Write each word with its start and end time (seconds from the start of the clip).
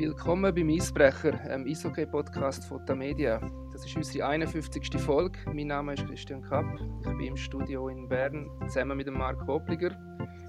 Willkommen 0.00 0.54
beim 0.54 0.70
Eisbrecher, 0.70 1.38
einem 1.42 1.66
Eishockey-Podcast 1.66 2.64
von 2.64 2.82
der 2.86 2.96
Media. 2.96 3.38
Das 3.70 3.84
ist 3.84 3.94
unsere 3.94 4.28
51. 4.28 4.98
Folge. 4.98 5.38
Mein 5.52 5.66
Name 5.66 5.92
ist 5.92 6.06
Christian 6.06 6.40
Kapp. 6.40 6.64
Ich 7.00 7.06
bin 7.06 7.20
im 7.20 7.36
Studio 7.36 7.86
in 7.88 8.08
Bern 8.08 8.48
zusammen 8.66 8.96
mit 8.96 9.08
dem 9.08 9.18
Marc 9.18 9.46
Hopliger. 9.46 9.94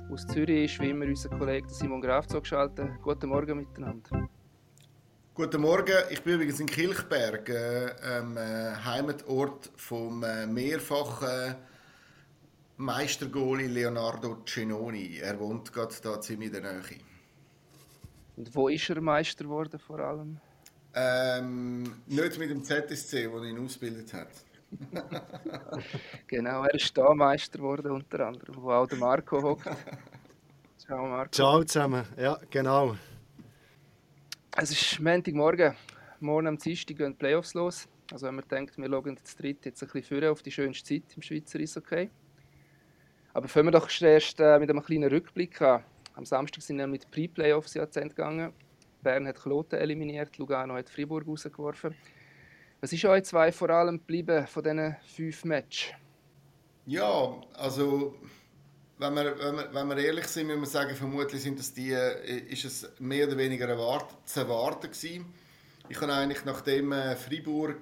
Aus 0.09 0.25
Zürich 0.27 0.71
ist 0.71 0.79
wie 0.79 0.91
immer 0.91 1.05
unser 1.05 1.27
Kollege 1.31 1.67
Simon 1.67 1.99
Graf 1.99 2.27
zugeschaltet. 2.27 2.91
Guten 3.01 3.27
Morgen 3.27 3.57
miteinander. 3.57 4.29
Guten 5.33 5.59
Morgen, 5.59 5.97
ich 6.09 6.23
bin 6.23 6.35
übrigens 6.35 6.61
in 6.61 6.67
Kilchberg, 6.67 7.49
äh, 7.49 7.87
äh, 7.87 8.75
Heimatort 8.85 9.69
vom 9.75 10.23
äh, 10.23 10.47
mehrfachen 10.47 11.55
Meistergoalie 12.77 13.67
Leonardo 13.67 14.45
Cenoni. 14.45 15.17
Er 15.17 15.37
wohnt 15.37 15.73
gerade 15.73 15.93
da 16.01 16.21
ziemlich 16.21 16.53
in 16.53 16.63
der 16.63 16.71
Nähe. 16.71 17.10
Und 18.37 18.55
wo 18.55 18.69
ist 18.69 18.89
er 18.89 19.01
Meister 19.01 19.43
geworden 19.43 19.79
vor 19.79 19.99
allem? 19.99 20.39
Ähm, 20.93 21.83
nicht 22.07 22.37
mit 22.37 22.49
dem 22.49 22.63
ZSC, 22.63 23.31
wo 23.31 23.43
ihn 23.43 23.63
ausgebildet 23.63 24.13
hat. 24.13 24.29
genau, 26.27 26.63
er 26.63 26.73
ist 26.73 26.97
da 26.97 27.13
Meister 27.13 27.57
geworden 27.57 27.91
unter 27.91 28.27
anderem, 28.27 28.55
wo 28.57 28.71
auch 28.71 28.87
der 28.87 28.97
Marco 28.97 29.41
hockt. 29.41 29.69
Ciao 30.77 31.07
Marco. 31.07 31.31
Ciao 31.31 31.63
zusammen, 31.63 32.05
ja 32.17 32.37
genau. 32.49 32.95
Es 34.57 34.71
ist 34.71 34.99
Montagmorgen. 34.99 35.75
Morgen 36.19 36.47
am 36.47 36.57
Dienstag 36.57 36.97
gehen 36.97 37.11
die 37.11 37.17
Playoffs 37.17 37.53
los. 37.53 37.87
Also 38.11 38.27
wenn 38.27 38.35
man 38.35 38.47
denkt, 38.47 38.77
wir 38.77 38.89
schauen 38.89 39.17
das 39.21 39.35
dritte 39.35 39.69
jetzt 39.69 39.81
ein 39.81 39.89
bisschen 39.89 40.19
vor 40.19 40.31
auf 40.31 40.41
die 40.41 40.51
schönste 40.51 40.83
Zeit 40.83 41.15
im 41.15 41.21
Schweizer 41.21 41.59
ist 41.59 41.77
okay. 41.77 42.09
Aber 43.33 43.47
fangen 43.47 43.67
wir 43.67 43.71
doch 43.71 43.89
erst 44.01 44.39
äh, 44.39 44.59
mit 44.59 44.69
einem 44.69 44.83
kleinen 44.83 45.09
Rückblick 45.09 45.61
an. 45.61 45.83
Am 46.13 46.25
Samstag 46.25 46.61
sind 46.61 46.77
wir 46.77 46.87
mit 46.87 47.09
Pre-Playoffs 47.09 47.73
ja 47.73 47.85
gegangen. 47.85 48.53
Bern 49.01 49.27
hat 49.27 49.41
Kloten 49.41 49.79
eliminiert, 49.79 50.37
Lugano 50.37 50.75
hat 50.75 50.89
Fribourg 50.89 51.27
rausgeworfen. 51.27 51.95
Was 52.81 52.93
ist 52.93 53.05
euch 53.05 53.23
zwei 53.23 53.51
vor 53.51 53.69
allem 53.69 53.97
geblieben 53.97 54.45
von 54.47 54.63
diesen 54.63 54.95
fünf 55.15 55.45
Matches? 55.45 55.93
Ja, 56.85 57.39
also 57.53 58.15
wenn 58.97 59.13
wir, 59.13 59.37
wenn, 59.39 59.55
wir, 59.55 59.73
wenn 59.73 59.87
wir 59.87 59.97
ehrlich 59.97 60.27
sind, 60.27 60.47
müssen 60.47 60.61
wir 60.61 60.67
sagen, 60.67 60.95
vermutlich 60.95 61.41
sind 61.41 61.57
das 61.57 61.73
die, 61.73 61.91
äh, 61.91 62.37
ist 62.49 62.65
es 62.65 62.91
mehr 62.99 63.27
oder 63.27 63.37
weniger 63.37 63.67
erwartet, 63.67 64.17
zu 64.25 64.41
erwarten 64.41 64.91
gewesen. 64.91 65.33
Ich 65.89 65.99
habe 66.01 66.13
eigentlich, 66.13 66.45
nachdem 66.45 66.91
äh, 66.91 67.15
Fribourg 67.15 67.81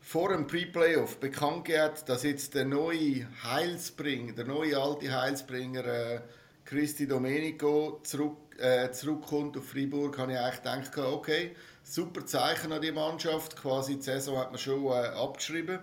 vor 0.00 0.30
dem 0.30 0.46
Pre-Playoff 0.46 1.18
bekannt 1.18 1.66
gegeben, 1.66 1.94
dass 2.06 2.22
jetzt 2.22 2.54
der 2.54 2.64
neue 2.64 3.26
Heilsbringer, 3.42 4.32
der 4.32 4.46
neue 4.46 4.78
alte 4.78 5.12
Heilsbringer 5.12 5.84
äh, 5.84 6.20
Christi 6.68 7.08
Domenico 7.08 7.98
zurück, 8.02 8.36
äh, 8.58 8.90
zurückkommt 8.90 9.56
auf 9.56 9.70
Freiburg, 9.70 10.18
habe 10.18 10.32
ich 10.32 10.38
eigentlich 10.38 10.90
gedacht, 10.90 10.98
okay, 10.98 11.56
super 11.82 12.26
Zeichen 12.26 12.72
an 12.72 12.82
die 12.82 12.92
Mannschaft. 12.92 13.56
Quasi 13.56 13.96
die 13.96 14.02
Saison 14.02 14.36
hat 14.36 14.50
man 14.50 14.58
schon 14.58 14.84
äh, 14.84 15.06
abgeschrieben. 15.06 15.78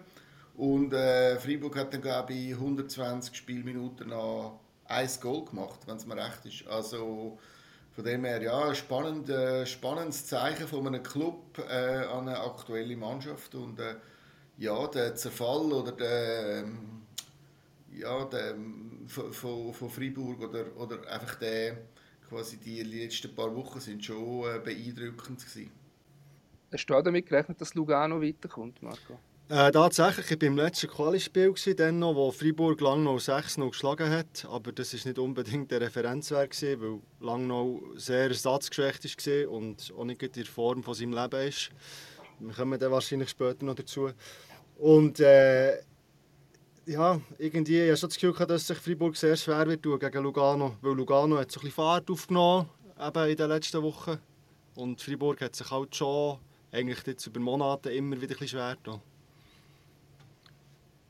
Und 0.56 0.94
äh, 0.94 1.40
Freiburg 1.40 1.76
hat 1.76 1.92
dann, 1.92 2.02
glaube 2.02 2.34
ich, 2.34 2.54
120 2.54 3.36
Spielminuten 3.36 4.10
nach 4.10 4.52
ein 4.86 5.10
Goal 5.22 5.46
gemacht, 5.46 5.80
wenn 5.88 5.98
es 5.98 6.06
mir 6.06 6.18
recht 6.18 6.46
ist. 6.46 6.68
Also 6.68 7.40
von 7.96 8.04
dem 8.04 8.24
her, 8.24 8.44
ja, 8.44 8.76
spannend, 8.76 9.28
äh, 9.28 9.66
spannendes 9.66 10.28
Zeichen 10.28 10.68
von 10.68 10.86
einem 10.86 11.02
Club 11.02 11.58
äh, 11.68 12.06
an 12.06 12.30
eine 12.30 12.40
aktuelle 12.42 12.96
Mannschaft. 12.96 13.56
Und 13.56 13.80
äh, 13.80 13.96
ja, 14.60 14.86
der 14.86 15.16
Zerfall 15.16 15.74
oder 15.74 15.94
der, 15.94 16.60
ähm, 16.60 17.02
ja, 17.92 18.24
der, 18.26 18.54
von, 19.08 19.74
von 19.74 19.90
Freiburg 19.90 20.42
oder, 20.42 20.66
oder 20.78 21.08
einfach 21.12 21.36
der, 21.36 21.78
quasi 22.28 22.58
die 22.58 22.82
letzten 22.84 23.34
paar 23.34 23.56
Wochen 23.56 23.80
sind 23.80 24.04
schon 24.04 24.44
äh, 24.44 24.60
beeindruckend 24.60 25.46
gewesen. 25.46 25.72
Hast 26.72 26.86
du 26.88 27.02
damit 27.02 27.28
gerechnet, 27.28 27.62
dass 27.62 27.74
Lugano 27.76 28.22
weiterkommt, 28.22 28.82
Marco? 28.82 29.20
Äh, 29.48 29.72
tatsächlich, 29.72 30.32
ich 30.32 30.42
war 30.42 30.48
im 30.48 30.56
letzten 30.58 30.88
Quali-Spiel, 30.88 31.54
dann 31.76 32.00
noch, 32.00 32.16
wo 32.16 32.32
Freiburg 32.32 32.82
Langnau 32.82 33.18
6-0 33.18 33.70
geschlagen 33.70 34.10
hat. 34.10 34.48
Aber 34.50 34.72
das 34.72 34.94
war 34.94 35.00
nicht 35.06 35.20
unbedingt 35.20 35.70
der 35.70 35.82
Referenzwert, 35.82 36.50
gewesen, 36.50 36.82
weil 36.82 37.28
Langnau 37.28 37.84
sehr 37.96 38.28
ersatzgeschwächt 38.30 39.06
war 39.06 39.52
und 39.52 39.94
auch 39.96 40.04
nicht 40.04 40.24
in 40.24 40.32
der 40.32 40.46
Form 40.46 40.82
von 40.82 40.96
seinem 40.96 41.14
Leben 41.14 41.48
ist. 41.48 41.70
Wir 42.40 42.54
kommen 42.54 42.80
dann 42.80 42.92
wahrscheinlich 42.92 43.30
später 43.30 43.64
noch 43.66 43.76
dazu. 43.76 44.10
Und 44.78 45.20
äh, 45.20 45.78
ja, 46.86 47.20
irgendwie, 47.38 47.82
ich 47.82 47.88
habe 47.90 47.98
schon 47.98 48.10
das 48.10 48.16
Gefühl 48.16 48.34
gehabt, 48.34 48.52
dass 48.52 48.68
sich 48.68 48.78
Freiburg 48.78 49.16
sehr 49.16 49.36
schwer 49.36 49.66
wird 49.68 49.84
tun 49.84 50.00
gegen 50.00 50.24
Lugano, 50.24 50.78
weil 50.82 50.94
Lugano 50.94 51.38
hat 51.38 51.52
so 51.52 51.60
ein 51.60 51.64
bisschen 51.64 51.76
Fahrt 51.76 52.10
aufgenommen 52.10 52.70
eben 53.00 53.30
in 53.30 53.36
den 53.36 53.50
letzten 53.50 53.82
Wochen 53.82 54.18
und 54.76 55.02
Freiburg 55.02 55.42
hat 55.42 55.56
sich 55.56 55.70
halt 55.70 55.96
schon 55.96 56.40
eigentlich 56.72 57.06
jetzt 57.06 57.26
über 57.28 57.40
Monate 57.40 57.92
immer 57.92 58.16
wieder 58.16 58.36
ein 58.36 58.40
bisschen 58.40 58.60
schwer 58.60 58.76
getan. 58.76 59.02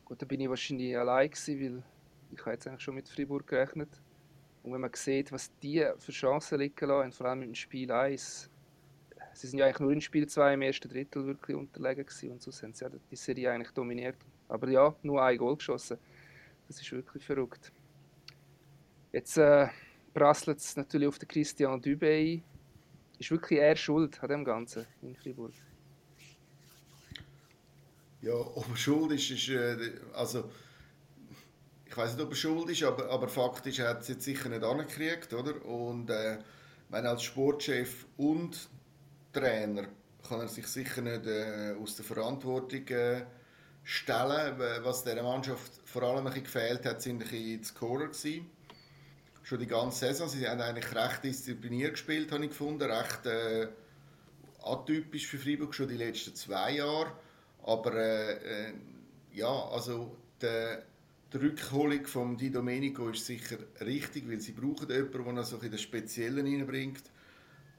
Gut, 0.04 0.22
da 0.22 0.26
bin 0.26 0.40
ich 0.40 0.48
wahrscheinlich 0.48 0.96
allein 0.96 1.30
gewesen, 1.30 1.60
weil 1.60 1.82
ich 2.32 2.40
habe 2.40 2.52
jetzt 2.52 2.66
eigentlich 2.66 2.82
schon 2.82 2.94
mit 2.94 3.08
Freiburg 3.08 3.46
gerechnet. 3.46 3.88
Und 4.62 4.72
wenn 4.72 4.80
man 4.80 4.90
sieht, 4.94 5.30
was 5.32 5.50
die 5.62 5.84
für 5.98 6.12
Chancen 6.12 6.58
liegen 6.58 6.88
lassen, 6.88 7.12
vor 7.12 7.26
allem 7.26 7.42
im 7.42 7.54
Spiel 7.54 7.90
1, 7.90 8.50
sie 9.32 9.46
sind 9.46 9.58
ja 9.58 9.66
eigentlich 9.66 9.80
nur 9.80 9.92
in 9.92 10.00
Spiel 10.00 10.26
2 10.26 10.54
im 10.54 10.62
ersten 10.62 10.88
Drittel 10.88 11.26
wirklich 11.26 11.56
unterlegen 11.56 12.04
gewesen 12.04 12.32
und 12.32 12.42
so 12.42 12.50
haben 12.50 12.72
sie 12.72 12.84
ja 12.84 12.90
die 13.10 13.16
Serie 13.16 13.52
eigentlich 13.52 13.72
dominiert. 13.72 14.16
Aber 14.48 14.68
ja, 14.68 14.94
nur 15.02 15.22
ein 15.22 15.38
Goal 15.38 15.56
geschossen. 15.56 15.98
Das 16.68 16.80
ist 16.80 16.92
wirklich 16.92 17.24
verrückt. 17.24 17.72
Jetzt 19.12 19.36
äh, 19.38 19.68
prasselt 20.12 20.58
es 20.58 20.76
natürlich 20.76 21.08
auf 21.08 21.18
den 21.18 21.28
Christian 21.28 21.80
Dubé 21.80 22.42
Ist 23.18 23.30
wirklich 23.30 23.60
er 23.60 23.76
schuld 23.76 24.22
an 24.22 24.28
dem 24.28 24.44
Ganzen 24.44 24.86
in 25.02 25.14
Fribourg? 25.16 25.52
Ja, 28.20 28.34
ob 28.34 28.68
er 28.68 28.76
schuld 28.76 29.12
ist, 29.12 29.30
ist 29.30 29.48
äh, 29.48 29.76
also 30.12 30.50
ich 31.86 31.96
weiß 31.96 32.14
nicht, 32.14 32.24
ob 32.24 32.30
er 32.30 32.36
schuld 32.36 32.68
ist, 32.68 32.82
aber, 32.82 33.08
aber 33.10 33.28
Fakt 33.28 33.66
ist, 33.66 33.78
er 33.78 33.88
hat 33.88 34.02
es 34.02 34.08
jetzt 34.08 34.24
sicher 34.24 34.48
nicht 34.48 34.64
angekriegt, 34.64 35.32
oder? 35.32 35.64
Und 35.64 36.10
äh, 36.10 36.38
wenn 36.88 37.06
als 37.06 37.22
Sportchef 37.22 38.06
und 38.16 38.68
Trainer 39.32 39.88
kann 40.28 40.40
er 40.40 40.48
sich 40.48 40.66
sicher 40.66 41.02
nicht 41.02 41.26
äh, 41.26 41.74
aus 41.80 41.96
der 41.96 42.04
Verantwortung 42.04 42.86
äh, 42.88 43.22
stellen. 43.86 44.58
Was 44.82 45.04
dieser 45.04 45.22
Mannschaft 45.22 45.80
vor 45.84 46.02
allem 46.02 46.28
gefehlt 46.34 46.84
hat, 46.84 47.00
sind 47.00 47.30
die 47.30 47.62
Scorer 47.62 48.08
gewesen. 48.08 48.50
Schon 49.44 49.60
die 49.60 49.66
ganze 49.66 50.06
Saison. 50.06 50.28
Sie 50.28 50.46
haben 50.46 50.60
eigentlich 50.60 50.92
recht 50.92 51.22
diszipliniert 51.22 51.92
gespielt, 51.92 52.32
habe 52.32 52.44
ich 52.44 52.50
gefunden. 52.50 52.90
Recht 52.90 53.24
äh, 53.26 53.68
atypisch 54.62 55.28
für 55.28 55.38
Freiburg 55.38 55.72
schon 55.72 55.88
die 55.88 55.96
letzten 55.96 56.34
zwei 56.34 56.72
Jahre. 56.72 57.12
Aber 57.62 57.94
äh, 57.94 58.32
äh 58.68 58.72
ja, 59.32 59.68
also 59.68 60.16
der, 60.40 60.82
die 61.32 61.36
Rückholung 61.36 62.06
von 62.06 62.36
Di 62.38 62.50
Domenico 62.50 63.10
ist 63.10 63.26
sicher 63.26 63.58
richtig, 63.82 64.28
weil 64.28 64.40
sie 64.40 64.52
brauchen 64.52 64.88
jemanden, 64.90 65.36
der 65.36 65.44
so 65.44 65.58
in 65.58 65.70
das 65.70 65.82
Spezielle 65.82 66.42
reinbringt. 66.42 67.02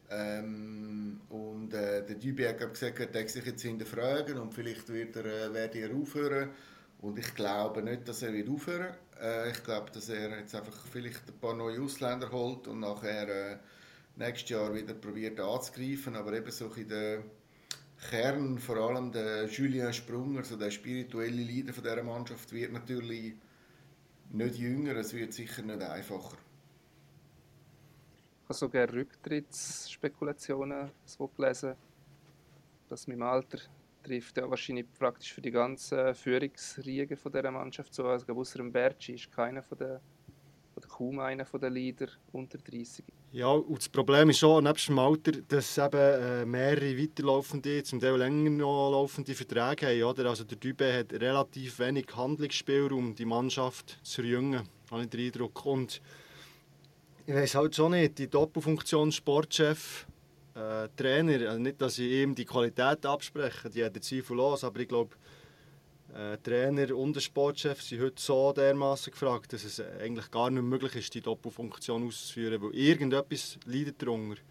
Ähm, 0.10 1.20
und 1.30 1.74
äh, 1.74 2.06
der 2.06 2.16
Dübi 2.16 2.44
hat 2.44 2.60
gesagt, 2.60 3.00
er 3.00 3.08
darf 3.08 3.30
sich 3.30 3.46
jetzt 3.46 3.62
hinterfragen 3.62 4.38
und 4.38 4.54
vielleicht 4.54 4.88
wird 4.90 5.18
er, 5.18 5.26
äh, 5.26 5.54
werde 5.54 5.80
er 5.80 5.94
aufhören. 5.94 6.50
Und 7.00 7.20
ich 7.20 7.36
glaube 7.36 7.84
nicht, 7.84 8.08
dass 8.08 8.24
er 8.24 8.34
wird 8.34 8.50
aufhören 8.50 8.96
äh, 9.22 9.52
Ich 9.52 9.64
glaube, 9.64 9.92
dass 9.92 10.10
er 10.10 10.40
jetzt 10.40 10.56
einfach 10.56 10.86
vielleicht 10.92 11.28
ein 11.28 11.40
paar 11.40 11.54
neue 11.54 11.82
Ausländer 11.82 12.32
holt 12.32 12.68
und 12.68 12.80
nachher 12.80 13.28
äh, 13.28 13.58
nächstes 14.16 14.50
Jahr 14.50 14.74
wieder 14.74 14.94
probiert 14.94 15.40
anzugreifen. 15.40 16.16
Aber 16.16 16.34
eben 16.34 16.52
so 16.52 16.68
in 16.68 16.88
der 16.88 17.24
Kern, 18.10 18.58
vor 18.60 18.78
allem 18.78 19.12
der 19.12 19.46
Julien 19.48 19.92
Sprunger, 19.92 20.44
so 20.44 20.56
der 20.56 20.72
spirituelle 20.72 21.32
Leader 21.42 21.74
dieser 21.74 22.04
Mannschaft, 22.04 22.54
wird 22.54 22.72
natürlich 22.72 23.36
nicht 24.32 24.56
jünger, 24.56 24.96
es 24.96 25.14
wird 25.14 25.34
sicher 25.34 25.64
nicht 25.64 25.82
einfacher 25.82 26.38
habe 28.48 28.54
sogar 28.54 28.92
Rücktrittsspekulationen 28.94 30.92
gelesen, 31.36 31.76
dass 32.88 33.08
mit 33.08 33.18
dem 33.18 33.24
Alter 33.24 33.60
trifft 34.04 34.38
ja 34.38 34.50
wahrscheinlich 34.50 34.86
praktisch 34.98 35.34
für 35.34 35.42
die 35.42 35.52
ganze 35.52 36.14
Führungsriege 36.14 37.18
von 37.18 37.32
dieser 37.32 37.52
Mannschaft 37.52 37.94
so. 37.94 38.08
Also 38.08 38.32
außer 38.34 38.60
dem 38.60 38.72
Berci 38.72 39.16
ist 39.16 39.32
keiner 39.32 39.62
von 39.62 39.78
der 39.78 40.00
oder 40.78 40.88
kaum 40.88 41.20
einer 41.20 41.46
von 41.46 41.60
den 41.60 41.74
Leader 41.74 42.08
unter 42.32 42.60
30. 42.60 43.04
Ja, 43.32 43.48
und 43.48 43.80
das 43.80 43.90
Problem 43.90 44.30
ist 44.30 44.38
schon, 44.38 44.64
nebst 44.64 44.88
dem 44.88 45.00
Alter, 45.00 45.32
dass 45.32 45.78
eben 45.78 45.98
äh, 45.98 46.46
mehrere 46.46 46.98
weiterlaufende, 46.98 47.84
zum 47.84 48.00
Teil 48.00 48.16
länger 48.16 48.52
noch 48.52 48.92
laufende 48.92 49.34
Verträge 49.34 49.88
haben. 49.88 50.04
Oder? 50.04 50.30
Also 50.30 50.44
der 50.44 50.58
Dübe 50.58 50.94
hat 50.94 51.14
relativ 51.14 51.80
wenig 51.80 52.06
Handlungsspielraum, 52.16 53.16
die 53.16 53.26
Mannschaft 53.26 54.00
zu 54.04 54.22
verjüngen, 54.22 54.70
habe 54.92 55.04
ich 55.04 55.10
den 55.10 55.26
Eindruck. 55.26 55.66
Und 55.66 56.00
ich 57.28 57.36
weiß 57.36 57.56
halt 57.56 57.76
schon 57.76 57.92
nicht, 57.92 58.18
die 58.20 58.30
Doppelfunktion 58.30 59.12
Sportchef, 59.12 60.08
äh, 60.56 60.88
Trainer, 60.96 61.50
also 61.50 61.60
nicht, 61.60 61.82
dass 61.82 62.00
ich 62.00 62.10
ihm 62.10 62.34
die 62.34 62.46
Qualität 62.46 63.06
abspreche, 63.06 63.70
die 63.70 63.84
hat 63.84 63.98
er 63.98 64.02
zweifellos, 64.02 64.64
aber 64.64 64.80
ich 64.80 64.88
glaube, 64.88 65.14
äh, 66.16 66.38
Trainer 66.38 66.96
und 66.96 67.18
der 67.18 67.20
Sportchef 67.20 67.82
sind 67.82 68.02
heute 68.02 68.22
so 68.22 68.54
dermaßen 68.54 69.12
gefragt, 69.12 69.52
dass 69.52 69.66
es 69.66 69.82
eigentlich 69.82 70.32
gar 70.32 70.50
nicht 70.50 70.64
möglich 70.64 70.96
ist, 70.96 71.14
die 71.16 71.22
Doppelfunktion 71.22 72.08
auszuführen, 72.08 72.62
weil 72.62 72.74
irgendetwas 72.74 73.60
leidet 73.66 74.02
darunter. 74.02 74.42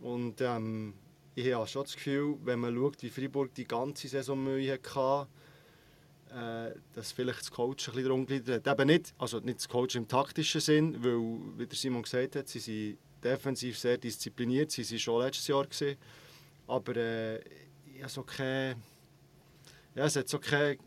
Und 0.00 0.40
ähm, 0.40 0.94
ich 1.36 1.54
habe 1.54 1.68
schon 1.68 1.84
das 1.84 1.94
Gefühl, 1.94 2.38
wenn 2.42 2.58
man 2.58 2.74
schaut, 2.74 3.00
wie 3.04 3.10
Freiburg 3.10 3.54
die 3.54 3.68
ganze 3.68 4.08
Saison 4.08 4.42
Mühe 4.42 4.72
hatte, 4.72 5.28
äh, 6.30 6.74
dass 6.94 7.12
vielleicht 7.12 7.40
das 7.40 7.50
Coach 7.50 7.88
ein 7.88 7.94
bisschen 7.94 8.08
darunter 8.08 8.54
hat. 8.54 8.66
Eben 8.66 8.86
nicht, 8.86 9.14
also 9.18 9.40
nicht 9.40 9.58
das 9.58 9.68
Coach 9.68 9.96
im 9.96 10.06
taktischen 10.06 10.60
Sinn, 10.60 11.02
weil, 11.02 11.58
wie 11.58 11.66
der 11.66 11.76
Simon 11.76 12.02
gesagt 12.02 12.36
hat, 12.36 12.48
sie 12.48 12.60
sind 12.60 12.98
defensiv 13.22 13.78
sehr 13.78 13.98
diszipliniert, 13.98 14.70
sie 14.70 14.88
waren 14.88 14.98
schon 14.98 15.22
letztes 15.22 15.48
Jahr. 15.48 15.64
Gewesen. 15.64 15.96
Aber 16.66 16.96
äh, 16.96 17.40
so 18.06 18.22
keine, 18.22 18.76
ja, 19.94 20.04
es 20.04 20.16
hat 20.16 20.28
so 20.28 20.38
keine, 20.38 20.78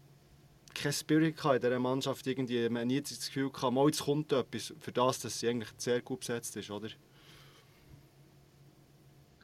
kein 0.73 0.93
Spirit 0.93 1.35
in 1.43 1.59
dieser 1.59 1.79
Mannschaft. 1.79 2.25
Irgendwie. 2.25 2.69
Man 2.69 2.81
hat 2.81 2.87
nie 2.87 3.01
das 3.01 3.27
Gefühl 3.27 3.51
gehabt, 3.51 3.73
mal, 3.73 3.85
jetzt 3.87 4.03
kommt 4.03 4.31
etwas, 4.31 4.73
für 4.79 4.91
das, 4.91 5.19
dass 5.19 5.39
sie 5.39 5.49
eigentlich 5.49 5.69
sehr 5.77 6.01
gut 6.01 6.21
besetzt 6.21 6.55
ist. 6.55 6.71
Oder? 6.71 6.87
Ich 6.87 6.97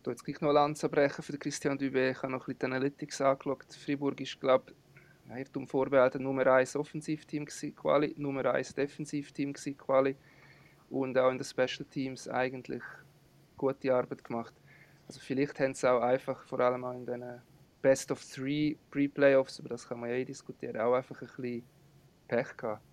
tue 0.03 0.13
jetzt 0.13 0.23
gleich 0.23 0.39
noch 0.39 0.53
Lanze 0.53 0.87
brechen 0.87 1.21
für 1.21 1.37
Christian 1.37 1.77
Dubé. 1.77 2.11
Ich 2.11 2.23
habe 2.23 2.31
noch 2.31 2.47
ein 2.47 2.55
bisschen 2.55 2.59
die 2.59 2.65
Analytics 2.65 3.21
angeschaut. 3.21 3.73
Freiburg 3.73 4.21
ist, 4.21 4.39
glaube 4.39 4.71
ich, 4.71 4.78
Irrtum 5.37 5.67
vorbehalten, 5.67 6.23
Nummer 6.23 6.47
1 6.47 6.75
Offensivteam 6.75 7.45
Quali, 7.45 8.15
Nummer 8.17 8.45
1 8.45 8.73
Defensivteam 8.75 9.53
Quali 9.53 10.15
und 10.89 11.17
auch 11.17 11.31
in 11.31 11.37
den 11.37 11.45
Special 11.45 11.85
Teams 11.89 12.27
eigentlich 12.27 12.83
gute 13.57 13.93
Arbeit 13.93 14.23
gemacht. 14.23 14.53
Also 15.07 15.19
vielleicht 15.19 15.59
haben 15.59 15.73
sie 15.73 15.91
auch 15.91 16.01
einfach, 16.01 16.43
vor 16.43 16.59
allem 16.59 16.83
auch 16.83 16.93
in 16.93 17.05
den 17.05 17.23
Best 17.81 18.11
of 18.11 18.23
Three 18.23 18.75
Pre-Playoffs, 18.91 19.59
über 19.59 19.69
das 19.69 19.87
kann 19.87 19.99
man 19.99 20.09
ja 20.09 20.15
eh 20.17 20.25
diskutieren, 20.25 20.77
auch 20.77 20.93
einfach 20.93 21.21
ein 21.21 21.27
bisschen 21.27 21.63
Pech 22.27 22.57
gehabt. 22.57 22.83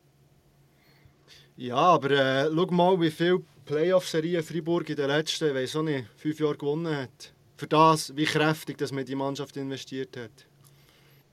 Ja, 1.57 1.77
aber 1.77 2.11
äh, 2.11 2.51
schau 2.55 2.67
mal, 2.67 3.01
wie 3.01 3.11
viele 3.11 3.43
Playoff-Serien 3.65 4.43
Freiburg 4.43 4.89
in 4.91 4.97
den 4.97 5.09
letzten, 5.09 5.55
weiß 5.55 5.77
auch 5.77 5.83
nicht, 5.83 6.09
fünf 6.17 6.39
Jahren 6.39 6.59
gewonnen 6.59 6.97
hat. 6.97 7.35
Für 7.57 7.67
das, 7.67 8.15
wie 8.15 8.25
kräftig 8.25 8.79
dass 8.79 8.93
man 8.93 9.01
in 9.01 9.07
die 9.07 9.15
Mannschaft 9.15 9.57
investiert 9.57 10.17
hat. 10.17 10.47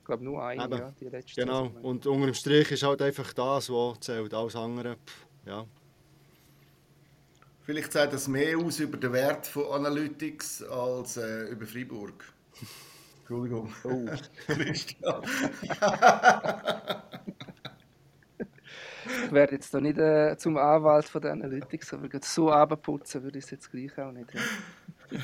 Ich 0.04 0.06
glaube 0.06 0.26
nur 0.26 0.44
ein, 0.44 0.60
Eben. 0.60 0.78
ja, 0.78 0.92
die 1.00 1.06
letzte 1.06 1.40
Genau, 1.42 1.68
Saison. 1.68 1.82
und 1.82 2.06
unter 2.08 2.26
dem 2.26 2.34
Strich 2.34 2.70
ist 2.74 2.84
halt 2.84 3.02
einfach 3.02 3.32
das, 3.32 3.70
was 3.70 4.02
zählt. 4.02 4.34
Alles 4.34 4.54
andere, 4.54 4.98
pff, 4.98 5.26
ja. 5.46 5.66
Vielleicht 7.62 7.94
sagt 7.94 8.12
das 8.12 8.28
mehr 8.28 8.58
aus 8.58 8.82
über 8.82 8.98
den 8.98 9.14
Wert 9.14 9.48
von 9.48 9.66
Analytics 9.72 10.64
als 10.64 11.16
äh, 11.16 11.44
über 11.52 11.66
Freiburg. 11.66 12.22
Entschuldigung. 13.20 13.74
Oh. 13.86 14.06
Christian. 14.48 15.22
Ich 19.26 19.32
werde 19.32 19.54
jetzt 19.54 19.74
da 19.74 19.80
nicht 19.80 19.98
äh, 19.98 20.36
zum 20.38 20.58
Anwalt 20.58 21.06
von 21.06 21.22
der 21.22 21.32
Analytics, 21.32 21.94
aber 21.94 22.10
so 22.22 22.52
abputzen 22.52 23.24
würde 23.24 23.38
ich 23.40 23.46
es 23.46 23.52
jetzt 23.52 23.72
gleich 23.72 23.98
auch 23.98 24.12
nicht. 24.12 24.28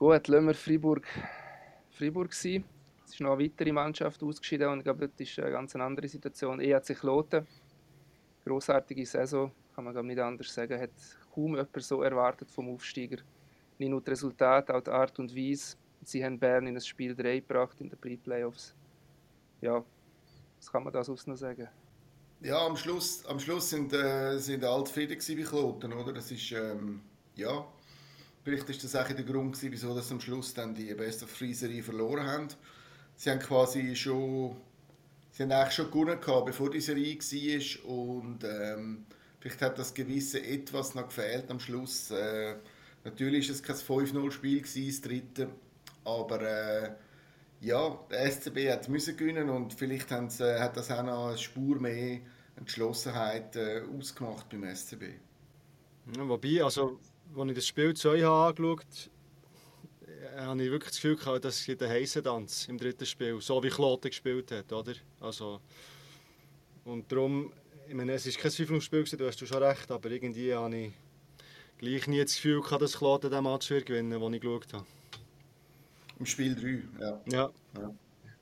Gut, 0.00 0.26
lassen 0.26 0.46
wir 0.48 0.54
Freiburg, 0.54 1.06
Freiburg 2.02 2.34
sein. 2.34 2.64
Es 3.04 3.12
ist 3.12 3.20
noch 3.20 3.34
eine 3.34 3.44
weitere 3.44 3.70
Mannschaft 3.70 4.20
ausgeschieden 4.24 4.68
und 4.68 4.78
ich 4.78 4.84
glaube, 4.84 5.08
das 5.08 5.28
ist 5.28 5.38
eine 5.38 5.52
ganz 5.52 5.76
andere 5.76 6.08
Situation. 6.08 6.60
EHC 6.60 6.94
Kloten, 6.98 7.46
grossartige 8.44 9.06
Saison, 9.06 9.52
kann 9.72 9.84
man 9.84 9.92
glaube 9.92 10.08
nicht 10.08 10.18
anders 10.18 10.52
sagen, 10.52 10.80
hat 10.80 10.90
kaum 11.32 11.54
jemand 11.54 11.80
so 11.80 12.02
erwartet 12.02 12.50
vom 12.50 12.70
Aufsteiger. 12.70 13.18
Nicht 13.78 13.90
nur 13.90 14.00
das 14.00 14.12
Resultat, 14.12 14.68
auch 14.72 14.80
die 14.80 14.90
Art 14.90 15.16
und 15.20 15.34
Weise. 15.36 15.76
Sie 16.02 16.24
haben 16.24 16.40
Bern 16.40 16.66
in 16.66 16.74
das 16.74 16.88
Spiel 16.88 17.14
3 17.14 17.38
gebracht 17.38 17.80
in 17.80 17.88
den 17.88 17.98
Pre-Playoffs. 18.00 18.74
Ja, 19.60 19.84
was 20.58 20.72
kann 20.72 20.82
man 20.82 20.92
da 20.92 21.04
sonst 21.04 21.28
noch 21.28 21.36
sagen? 21.36 21.68
Ja, 22.40 22.66
am 22.66 22.76
Schluss, 22.76 23.24
am 23.26 23.38
Schluss 23.38 23.70
sind, 23.70 23.92
äh, 23.92 24.36
sind 24.38 24.64
alle 24.64 24.82
gewesen 24.82 25.36
bei 25.36 25.42
Kloten, 25.44 25.92
oder? 25.92 26.12
Das 26.12 26.32
ist, 26.32 26.50
ähm, 26.50 27.00
ja, 27.36 27.64
vielleicht 28.44 28.68
ist 28.70 28.84
das 28.84 28.96
auch 28.96 29.06
der 29.06 29.24
Grund 29.24 29.54
gewesen, 29.54 29.72
wieso 29.72 29.94
das 29.94 30.10
am 30.10 30.20
Schluss 30.20 30.54
dann 30.54 30.74
die 30.74 30.92
Best 30.94 31.22
of 31.22 31.36
Three 31.36 31.52
Serie 31.52 31.82
verloren 31.82 32.26
haben. 32.26 32.48
Sie 33.16 33.30
haben 33.30 33.38
quasi 33.38 33.94
schon, 33.94 34.56
sie 35.30 35.42
haben 35.42 35.52
eigentlich 35.52 35.74
schon 35.74 35.90
gewonnen 35.90 36.18
bevor 36.44 36.70
die 36.70 36.80
Serie 36.80 37.16
war 37.16 37.90
und 37.90 38.44
ähm, 38.44 39.06
vielleicht 39.40 39.62
hat 39.62 39.78
das 39.78 39.94
gewisse 39.94 40.44
etwas 40.44 40.94
noch 40.94 41.08
gefehlt 41.08 41.50
am 41.50 41.60
Schluss. 41.60 42.10
Äh, 42.10 42.56
natürlich 43.04 43.48
ist 43.48 43.56
es 43.56 43.62
kein 43.62 43.76
5-0-Spiel 43.76 44.62
gewesen, 44.62 44.86
das 44.86 45.00
dritte, 45.00 45.48
aber 46.04 46.42
äh, 46.42 46.90
ja, 47.60 47.96
der 48.10 48.30
SCB 48.30 48.70
hat 48.70 48.88
müssen 48.88 49.16
gewinnen 49.16 49.48
und 49.48 49.72
vielleicht 49.74 50.08
sie, 50.28 50.44
äh, 50.44 50.58
hat 50.58 50.76
das 50.76 50.90
auch 50.90 51.04
noch 51.04 51.28
eine 51.28 51.38
Spur 51.38 51.78
mehr 51.78 52.20
Entschlossenheit 52.56 53.56
äh, 53.56 53.82
ausgemacht 53.96 54.48
beim 54.50 54.64
SCB. 54.74 55.02
Ja, 56.16 56.28
wobei, 56.28 56.62
also, 56.62 56.98
als 57.36 57.48
ich 57.50 57.54
das 57.56 57.66
Spiel 57.66 57.94
zu 57.94 58.10
euch 58.10 58.22
habe 58.22 58.48
angeschaut 58.48 59.10
habe, 60.36 60.46
habe 60.46 60.62
ich 60.62 60.70
wirklich 60.70 60.90
das 60.90 61.00
Gefühl 61.00 61.16
gehabt, 61.16 61.44
dass 61.44 61.68
es 61.68 61.76
der 61.76 61.88
Heisentanz 61.88 62.68
im 62.68 62.78
dritten 62.78 63.06
Spiel, 63.06 63.40
so 63.40 63.62
wie 63.62 63.68
Kloten 63.68 64.10
gespielt 64.10 64.50
hat, 64.50 64.72
oder? 64.72 64.94
Also, 65.20 65.60
und 66.84 67.10
darum, 67.10 67.52
ich 67.88 67.94
meine, 67.94 68.12
es 68.12 68.26
war 68.26 68.42
kein 68.42 68.50
5 68.50 68.82
Spiel, 68.82 69.04
du 69.04 69.26
hast 69.26 69.40
du 69.40 69.46
schon 69.46 69.62
recht, 69.62 69.90
aber 69.90 70.10
irgendwie 70.10 70.54
habe 70.54 70.76
ich 70.76 70.92
gleich 71.78 72.06
nie 72.06 72.20
das 72.20 72.34
Gefühl 72.34 72.60
gehabt, 72.60 72.82
dass 72.82 72.96
Kloten 72.96 73.30
den 73.30 73.44
Match 73.44 73.70
wird 73.70 73.86
gewinnen 73.86 74.10
wird, 74.10 74.22
den 74.22 74.34
ich 74.34 74.40
geschaut 74.40 74.72
habe. 74.72 74.86
Im 76.18 76.26
Spiel 76.26 76.54
3, 76.54 77.04
ja. 77.04 77.20
Ja, 77.26 77.50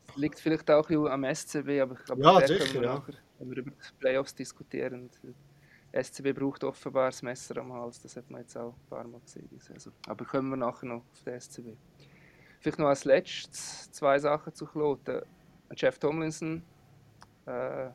Es 0.08 0.16
liegt 0.16 0.38
vielleicht 0.38 0.70
auch 0.70 0.88
ein 0.88 0.96
bisschen 0.96 1.08
am 1.08 1.34
SCB, 1.34 1.80
aber 1.80 1.94
ich 1.98 2.04
glaube, 2.04 2.22
Ja, 2.22 2.46
sicher, 2.46 2.58
können 2.58 2.74
wir 2.74 2.82
ja. 2.82 2.94
nachher, 2.94 3.14
wenn 3.38 3.50
wir 3.50 3.56
über 3.58 3.70
die 3.70 3.76
Playoffs 3.98 4.34
diskutieren. 4.34 5.10
Der 5.22 5.30
SCB 5.92 6.32
braucht 6.32 6.62
offenbar 6.62 7.06
das 7.06 7.22
Messer 7.22 7.56
am 7.58 7.72
Hals, 7.72 8.00
das 8.00 8.16
hat 8.16 8.30
man 8.30 8.42
jetzt 8.42 8.56
auch 8.56 8.74
ein 8.74 8.88
paar 8.88 9.06
Mal 9.06 9.20
gesehen. 9.20 9.48
Saison. 9.58 9.92
Aber 10.06 10.24
kommen 10.24 10.50
wir 10.50 10.56
nachher 10.56 10.86
noch 10.86 11.02
auf 11.10 11.22
den 11.24 11.40
SCB. 11.40 11.76
Vielleicht 12.60 12.78
noch 12.78 12.88
als 12.88 13.04
letztes 13.04 13.90
zwei 13.90 14.18
Sachen 14.18 14.54
zu 14.54 14.66
Kloten. 14.66 15.22
Jeff 15.74 15.98
Tomlinson, 15.98 16.62
äh, 17.46 17.90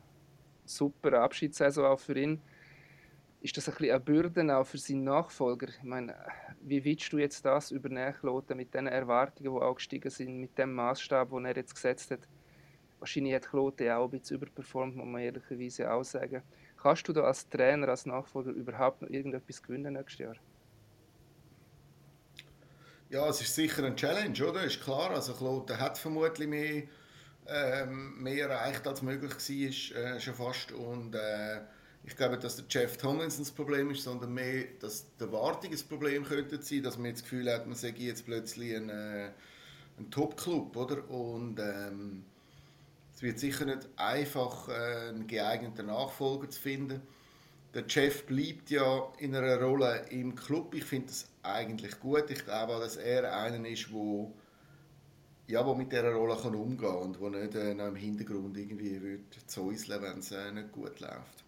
super 0.64 1.22
Abschiedssaison 1.22 1.84
auch 1.86 2.00
für 2.00 2.18
ihn. 2.18 2.40
Ist 3.40 3.56
das 3.56 3.68
ein 3.68 3.74
bisschen 3.74 3.90
eine 3.90 4.00
Bürde 4.00 4.56
auch 4.56 4.66
für 4.66 4.78
seinen 4.78 5.04
Nachfolger? 5.04 5.68
Ich 5.68 5.82
meine, 5.82 6.16
wie 6.62 6.84
willst 6.84 7.12
du 7.12 7.18
jetzt 7.18 7.44
das 7.44 7.70
übernehmen, 7.70 8.14
Kloten, 8.14 8.56
mit 8.56 8.74
den 8.74 8.88
Erwartungen, 8.88 9.54
die 9.54 9.62
auch 9.62 9.76
gestiegen 9.76 10.10
sind, 10.10 10.40
mit 10.40 10.58
dem 10.58 10.74
Maßstab, 10.74 11.30
den 11.30 11.44
er 11.44 11.56
jetzt 11.56 11.74
gesetzt 11.74 12.10
hat? 12.10 12.26
Wahrscheinlich 12.98 13.34
hat 13.34 13.48
Kloten 13.48 13.88
auch 13.90 14.04
ein 14.04 14.18
bisschen 14.18 14.36
überperformt, 14.38 14.96
muss 14.96 15.06
man 15.06 15.20
ehrlicherweise 15.20 15.90
auch 15.92 16.02
sagen. 16.02 16.42
Kannst 16.86 17.08
du 17.08 17.12
da 17.12 17.22
als 17.22 17.48
Trainer, 17.48 17.88
als 17.88 18.06
Nachfolger 18.06 18.52
überhaupt 18.52 19.02
noch 19.02 19.10
irgendetwas 19.10 19.60
gewinnen 19.60 19.94
nächstes 19.94 20.18
Jahr? 20.20 20.36
Ja, 23.10 23.28
es 23.28 23.40
ist 23.40 23.56
sicher 23.56 23.82
eine 23.82 23.96
Challenge, 23.96 24.46
oder? 24.46 24.62
Ist 24.62 24.80
klar. 24.80 25.10
Also 25.10 25.32
Kloten 25.32 25.80
hat 25.80 25.98
vermutlich 25.98 26.46
mehr, 26.46 26.84
ähm, 27.48 28.22
mehr 28.22 28.48
erreicht, 28.48 28.86
als 28.86 29.02
möglich 29.02 29.32
war, 29.32 30.00
äh, 30.00 30.20
schon 30.20 30.34
fast. 30.34 30.70
Und 30.70 31.16
äh, 31.16 31.62
ich 32.04 32.14
glaube, 32.14 32.38
dass 32.38 32.54
der 32.54 32.66
Jeff 32.70 32.96
Tomlinson 32.96 33.42
das 33.42 33.50
Problem 33.50 33.90
ist, 33.90 34.04
sondern 34.04 34.32
mehr, 34.32 34.66
dass 34.78 35.06
die 35.18 35.24
Erwartung 35.24 35.72
das 35.72 35.82
Problem 35.82 36.22
könnte 36.22 36.62
sein, 36.62 36.84
dass 36.84 36.98
man 36.98 37.06
jetzt 37.06 37.22
das 37.22 37.30
Gefühl 37.30 37.52
hat, 37.52 37.66
man 37.66 37.74
sei 37.74 37.92
jetzt 37.98 38.26
plötzlich 38.26 38.76
ein, 38.76 38.90
äh, 38.90 39.32
ein 39.98 40.08
Top-Club, 40.12 40.76
oder? 40.76 41.10
Und 41.10 41.58
ähm, 41.58 42.26
es 43.16 43.22
wird 43.22 43.38
sicher 43.38 43.64
nicht 43.64 43.88
einfach, 43.96 44.68
äh, 44.68 45.08
einen 45.08 45.26
geeigneten 45.26 45.86
Nachfolger 45.86 46.48
zu 46.50 46.60
finden. 46.60 47.00
Der 47.74 47.84
Jeff 47.88 48.26
bleibt 48.26 48.70
ja 48.70 49.10
in 49.18 49.34
einer 49.34 49.60
Rolle 49.60 50.06
im 50.10 50.34
Club. 50.34 50.74
Ich 50.74 50.84
finde 50.84 51.08
das 51.08 51.26
eigentlich 51.42 51.98
gut. 51.98 52.30
Ich 52.30 52.44
glaube 52.44 52.78
dass 52.78 52.96
er 52.96 53.36
einer 53.36 53.66
ist, 53.68 53.90
wo 53.90 54.32
ja, 55.48 55.64
wo 55.64 55.74
mit 55.74 55.92
dieser 55.92 56.12
Rolle 56.12 56.36
kann 56.36 56.54
umgehen 56.54 56.88
kann 56.88 56.96
und 56.96 57.20
wo 57.20 57.28
nicht 57.28 57.54
äh, 57.54 57.74
noch 57.74 57.86
im 57.86 57.96
Hintergrund 57.96 58.56
irgendwie 58.56 59.00
wird 59.00 59.34
zäuseln, 59.46 60.02
wenn 60.02 60.18
es 60.18 60.32
äh, 60.32 60.52
nicht 60.52 60.72
gut 60.72 60.98
läuft. 61.00 61.44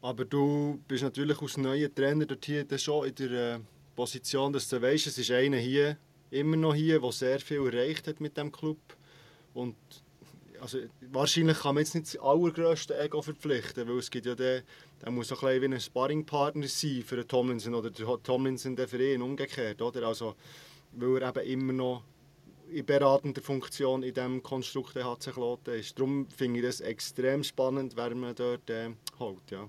aber 0.00 0.24
du 0.24 0.80
bist 0.88 1.04
natürlich 1.04 1.40
als 1.40 1.56
neuer 1.56 1.94
Trainer 1.94 2.26
dort 2.26 2.44
hier 2.44 2.66
schon 2.78 3.06
in 3.06 3.14
der 3.14 3.54
äh, 3.56 3.60
Position, 3.94 4.52
dass 4.52 4.68
du 4.68 4.80
weißt, 4.80 5.06
es 5.06 5.18
ist 5.18 5.30
einer 5.30 5.58
hier, 5.58 5.96
immer 6.30 6.56
noch 6.56 6.74
hier, 6.74 7.00
der 7.00 7.12
sehr 7.12 7.38
viel 7.40 7.66
erreicht 7.66 8.08
hat 8.08 8.20
mit 8.20 8.36
dem 8.36 8.50
Club. 8.50 8.78
Und 9.54 9.76
also, 10.62 10.78
wahrscheinlich 11.10 11.58
kann 11.58 11.74
man 11.74 11.82
jetzt 11.82 11.94
nicht 11.96 12.14
das 12.14 12.20
allergrößte 12.20 12.96
Ego 12.96 13.20
verpflichten, 13.20 13.88
weil 13.88 13.98
es 13.98 14.08
gibt 14.08 14.26
ja 14.26 14.36
den, 14.36 14.62
der 15.02 15.10
muss 15.10 15.26
so 15.26 15.36
ein 15.44 15.60
wie 15.60 15.64
ein 15.66 15.80
Sparringpartner 15.80 16.68
sein 16.68 17.02
für 17.04 17.16
den 17.16 17.26
Tomlinson 17.26 17.74
oder 17.74 17.90
der 17.90 18.06
Tomlinson 18.22 18.76
der 18.76 18.86
für 18.86 19.02
ihn 19.02 19.22
umgekehrt, 19.22 19.82
oder? 19.82 20.06
Also, 20.06 20.36
weil 20.92 21.20
er 21.20 21.36
eben 21.36 21.48
immer 21.48 21.72
noch 21.72 22.04
in 22.70 22.86
beratender 22.86 23.42
Funktion 23.42 24.04
in 24.04 24.14
diesem 24.14 24.40
Konstrukt 24.40 24.94
der 24.94 25.04
HC 25.04 25.32
Kloten 25.32 25.74
ist. 25.74 25.98
Darum 25.98 26.28
finde 26.30 26.60
ich 26.60 26.66
das 26.66 26.80
extrem 26.80 27.42
spannend, 27.42 27.96
wer 27.96 28.14
man 28.14 28.32
dort 28.32 28.70
äh, 28.70 28.90
holt, 29.18 29.50
ja. 29.50 29.68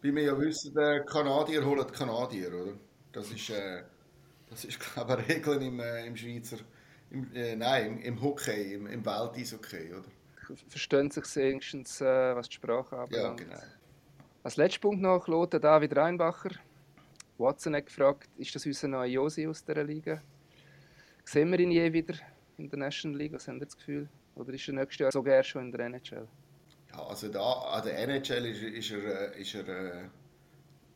Wie 0.00 0.12
wir 0.12 0.24
ja 0.24 0.40
wissen, 0.40 0.74
der 0.74 1.04
Kanadier 1.04 1.64
holt 1.64 1.88
die 1.88 1.94
Kanadier, 1.94 2.48
oder? 2.48 2.72
Das 3.12 3.30
ist, 3.30 3.48
äh, 3.50 3.84
das 4.50 4.64
ist 4.64 4.80
glaube 4.94 5.12
ich, 5.12 5.18
eine 5.18 5.28
Regel 5.28 5.62
im, 5.62 5.78
äh, 5.78 6.04
im 6.04 6.16
Schweizer, 6.16 6.58
im, 7.12 7.34
äh, 7.34 7.54
nein, 7.56 7.98
im, 8.00 8.20
Hockey, 8.22 8.74
im, 8.74 8.86
im 8.86 9.04
Welteishockey, 9.04 9.92
oder? 9.92 10.56
Verstehen 10.68 11.10
sich 11.10 11.24
wenigstens, 11.36 12.00
äh, 12.00 12.34
was 12.34 12.48
die 12.48 12.54
Sprache 12.56 12.96
Ja, 12.96 13.02
anbelangt. 13.02 13.38
genau. 13.38 13.60
Als 14.42 14.56
letzter 14.56 14.80
Punkt 14.80 15.00
noch 15.02 15.24
Kloten 15.24 15.60
David 15.60 15.96
Reinbacher, 15.96 16.50
Watson 17.38 17.74
hat 17.76 17.86
gefragt, 17.86 18.28
ist 18.38 18.54
das 18.54 18.66
unser 18.66 18.88
neuer 18.88 19.06
Josi 19.06 19.46
aus 19.46 19.64
dieser 19.64 19.84
Liga? 19.84 20.20
Sehen 21.24 21.50
wir 21.50 21.60
ihn 21.60 21.70
je 21.70 21.92
wieder 21.92 22.14
in 22.58 22.68
der 22.68 22.78
National 22.78 23.18
League? 23.18 23.32
Was 23.32 23.46
haben 23.46 23.60
Sie 23.60 23.66
das 23.66 23.76
Gefühl? 23.76 24.08
Oder 24.34 24.52
ist 24.52 24.66
er 24.68 24.74
nächstes 24.74 24.98
Jahr 24.98 25.12
sogar 25.12 25.42
schon 25.42 25.66
in 25.66 25.72
der 25.72 25.86
NHL? 25.86 26.26
Ja, 26.92 27.02
also 27.06 27.28
da 27.28 27.52
an 27.52 27.84
der 27.84 27.98
NHL 27.98 28.46
ist, 28.46 28.62
ist 28.62 28.90
er, 28.90 29.32
ist 29.34 29.54
er 29.54 29.68
äh, 29.68 30.08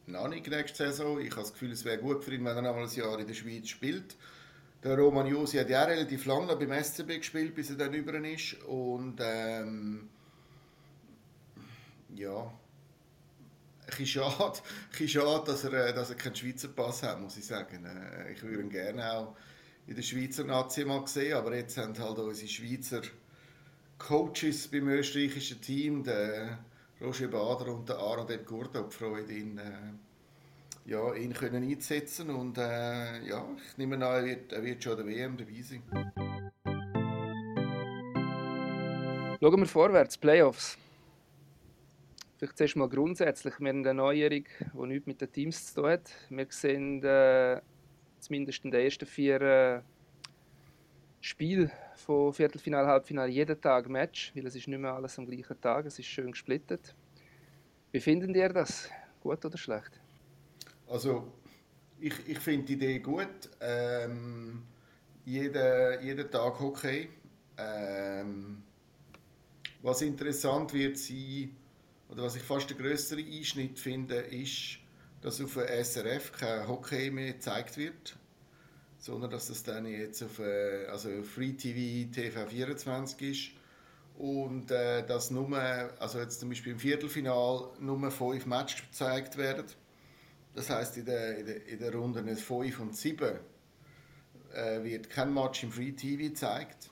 noch 0.07 0.29
nicht 0.29 0.47
nächste 0.49 0.87
Saison. 0.89 1.21
Ich 1.21 1.31
habe 1.31 1.43
das 1.43 1.53
Gefühl, 1.53 1.73
es 1.73 1.85
wäre 1.85 1.99
gut 1.99 2.25
für 2.25 2.35
ihn, 2.35 2.45
wenn 2.45 2.57
er 2.57 2.63
noch 2.63 2.75
mal 2.75 2.85
ein 2.85 2.91
Jahr 2.95 3.19
in 3.19 3.27
der 3.27 3.35
Schweiz 3.35 3.69
spielt. 3.69 4.17
Der 4.87 4.97
Roman 4.97 5.27
Josi 5.27 5.57
hat 5.57 5.69
ja 5.69 5.83
relativ 5.83 6.27
lange 6.27 6.55
beim 6.55 6.73
SCB 6.85 7.19
gespielt, 7.19 7.57
bis 7.57 7.71
er 7.71 7.77
dann 7.77 7.93
über 7.93 8.15
ist. 8.23 8.55
Und 8.69 9.17
ähm, 9.21 10.09
ja, 12.15 12.53
ein 13.99 14.07
schade, 14.07 14.61
bisschen 14.93 15.09
schade 15.09 15.43
dass, 15.45 15.65
er, 15.65 15.93
dass 15.93 16.11
er 16.11 16.15
keinen 16.15 16.37
Schweizer 16.37 16.69
Pass 16.69 17.03
hat, 17.03 17.21
muss 17.21 17.37
ich 17.37 17.45
sagen. 17.45 17.85
Äh, 17.85 18.31
ich 18.31 18.43
würde 18.45 18.63
ihn 18.63 18.71
gerne 18.71 19.13
auch 19.13 19.37
in 19.89 19.97
der 19.97 20.03
Schweizer 20.03 20.45
Nazi 20.45 20.85
mal 20.85 21.05
sehen, 21.09 21.37
aber 21.37 21.57
jetzt 21.57 21.77
haben 21.79 21.99
halt 21.99 22.19
unsere 22.21 22.47
Schweizer 22.47 23.03
Coaches 23.99 24.69
beim 24.69 24.87
österreichischen 24.87 25.61
Team, 25.61 26.05
der 26.05 26.61
Roger 27.01 27.27
Bader 27.27 27.75
und 27.75 27.89
der 27.89 27.97
Aaron 27.97 28.29
Del 28.29 28.45
Curto, 28.45 28.83
die 28.83 28.95
Freude, 28.95 29.33
ihn, 29.33 29.59
äh, 29.59 29.73
ja, 30.87 31.15
ihn 31.15 31.33
können 31.35 31.65
einzusetzen 31.65 32.31
und 32.31 32.59
äh, 32.59 33.27
ja, 33.27 33.45
ich 33.57 33.77
nehme 33.77 33.97
an, 33.97 34.03
er 34.03 34.25
wird, 34.25 34.53
er 34.53 34.63
wird 34.63 34.83
schon 34.83 34.99
an 34.99 35.07
der 35.07 35.17
WM 35.17 35.37
dabei 35.37 35.63
sein. 35.63 35.83
Schauen 39.41 39.61
wir 39.61 39.67
vorwärts, 39.67 40.17
Playoffs. 40.17 40.79
Vielleicht 42.39 42.57
zuerst 42.57 42.77
mal 42.77 42.89
grundsätzlich. 42.89 43.59
Wir 43.59 43.69
haben 43.69 43.81
eine 43.81 43.95
Neuerung, 43.95 44.45
die 44.61 44.87
nichts 44.87 45.07
mit 45.07 45.21
den 45.21 45.33
Teams 45.33 45.67
zu 45.67 45.83
tun 45.83 45.91
hat. 45.91 46.11
Wir 46.31 46.47
sehen 46.51 47.03
äh, 47.03 47.61
zumindest 48.21 48.65
in 48.65 48.71
den 48.71 48.85
ersten 48.85 49.07
vier 49.07 49.41
äh, 49.41 49.81
Spielen 51.21 51.71
von 51.97 52.33
Viertelfinale, 52.33 52.87
Halbfinale 52.87 53.31
jeden 53.31 53.61
Tag 53.61 53.89
Match, 53.89 54.33
weil 54.35 54.47
es 54.47 54.55
ist 54.55 54.69
nicht 54.69 54.79
mehr 54.79 54.93
alles 54.93 55.19
am 55.19 55.27
gleichen 55.27 55.61
Tag, 55.61 55.87
es 55.87 55.99
ist 55.99 56.07
schön 56.07 56.31
gesplittet. 56.31 56.95
Wie 57.91 58.01
finden 58.01 58.35
ihr 58.35 58.51
das? 58.51 58.89
Gut 59.21 59.45
oder 59.45 59.59
schlecht? 59.59 60.06
Also, 60.89 61.33
ich, 62.01 62.15
ich 62.27 62.39
finde 62.39 62.67
die 62.67 62.73
Idee 62.75 62.99
gut. 62.99 63.51
Ähm, 63.61 64.63
jeden, 65.25 66.03
jeden 66.03 66.31
Tag 66.31 66.61
Hockey. 66.61 67.09
Ähm, 67.59 68.63
was 69.83 70.03
interessant 70.03 70.73
wird 70.73 70.99
sein, 70.99 71.57
oder 72.09 72.25
was 72.25 72.37
ich 72.37 72.43
fast 72.43 72.71
der 72.71 72.77
größere 72.77 73.21
Einschnitt 73.21 73.79
finde, 73.79 74.17
ist, 74.17 74.79
dass 75.23 75.41
auf 75.41 75.55
der 75.55 75.85
SRF 75.85 76.33
kein 76.33 76.69
Hockey 76.69 77.11
mehr 77.11 77.33
gezeigt 77.33 77.77
wird, 77.77 78.17
sondern 78.99 79.31
dass 79.31 79.49
das 79.49 79.63
dann 79.63 79.87
jetzt 79.87 80.23
auf 80.23 80.39
äh, 80.39 80.87
also 80.87 81.23
Free 81.23 81.53
TV 81.53 82.11
TV24 82.13 83.31
ist 83.31 83.51
und 84.19 84.71
äh, 84.71 85.05
dass 85.07 85.31
nur, 85.31 85.49
also 85.99 86.19
jetzt 86.21 86.41
zum 86.41 86.49
Beispiel 86.49 86.73
im 86.73 86.79
Viertelfinal 86.79 87.71
nur 87.81 88.11
fünf 88.11 88.47
Matches 88.47 88.83
gezeigt 88.83 89.37
werden. 89.37 89.67
Das 90.57 90.71
heißt 90.71 90.97
in 90.97 91.05
der, 91.05 91.39
in 91.39 91.47
der, 91.47 91.67
in 91.67 91.79
der 91.79 91.95
Runde 91.95 92.35
5 92.35 92.81
und 92.81 92.97
7 92.97 93.39
äh, 94.55 94.83
wird 94.83 95.11
kein 95.11 95.33
Match 95.33 95.63
im 95.63 95.71
Free 95.71 95.93
TV 95.93 96.17
gezeigt. 96.31 96.89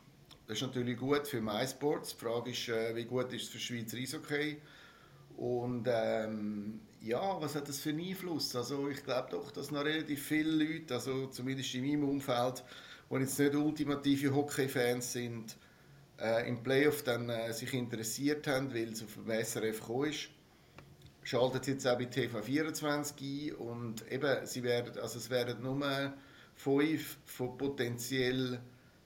Das 0.46 0.58
ist 0.58 0.62
natürlich 0.62 0.98
gut 0.98 1.26
für 1.26 1.40
MySports. 1.40 2.14
Die 2.14 2.24
Frage 2.24 2.50
ist, 2.50 2.68
äh, 2.68 2.94
wie 2.94 3.06
gut 3.06 3.32
ist 3.32 3.44
es 3.44 3.48
für 3.48 3.58
Schweizer 3.58 3.96
Eishockey? 3.96 4.58
Und 5.38 5.88
ähm, 5.90 6.80
ja, 7.00 7.40
was 7.40 7.54
hat 7.54 7.66
das 7.66 7.80
für 7.80 7.88
einen 7.88 8.06
Einfluss? 8.06 8.54
Also 8.54 8.86
ich 8.90 9.02
glaube 9.02 9.28
doch, 9.30 9.50
dass 9.50 9.70
noch 9.70 9.82
relativ 9.82 10.22
viele 10.22 10.62
Leute, 10.62 10.92
also 10.92 11.28
zumindest 11.28 11.74
in 11.74 11.86
meinem 11.86 12.06
Umfeld, 12.06 12.62
die 13.10 13.16
jetzt 13.16 13.38
nicht 13.38 13.54
ultimative 13.54 14.34
Hockey-Fans 14.34 15.10
sind, 15.10 15.56
äh, 16.20 16.46
im 16.46 16.62
Playoff 16.62 17.02
dann 17.02 17.30
äh, 17.30 17.50
sich 17.54 17.72
interessiert 17.72 18.46
haben, 18.46 18.74
weil 18.74 18.92
es 18.92 19.02
auf 19.02 19.14
dem 19.14 19.30
SRF 19.30 19.80
gekommen 19.80 20.10
ist. 20.10 20.28
Schaltet 21.24 21.66
jetzt 21.66 21.86
auch 21.86 21.96
bei 21.96 22.04
TV24 22.04 23.52
ein 23.52 23.56
und 23.56 24.12
eben, 24.12 24.46
sie 24.46 24.62
werden, 24.62 24.98
also 24.98 25.18
es 25.18 25.30
werden 25.30 25.62
nur 25.62 26.14
fünf 26.54 27.16
von 27.24 27.56
potenziell 27.56 28.60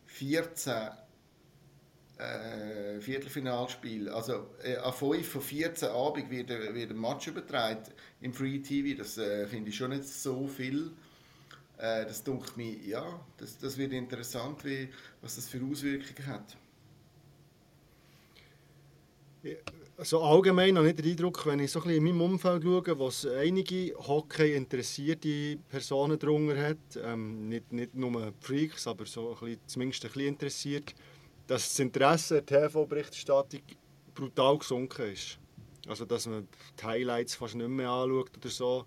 14 0.06 0.90
äh, 2.18 3.00
Viertelfinalspiel. 3.00 4.08
Also 4.08 4.50
äh, 4.64 4.76
an 4.76 4.92
5 4.92 5.26
von 5.26 5.40
14 5.40 5.88
Abend 5.88 6.30
wird, 6.30 6.48
wird 6.48 6.90
ein 6.90 7.00
Match 7.00 7.28
übertragen 7.28 7.84
im 8.20 8.34
Free 8.34 8.58
TV. 8.58 8.98
Das 8.98 9.16
äh, 9.18 9.46
finde 9.46 9.70
ich 9.70 9.76
schon 9.76 9.90
nicht 9.90 10.04
so 10.04 10.48
viel. 10.48 10.90
Äh, 11.78 12.04
das 12.04 12.24
dunkelt 12.24 12.56
mir, 12.56 12.76
ja, 12.78 13.20
das, 13.36 13.58
das 13.58 13.78
wird 13.78 13.92
interessant, 13.92 14.64
wie, 14.64 14.88
was 15.22 15.36
das 15.36 15.48
für 15.48 15.62
Auswirkungen 15.64 16.26
hat. 16.26 16.56
Also 19.98 20.22
allgemein 20.22 20.78
habe 20.78 20.90
ich 20.90 20.94
den 20.94 21.10
Eindruck, 21.10 21.44
wenn 21.44 21.58
ich 21.58 21.72
so 21.72 21.80
ein 21.80 21.88
bisschen 21.88 22.06
in 22.06 22.16
meinem 22.16 22.32
Umfeld 22.32 22.62
schaue, 22.62 22.98
wo 23.00 23.08
es 23.08 23.26
einige 23.26 23.96
Hockey 23.98 24.54
interessierte 24.54 25.56
Personen 25.68 26.16
drunter 26.16 26.56
hat, 26.56 26.78
ähm, 27.02 27.48
nicht, 27.48 27.72
nicht 27.72 27.96
nur 27.96 28.32
Freaks, 28.38 28.86
aber 28.86 29.06
so 29.06 29.30
ein 29.30 29.40
bisschen, 29.40 29.60
zumindest 29.66 30.04
ein 30.04 30.12
bisschen 30.12 30.28
interessiert, 30.28 30.94
dass 31.48 31.70
das 31.70 31.80
Interesse 31.80 32.42
der 32.42 32.70
TV-Berichterstattung 32.70 33.62
brutal 34.14 34.58
gesunken 34.58 35.12
ist. 35.12 35.40
Also 35.88 36.04
dass 36.04 36.28
man 36.28 36.46
die 36.80 36.84
Highlights 36.84 37.34
fast 37.34 37.56
nicht 37.56 37.68
mehr 37.68 37.90
anschaut 37.90 38.36
oder 38.36 38.50
so. 38.50 38.84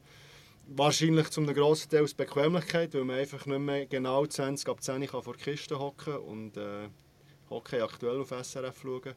Wahrscheinlich 0.67 1.29
zum 1.31 1.45
grossen 1.45 1.89
Teil 1.89 2.03
aus 2.03 2.13
Bequemlichkeit, 2.13 2.93
weil 2.93 3.03
man 3.03 3.17
einfach 3.17 3.45
nicht 3.45 3.59
mehr 3.59 3.85
genau 3.85 4.25
20 4.25 4.65
ab 4.69 4.81
10 4.81 5.07
kann 5.07 5.23
vor 5.23 5.33
der 5.33 5.43
Kiste 5.43 5.77
hocken 5.77 6.15
und 6.19 6.55
äh, 6.55 6.87
Hockey 7.49 7.81
aktuell 7.81 8.21
auf 8.21 8.29
SRF 8.29 8.81
schauen. 8.81 9.13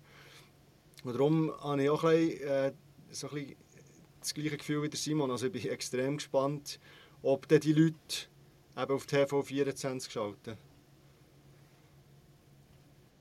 Und 1.04 1.12
darum 1.12 1.52
habe 1.60 1.82
ich 1.82 1.90
auch 1.90 2.04
ein 2.04 2.28
bisschen, 2.28 2.48
äh, 2.48 2.72
so 3.10 3.28
ein 3.28 3.34
bisschen 3.34 3.56
das 4.20 4.34
gleiche 4.34 4.56
Gefühl 4.56 4.82
wie 4.82 4.96
Simon. 4.96 5.30
Also 5.30 5.46
ich 5.46 5.52
bin 5.52 5.70
extrem 5.70 6.16
gespannt, 6.16 6.80
ob 7.22 7.46
die 7.46 7.72
Leute 7.72 8.26
eben 8.76 8.92
auf 8.92 9.06
TV 9.06 9.42
24 9.42 10.10
schalten. 10.12 10.56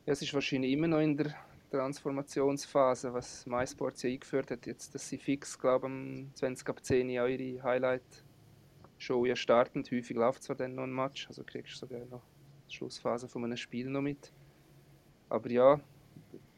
Ja, 0.06 0.14
es 0.14 0.22
ist 0.22 0.34
wahrscheinlich 0.34 0.72
immer 0.72 0.88
noch 0.88 1.00
in 1.00 1.18
der 1.18 1.36
Transformationsphase, 1.72 3.14
was 3.14 3.46
MySports 3.46 4.04
ja 4.04 4.10
eingeführt 4.10 4.52
hat, 4.52 4.66
jetzt, 4.66 4.94
dass 4.94 5.08
sie 5.08 5.18
fix, 5.18 5.58
glaube 5.58 5.90
ich, 5.90 6.34
20 6.36 6.70
ab 6.70 6.84
10 6.84 7.10
Jahre 7.10 7.32
ihre 7.32 7.64
Highlight-Show 7.64 9.26
ja 9.26 9.36
starten. 9.36 9.84
Häufig 9.84 10.16
läuft 10.16 10.44
zwar 10.44 10.56
dann 10.56 10.76
noch 10.76 10.84
ein 10.84 10.94
Match, 10.94 11.28
also 11.28 11.44
kriegst 11.44 11.74
du 11.74 11.88
sogar 11.88 12.06
noch 12.06 12.22
die 12.70 12.76
Schlussphase 12.76 13.28
von 13.28 13.44
einem 13.44 13.58
Spiel 13.58 13.90
noch 13.90 14.02
mit. 14.02 14.32
Aber 15.30 15.50
ja, 15.50 15.80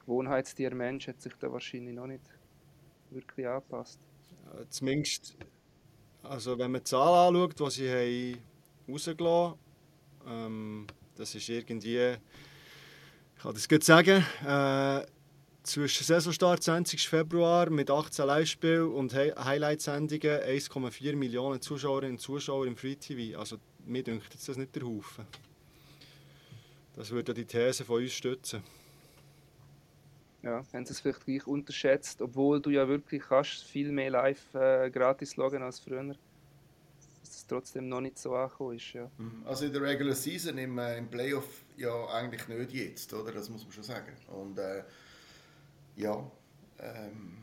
Gewohnheitstier 0.05 0.73
Mensch 0.73 1.07
hat 1.07 1.21
sich 1.21 1.33
da 1.39 1.51
wahrscheinlich 1.51 1.95
noch 1.95 2.07
nicht 2.07 2.23
wirklich 3.09 3.47
angepasst. 3.47 3.99
Ja, 4.45 4.69
zumindest, 4.69 5.35
also 6.23 6.57
wenn 6.57 6.71
man 6.71 6.81
die 6.81 6.85
Zahlen 6.85 7.35
anschaut, 7.35 7.59
die 7.59 7.71
sie 7.71 7.89
haben 7.89 8.93
rausgelassen 8.93 9.25
haben, 9.25 9.59
ähm, 10.27 10.87
das 11.15 11.35
ist 11.35 11.49
irgendwie 11.49 12.17
ich 13.35 13.41
kann 13.41 13.53
das 13.53 13.67
gut 13.67 13.83
sagen. 13.83 14.25
Äh, 14.45 15.05
zwischen 15.63 16.03
Saisonstart 16.03 16.63
20. 16.63 17.07
Februar 17.07 17.69
mit 17.69 17.89
18 17.89 18.25
Live-Spielen 18.25 18.91
und 18.91 19.13
Highlight-Sendungen 19.13 20.41
1,4 20.41 21.15
Millionen 21.15 21.61
Zuschauerinnen 21.61 22.13
und 22.13 22.19
Zuschauer 22.19 22.67
im 22.67 22.77
Free 22.77 22.95
TV. 22.95 23.37
Also 23.37 23.57
mir 23.85 24.03
jetzt 24.03 24.47
das 24.47 24.57
nicht 24.57 24.75
der 24.75 24.83
Haufen. 24.83 25.25
Das 26.95 27.11
würde 27.11 27.33
die 27.33 27.45
These 27.45 27.83
von 27.83 28.01
uns 28.01 28.13
stützen. 28.13 28.63
Ja, 30.45 30.63
haben 30.73 30.85
sie 30.85 30.93
es 30.93 30.99
vielleicht 30.99 31.25
gleich 31.25 31.47
unterschätzt, 31.47 32.21
obwohl 32.21 32.61
du 32.61 32.69
ja 32.69 32.87
wirklich 32.87 33.23
kannst 33.23 33.63
viel 33.63 33.91
mehr 33.91 34.11
live 34.11 34.53
äh, 34.53 34.91
gratis 34.91 35.33
schauen 35.33 35.63
als 35.63 35.79
früher 35.79 36.03
dass 36.03 37.35
es 37.37 37.47
trotzdem 37.47 37.89
noch 37.89 38.01
nicht 38.01 38.19
so 38.19 38.35
angekommen 38.35 38.75
ist. 38.75 38.93
Ja. 38.93 39.09
Mhm. 39.17 39.43
Also 39.43 39.65
in 39.65 39.73
der 39.73 39.81
Regular 39.81 40.13
Season, 40.13 40.55
im, 40.59 40.77
äh, 40.77 40.99
im 40.99 41.09
Playoff 41.09 41.65
ja 41.77 42.07
eigentlich 42.09 42.47
nicht 42.47 42.73
jetzt, 42.73 43.11
oder? 43.11 43.31
Das 43.31 43.49
muss 43.49 43.63
man 43.63 43.71
schon 43.71 43.83
sagen. 43.83 44.13
Und 44.27 44.59
äh, 44.59 44.83
ja, 45.95 46.31
ähm, 46.77 47.37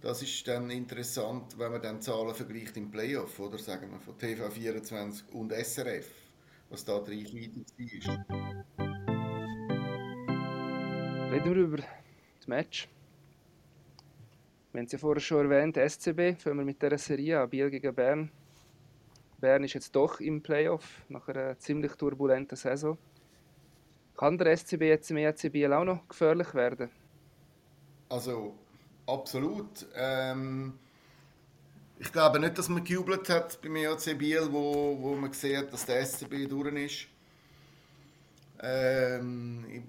das 0.00 0.22
ist 0.22 0.48
dann 0.48 0.70
interessant, 0.70 1.58
wenn 1.58 1.72
man 1.72 1.82
dann 1.82 2.00
Zahlen 2.00 2.34
vergleicht 2.34 2.78
im 2.78 2.90
Playoff, 2.90 3.38
oder 3.38 3.58
sagen 3.58 3.90
wir 3.90 4.00
von 4.00 4.16
TV24 4.16 5.30
und 5.32 5.52
SRF, 5.52 6.06
was 6.70 6.86
da 6.86 7.00
die 7.00 7.22
Reichweite 7.22 7.64
ist. 7.76 8.93
Reden 11.34 11.52
wir 11.56 11.62
über 11.64 11.78
das 11.78 12.46
Match. 12.46 12.88
Wir 14.70 14.78
haben 14.78 14.86
es 14.86 14.92
ja 14.92 14.98
vorher 14.98 15.20
schon 15.20 15.50
erwähnt, 15.50 15.76
SCB, 15.76 16.40
fangen 16.40 16.58
wir 16.58 16.64
mit 16.64 16.80
dieser 16.80 16.96
Serie 16.96 17.40
an, 17.40 17.50
Biel 17.50 17.70
gegen 17.70 17.92
Bern. 17.92 18.30
Bern 19.38 19.64
ist 19.64 19.74
jetzt 19.74 19.96
doch 19.96 20.20
im 20.20 20.40
Playoff 20.40 21.02
nach 21.08 21.26
einer 21.26 21.58
ziemlich 21.58 21.96
turbulenten 21.96 22.56
Saison. 22.56 22.96
Kann 24.16 24.38
der 24.38 24.56
SCB 24.56 24.82
jetzt 24.82 25.10
im 25.10 25.16
EC 25.16 25.50
Biel 25.50 25.72
auch 25.72 25.82
noch 25.82 26.06
gefährlich 26.06 26.54
werden? 26.54 26.88
Also 28.08 28.54
absolut. 29.04 29.86
Ähm, 29.96 30.78
Ich 31.98 32.12
glaube 32.12 32.38
nicht, 32.38 32.56
dass 32.58 32.68
man 32.68 32.84
gejubelt 32.84 33.28
hat 33.28 33.60
beim 33.60 33.74
EAC 33.74 34.16
Biel, 34.16 34.46
wo, 34.52 34.96
wo 35.00 35.16
man 35.16 35.32
sieht, 35.32 35.72
dass 35.72 35.84
der 35.84 36.00
SCB 36.06 36.46
durch 36.48 36.74
ist. 36.76 37.06
Ähm, 38.62 39.82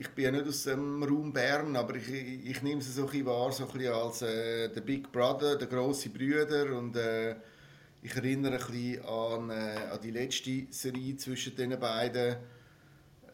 ich, 0.00 0.08
bin 0.10 0.24
ja 0.24 0.30
nicht 0.30 0.48
aus 0.48 0.64
dem 0.64 1.02
Raum 1.02 1.30
Bern, 1.30 1.76
aber 1.76 1.94
ich, 1.96 2.08
ich, 2.08 2.62
nehme 2.62 2.80
es 2.80 2.94
so 2.94 3.06
ein 3.06 3.26
wahr, 3.26 3.52
so 3.52 3.68
ein 3.68 3.86
als 3.88 4.22
äh, 4.22 4.70
der 4.70 4.80
Big 4.80 5.12
Brother, 5.12 5.56
der 5.56 5.68
große 5.68 6.08
Brüder 6.08 6.74
und 6.76 6.96
äh, 6.96 7.36
ich 8.02 8.16
erinnere 8.16 8.54
ein 8.54 8.66
bisschen 8.66 9.04
an, 9.04 9.50
äh, 9.50 9.92
an 9.92 10.00
die 10.02 10.10
letzte 10.10 10.66
Serie 10.70 11.16
zwischen 11.16 11.54
den 11.54 11.78
beiden. 11.78 12.36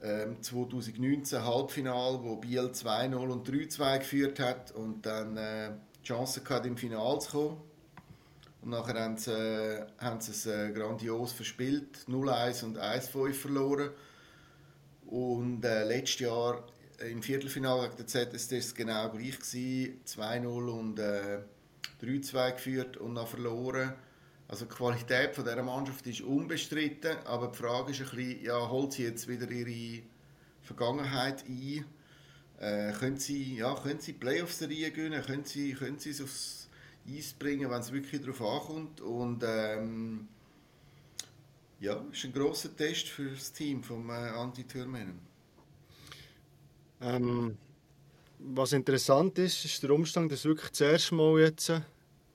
Ähm, 0.03 0.43
2019 0.43 1.45
Halbfinal, 1.45 2.19
wo 2.23 2.37
Biel 2.37 2.67
2-0 2.67 3.15
und 3.15 3.49
3-2 3.49 3.99
geführt 4.01 4.41
hat 4.41 4.73
und 4.73 5.07
dann 5.07 5.37
äh, 5.37 5.71
die 6.01 6.09
Chance 6.09 6.43
hatte, 6.49 6.67
im 6.67 6.77
Finale 6.77 7.19
zu 7.21 7.31
kommen. 7.31 7.57
Und 8.63 8.71
nachher 8.71 9.01
haben 9.01 9.17
sie, 9.17 9.31
äh, 9.31 9.87
haben 9.99 10.21
sie 10.21 10.33
es 10.33 10.47
äh, 10.47 10.73
grandios 10.73 11.33
verspielt, 11.33 11.99
0-1 12.09 12.65
und 12.65 12.79
1-5 12.79 13.33
verloren. 13.35 13.91
Und 15.07 15.65
äh, 15.65 15.85
letztes 15.85 16.21
Jahr 16.21 16.65
im 17.09 17.23
Viertelfinale 17.23 17.91
gegen 17.91 17.97
den 17.97 18.09
ZSC 18.09 18.53
war 18.53 18.59
es 18.59 18.75
genau 18.75 19.11
gleich. 19.11 19.35
2-0 19.35 20.47
und 20.47 20.99
äh, 20.99 21.39
3-2 22.03 22.53
geführt 22.53 22.97
und 22.97 23.15
dann 23.15 23.27
verloren. 23.27 23.95
Also 24.49 24.65
die 24.65 24.75
Qualität 24.75 25.35
von 25.35 25.45
dieser 25.45 25.63
Mannschaft 25.63 26.07
ist 26.07 26.21
unbestritten, 26.21 27.17
aber 27.25 27.49
die 27.49 27.57
Frage 27.57 27.91
ist 27.91 28.01
ein 28.01 28.17
bisschen, 28.17 28.45
ja, 28.45 28.69
holt 28.69 28.93
sie 28.93 29.03
jetzt 29.03 29.27
wieder 29.27 29.51
ihre 29.51 30.03
Vergangenheit 30.63 31.45
ein? 31.49 31.85
Äh, 32.61 32.93
können 32.93 33.19
sie, 33.19 33.57
ja, 33.57 33.75
können 33.75 34.01
sie 34.01 34.13
Playoff-Serien 34.13 34.93
gewinnen? 34.95 35.23
Können 35.23 35.45
sie, 35.45 35.75
können 35.75 35.99
sie 35.99 36.11
es 36.11 36.23
aufs 36.23 36.69
Eis 37.09 37.33
bringen, 37.33 37.71
wenn 37.71 37.81
es 37.81 37.93
wirklich 37.93 38.21
darauf 38.21 38.41
ankommt? 38.41 39.01
Und 39.01 39.43
ähm, 39.45 40.29
ja, 41.81 42.05
ist 42.11 42.25
ein 42.25 42.33
grosser 42.33 42.75
Test 42.75 43.09
für 43.09 43.31
das 43.31 43.53
Team 43.53 43.83
von 43.83 44.09
äh, 44.09 44.13
Anti 44.13 44.65
Türmänen. 44.65 45.21
Ähm, 47.01 47.57
was 48.39 48.73
interessant 48.73 49.39
ist, 49.39 49.65
ist 49.65 49.83
der 49.83 49.91
Umstand, 49.91 50.33
dass 50.33 50.45
wirklich 50.45 50.71
das 50.71 50.81
erste 50.81 51.15
Mal 51.15 51.41
jetzt 51.41 51.73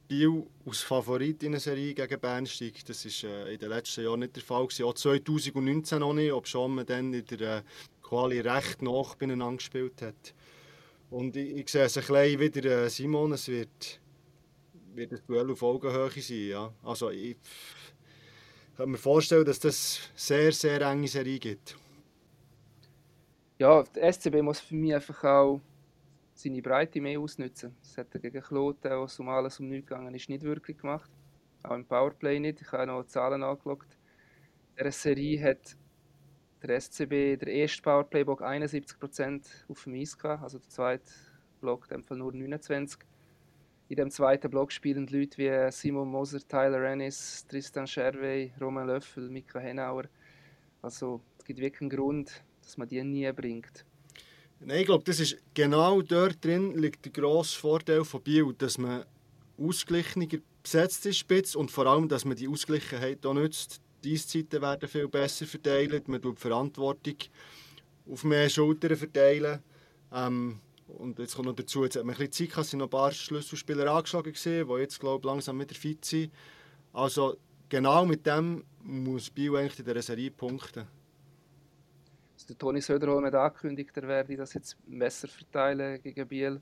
Biel 0.07 0.45
als 0.65 0.81
Favorit 0.81 1.41
in 1.41 1.53
eine 1.53 1.59
Serie 1.59 1.93
gegen 1.93 2.19
Bern 2.19 2.45
steigt. 2.45 2.89
Das 2.89 3.05
war 3.05 3.29
äh, 3.29 3.53
in 3.53 3.59
den 3.59 3.69
letzten 3.69 4.03
Jahren 4.03 4.19
nicht 4.19 4.35
der 4.35 4.43
Fall. 4.43 4.67
Gewesen. 4.67 4.85
Auch 4.85 4.93
2019 4.93 5.99
noch 5.99 6.13
nicht, 6.13 6.33
obwohl 6.33 6.67
man 6.67 6.85
dann 6.85 7.13
in 7.13 7.25
der 7.25 7.57
äh, 7.57 7.63
Quali 8.03 8.41
recht 8.41 8.81
nach 8.81 9.15
beieinander 9.15 9.57
gespielt 9.57 10.01
hat. 10.01 10.33
Und 11.09 11.35
ich, 11.35 11.55
ich 11.55 11.69
sehe 11.69 11.85
es 11.85 11.97
ein 11.97 12.05
bisschen 12.05 12.39
wieder, 12.39 12.83
äh, 12.83 12.89
Simon, 12.89 13.31
es 13.31 13.47
wird, 13.47 13.99
wird 14.93 15.13
ein 15.13 15.19
Duell 15.27 15.49
auf 15.49 15.63
Augenhöhe 15.63 16.09
sein. 16.09 16.47
Ja. 16.47 16.73
Also 16.83 17.09
ich 17.09 17.37
kann 18.81 18.91
mir 18.91 18.97
vorstellen, 18.97 19.45
dass 19.45 19.59
das 19.59 20.09
sehr, 20.15 20.51
sehr 20.51 20.81
enge 20.81 21.07
Serie 21.07 21.39
gibt. 21.39 21.77
Ja, 23.59 23.83
der 23.83 24.11
SCB 24.11 24.41
muss 24.41 24.59
für 24.59 24.73
mich 24.73 24.95
einfach 24.95 25.23
auch 25.23 25.61
seine 26.33 26.61
Breite 26.63 26.99
mehr 26.99 27.19
ausnutzen. 27.19 27.75
Das 27.81 27.97
hat 27.97 28.07
er 28.13 28.19
gegen 28.19 28.41
Kloten, 28.41 28.89
wo 28.91 29.07
um 29.19 29.29
alles 29.29 29.59
um 29.59 29.69
nichts 29.69 29.87
gegangen 29.87 30.15
ist, 30.15 30.29
nicht 30.29 30.43
wirklich 30.43 30.79
gemacht. 30.79 31.11
Auch 31.61 31.75
im 31.75 31.85
Powerplay 31.85 32.39
nicht. 32.39 32.61
Ich 32.61 32.71
habe 32.71 32.87
noch 32.87 33.05
Zahlen 33.05 33.43
angeschaut. 33.43 33.85
In 34.75 34.85
dieser 34.85 34.91
Serie 34.91 35.43
hat 35.43 35.77
der 36.63 36.81
SCB 36.81 37.37
der 37.37 37.49
erste 37.49 37.83
Powerplay-Block 37.83 38.41
71% 38.41 39.45
auf 39.67 39.83
dem 39.83 39.93
Eis 39.93 40.17
gehabt, 40.17 40.41
also 40.41 40.57
der 40.57 40.69
zweite 40.69 41.11
Block 41.59 41.85
in 41.91 41.97
dem 41.97 42.03
Fall 42.03 42.17
nur 42.17 42.31
29%. 42.31 42.97
In 43.91 43.97
dem 43.97 44.09
zweiten 44.09 44.49
Block 44.49 44.71
spielen 44.71 45.05
Leute 45.07 45.37
wie 45.37 45.69
Simon 45.69 46.07
Moser, 46.07 46.39
Tyler 46.39 46.81
Ennis, 46.85 47.45
Tristan 47.45 47.85
Scherwey, 47.85 48.53
Roman 48.61 48.87
Löffel, 48.87 49.27
Mika 49.29 49.59
Henauer. 49.59 50.05
Also 50.81 51.19
es 51.37 51.43
gibt 51.43 51.59
wirklich 51.59 51.81
einen 51.81 51.89
Grund, 51.89 52.41
dass 52.63 52.77
man 52.77 52.87
die 52.87 53.03
nie 53.03 53.29
bringt. 53.33 53.83
Nein, 54.61 54.79
ich 54.79 54.85
glaube, 54.85 55.03
das 55.03 55.19
ist 55.19 55.39
genau 55.53 56.01
dort 56.01 56.37
drin 56.41 56.73
liegt 56.77 57.03
der 57.03 57.11
grosse 57.11 57.59
Vorteil 57.59 58.05
von 58.05 58.21
Biel, 58.21 58.53
dass 58.57 58.77
man 58.77 59.03
ausgeglichener 59.57 60.27
besetzt 60.63 61.05
ist 61.05 61.17
spitz 61.17 61.53
und 61.53 61.69
vor 61.69 61.85
allem, 61.85 62.07
dass 62.07 62.23
man 62.23 62.37
die 62.37 62.47
Ausgleichheit 62.47 63.25
auch 63.25 63.33
nutzt. 63.33 63.81
Die 64.05 64.13
Eiszeiten 64.13 64.61
werden 64.61 64.87
viel 64.87 65.09
besser 65.09 65.45
verteilt, 65.45 66.07
man 66.07 66.21
tut 66.21 66.37
die 66.37 66.41
Verantwortung 66.41 67.17
auf 68.09 68.23
mehr 68.23 68.47
Schultern 68.47 68.95
verteilen. 68.95 69.59
Ähm, 70.13 70.61
und 70.97 71.19
jetzt 71.19 71.35
kommt 71.35 71.47
noch 71.47 71.55
dazu, 71.55 71.83
jetzt 71.83 71.95
hat 71.95 72.03
man 72.03 72.15
ein 72.15 72.17
bisschen 72.17 72.47
Zeit 72.47 72.49
gehabt, 72.49 72.67
sind 72.67 72.79
noch 72.79 72.87
ein 72.87 72.91
paar 72.91 73.11
Schlüsselspieler 73.11 73.91
angeschlagen 73.91 74.33
gesehen, 74.33 74.67
die 74.67 74.73
jetzt 74.81 74.99
glaube 74.99 75.21
ich, 75.21 75.25
langsam 75.25 75.59
wieder 75.59 75.75
fit 75.75 76.03
sind. 76.05 76.31
Also 76.93 77.37
genau 77.69 78.05
mit 78.05 78.25
dem 78.25 78.63
muss 78.83 79.29
Biel 79.29 79.55
eigentlich 79.55 79.79
in 79.79 79.85
dieser 79.85 80.01
Serie 80.01 80.31
punkten 80.31 80.87
der 82.51 82.57
Toni 82.57 82.81
Söderholm 82.81 83.25
hat 83.25 83.35
angekündigt, 83.35 83.95
er 83.95 84.07
werde 84.07 84.35
das 84.35 84.53
jetzt 84.53 84.77
besser 84.85 85.27
verteilen 85.27 86.01
gegen 86.01 86.27
Biel. 86.27 86.61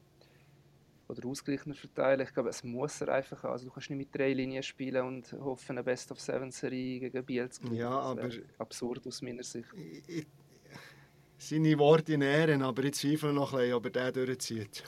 Oder 1.07 1.27
ausgleichender 1.27 1.75
verteilen. 1.75 2.27
Ich 2.27 2.33
glaube, 2.33 2.49
es 2.49 2.63
muss 2.63 3.01
er 3.01 3.09
einfach. 3.09 3.43
Also 3.45 3.65
du 3.65 3.71
kannst 3.71 3.89
nicht 3.89 3.97
mit 3.97 4.15
drei 4.15 4.31
Linien 4.31 4.61
spielen 4.61 5.03
und 5.03 5.33
hoffen, 5.33 5.71
eine 5.71 5.83
Best-of-Seven-Serie 5.83 6.99
gegen 6.99 7.25
Biel 7.25 7.49
zu 7.49 7.61
gewinnen. 7.61 7.79
Ja, 7.79 7.89
aber... 7.89 8.29
Absurd 8.59 9.07
aus 9.07 9.23
meiner 9.23 9.41
Sicht. 9.41 9.69
Ich, 10.07 10.27
seine 11.39 11.79
Worte 11.79 12.13
in 12.13 12.21
Ehren, 12.21 12.61
aber 12.61 12.83
ich 12.83 12.93
zweifle 12.93 13.33
noch 13.33 13.53
ein 13.53 13.59
bisschen, 13.59 13.73
ob 13.73 13.95
er 13.95 14.11
den 14.11 14.25
durchzieht. 14.25 14.83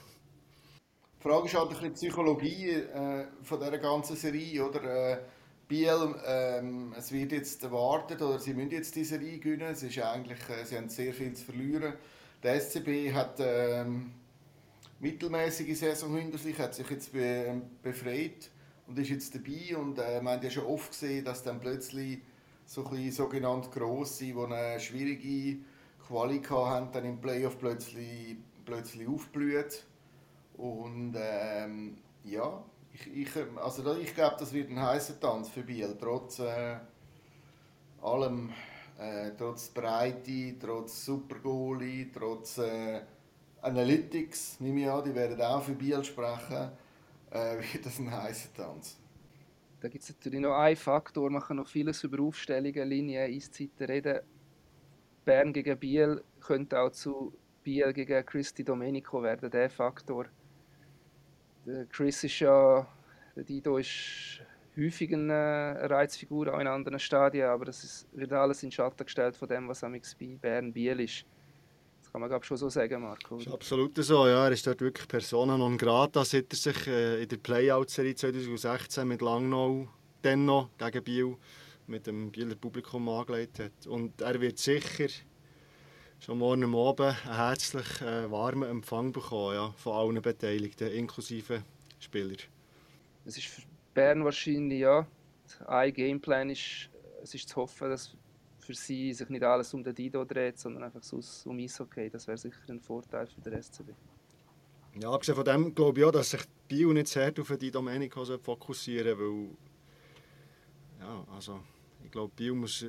Die 1.17 1.23
Frage 1.23 1.45
ist 1.47 1.55
halt 1.55 1.63
ein 1.63 1.69
bisschen 1.69 1.89
die 1.89 1.95
Psychologie 1.95 2.69
äh, 2.69 3.25
von 3.41 3.59
dieser 3.59 3.77
ganzen 3.77 4.15
Serie, 4.15 4.67
oder? 4.67 4.83
Äh, 4.83 5.17
Biel, 5.67 6.15
ähm, 6.27 6.93
es 6.97 7.13
wird 7.13 7.31
jetzt 7.31 7.63
erwartet, 7.63 8.21
oder 8.21 8.37
sie 8.39 8.53
müssen 8.53 8.71
jetzt 8.71 8.93
diese 8.93 9.17
Serie 9.17 9.39
gewinnen. 9.39 9.71
Es 9.71 9.81
ist 9.83 9.97
eigentlich, 9.99 10.39
äh, 10.49 10.65
sie 10.65 10.75
haben 10.75 10.89
sehr 10.89 11.13
viel 11.13 11.31
zu 11.33 11.45
verlieren. 11.45 11.93
Der 12.43 12.59
SCB 12.59 13.13
hat 13.13 13.35
ähm, 13.39 14.11
mittelmäßige 14.99 15.77
Saison 15.77 16.17
hinter 16.17 16.37
sich, 16.37 16.59
hat 16.59 16.75
sich 16.75 16.89
jetzt 16.89 17.13
be 17.13 17.45
ähm, 17.47 17.61
befreit 17.81 18.49
und 18.85 18.99
ist 18.99 19.09
jetzt 19.09 19.33
dabei. 19.33 19.77
Und 19.77 19.97
äh, 19.99 20.19
man 20.21 20.33
hat 20.33 20.43
ja 20.43 20.49
schon 20.49 20.65
oft 20.65 20.91
gesehen, 20.91 21.23
dass 21.23 21.41
dann 21.41 21.61
plötzlich 21.61 22.19
so 22.65 22.85
ein 22.89 23.11
sogenannt 23.11 23.71
Grosse, 23.71 24.25
die 24.25 24.33
eine 24.33 24.77
schwierige 24.77 25.59
Quali 26.11 26.41
haben, 26.41 26.91
dann 26.91 27.05
im 27.05 27.21
Playoff 27.21 27.57
plötzlich, 27.57 28.35
plötzlich 28.65 29.07
aufblüht. 29.07 29.85
Und 30.57 31.15
ähm, 31.17 31.97
ja, 32.25 32.61
ich, 32.93 33.07
ich, 33.15 33.29
also 33.55 33.95
ich 33.95 34.13
glaube, 34.13 34.35
das 34.37 34.51
wird 34.51 34.69
ein 34.69 34.81
heißer 34.81 35.19
Tanz 35.19 35.47
für 35.47 35.63
Biel, 35.63 35.95
trotz 35.97 36.39
äh, 36.39 36.75
allem, 38.01 38.51
äh, 38.99 39.31
trotz 39.37 39.69
Breite, 39.69 40.55
trotz 40.59 41.05
Supergoalie, 41.05 42.11
trotz 42.13 42.57
äh, 42.57 43.01
Analytics, 43.61 44.59
nehme 44.59 44.81
ich 44.81 44.89
an, 44.89 45.05
die 45.05 45.15
werden 45.15 45.41
auch 45.41 45.63
für 45.63 45.73
Biel 45.73 46.03
sprechen, 46.03 46.71
äh, 47.29 47.57
wird 47.73 47.85
das 47.85 47.99
ein 47.99 48.11
heißer 48.11 48.53
Tanz. 48.53 48.97
Da 49.79 49.87
gibt 49.87 50.03
es 50.03 50.09
natürlich 50.09 50.41
noch 50.41 50.57
einen 50.57 50.75
Faktor, 50.75 51.29
man 51.29 51.41
kann 51.41 51.57
noch 51.57 51.67
vieles 51.67 52.03
über 52.03 52.21
Aufstellungen, 52.21 52.87
Linien, 52.87 53.31
Eiszeiten 53.31 53.85
reden. 53.85 54.19
Bern 55.25 55.53
gegen 55.53 55.77
Biel 55.77 56.23
könnte 56.39 56.79
auch 56.79 56.91
zu 56.91 57.33
Biel 57.63 57.93
gegen 57.93 58.25
Christi 58.25 58.63
Domenico 58.63 59.21
werden, 59.21 59.49
der 59.51 59.69
Faktor 59.69 60.27
der 61.65 61.85
Chris 61.85 62.23
ist 62.23 62.39
ja, 62.39 62.87
der 63.35 63.43
Dido 63.43 63.77
ist 63.77 64.41
häufig 64.77 65.13
eine 65.13 65.77
Reizfigur, 65.89 66.53
auch 66.53 66.59
in 66.59 66.67
anderen 66.67 66.99
Stadien, 66.99 67.47
aber 67.47 67.65
das 67.65 67.83
ist, 67.83 68.07
wird 68.13 68.33
alles 68.33 68.63
in 68.63 68.71
Schatten 68.71 69.05
gestellt 69.05 69.35
von 69.35 69.47
dem, 69.47 69.67
was 69.67 69.83
am 69.83 69.93
bei 69.93 70.37
Bern 70.39 70.73
Biel 70.73 70.99
ist. 71.01 71.25
Das 72.01 72.11
kann 72.11 72.21
man 72.21 72.29
glaube 72.29 72.45
schon 72.45 72.57
so 72.57 72.69
sagen, 72.69 73.01
Marco. 73.01 73.37
Das 73.37 73.45
ist 73.45 73.53
absolut 73.53 73.95
so, 73.97 74.27
ja. 74.27 74.45
Er 74.45 74.51
ist 74.51 74.65
dort 74.65 74.81
wirklich 74.81 75.07
Persona 75.07 75.57
non 75.57 75.77
grata, 75.77 76.25
seit 76.25 76.51
er 76.51 76.57
sich 76.57 76.87
äh, 76.87 77.23
in 77.23 77.29
der 77.29 77.37
Playout-Serie 77.37 78.15
2016 78.15 79.07
mit 79.07 79.21
Langnau 79.21 79.87
dennoch 80.23 80.69
gegen 80.77 81.03
Biel 81.03 81.37
mit 81.91 82.07
dem 82.07 82.31
Bieler 82.31 82.55
Publikum 82.55 83.07
angelegt 83.09 83.59
hat. 83.59 83.85
Und 83.85 84.21
er 84.21 84.39
wird 84.41 84.57
sicher 84.57 85.07
schon 86.19 86.39
morgen 86.39 86.73
Abend 86.73 87.01
einen 87.01 87.35
herzlich 87.35 88.01
äh, 88.01 88.31
warmen 88.31 88.69
Empfang 88.69 89.11
bekommen 89.11 89.55
ja, 89.55 89.71
von 89.77 89.93
allen 89.93 90.21
Beteiligten, 90.21 90.87
inklusive 90.87 91.63
Spieler. 91.99 92.37
Es 93.25 93.37
ist 93.37 93.47
für 93.47 93.61
Bern 93.93 94.23
wahrscheinlich, 94.23 94.79
ja, 94.79 95.05
ein 95.67 95.93
Gameplan 95.93 96.49
ist, 96.49 96.89
es 97.21 97.35
ist 97.35 97.49
zu 97.49 97.57
hoffen, 97.57 97.89
dass 97.89 98.15
für 98.59 98.73
sie 98.73 99.13
sich 99.13 99.27
nicht 99.29 99.43
alles 99.43 99.73
um 99.73 99.83
den 99.83 99.93
Dido 99.93 100.23
dreht, 100.23 100.57
sondern 100.57 100.83
einfach 100.83 101.03
so 101.03 101.19
um 101.49 101.59
Eishockey. 101.59 102.09
Das 102.09 102.27
wäre 102.27 102.37
sicher 102.37 102.57
ein 102.69 102.79
Vorteil 102.79 103.27
für 103.27 103.41
den 103.41 103.61
SCB. 103.61 103.89
Ja, 105.01 105.11
abgesehen 105.11 105.35
von 105.35 105.45
dem 105.45 105.75
glaube 105.75 105.99
ich 105.99 106.05
auch, 106.05 106.11
dass 106.11 106.29
sich 106.31 106.41
Bio 106.67 106.93
nicht 106.93 107.07
sehr 107.07 107.33
auf 107.39 107.57
die 107.59 107.71
Domenico 107.71 108.23
fokussieren 108.37 109.19
weil 109.19 109.49
ja, 111.01 111.25
also 111.33 111.59
ich 112.03 112.11
glaube, 112.11 112.33
Bio 112.35 112.55
muss 112.55 112.85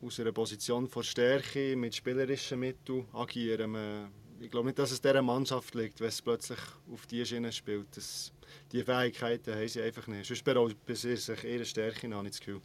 aus 0.00 0.18
einer 0.20 0.32
Position 0.32 0.88
von 0.88 1.02
Stärke 1.02 1.76
mit 1.76 1.94
spielerischen 1.94 2.58
Mitteln 2.58 3.06
agieren. 3.12 4.10
Ich 4.40 4.50
glaube 4.50 4.66
nicht, 4.66 4.78
dass 4.78 4.90
es 4.90 5.00
dieser 5.00 5.22
Mannschaft 5.22 5.74
liegt, 5.74 6.00
wenn 6.00 6.08
es 6.08 6.20
plötzlich 6.20 6.58
auf 6.92 7.06
diese 7.06 7.26
Schiene 7.26 7.52
spielt. 7.52 7.96
Das, 7.96 8.32
die 8.72 8.82
Fähigkeiten 8.82 9.54
haben 9.54 9.68
sie 9.68 9.80
einfach 9.80 10.08
nicht. 10.08 10.26
Sonst 10.26 10.42
berauben 10.42 10.74
sie 10.88 11.16
sich 11.16 11.44
ihre 11.44 11.64
Stärke 11.64 12.12
habe 12.12 12.26
ich 12.26 12.32
das 12.32 12.40
Gefühl. 12.40 12.60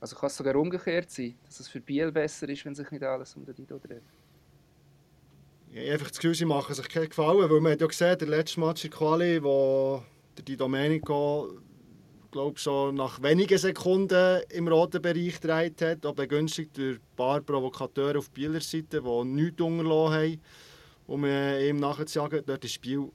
Also 0.00 0.16
kann 0.16 0.26
es 0.26 0.36
sogar 0.36 0.56
umgekehrt 0.56 1.10
sein, 1.10 1.38
dass 1.46 1.60
es 1.60 1.68
für 1.68 1.80
Biel 1.80 2.10
besser 2.10 2.48
ist, 2.48 2.64
wenn 2.64 2.74
sich 2.74 2.90
nicht 2.90 3.04
alles 3.04 3.34
um 3.36 3.46
den 3.46 3.54
Dido 3.54 3.78
dreht? 3.78 4.02
Ich 5.70 5.78
habe 5.78 5.92
einfach 5.92 6.08
das 6.08 6.18
Gefühl, 6.18 6.34
sie 6.34 6.44
machen 6.44 6.74
sich 6.74 6.88
keinen 6.88 7.08
Gefallen, 7.08 7.48
weil 7.48 7.60
man 7.60 7.72
hat 7.72 7.80
ja 7.80 7.86
gesehen, 7.86 8.18
der 8.18 8.28
letzte 8.28 8.60
Match 8.60 8.84
in 8.84 8.90
Quali, 8.90 9.42
wo 9.42 10.02
der 10.36 10.44
Di 10.44 10.56
Domenico 10.56 11.56
glaube 12.32 12.58
so 12.58 12.90
nach 12.90 13.22
wenigen 13.22 13.58
Sekunden 13.58 14.42
im 14.50 14.66
roten 14.66 15.00
Bereich 15.00 15.40
gedreht 15.40 15.80
hat, 15.82 16.04
auch 16.04 16.14
begünstigt 16.14 16.76
durch 16.76 16.96
ein 16.96 17.16
paar 17.16 17.40
Provokateure 17.40 18.18
auf 18.18 18.30
Bieler 18.30 18.60
Seite, 18.60 19.02
die 19.02 19.24
nichts 19.24 19.60
unterlassen 19.60 20.14
haben, 20.14 20.40
um 21.06 21.24
ihm 21.24 21.76
nachzujagen. 21.76 22.38
Dort 22.38 22.48
war 22.48 22.58
das 22.58 22.72
Spiel 22.72 23.12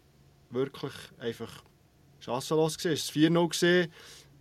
wirklich 0.51 0.93
einfach 1.17 1.63
chancenlos. 2.19 2.77
Es 2.86 3.15
war 3.15 3.21
4-0. 3.21 3.89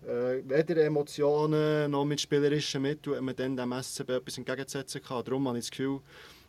Äh, 0.06 0.42
weder 0.48 0.84
Emotionen 0.84 1.90
noch 1.90 2.04
mit 2.04 2.20
spielerischen 2.20 2.82
Mitteln 2.82 3.16
hat 3.16 3.22
man 3.22 3.34
dann 3.34 3.56
dem 3.56 3.82
SCB 3.82 4.10
etwas 4.10 4.38
entgegenzusetzen 4.38 5.02
kann. 5.02 5.24
Darum 5.24 5.48
habe 5.48 5.58
ich 5.58 5.64
das 5.64 5.70
Gefühl, 5.70 6.00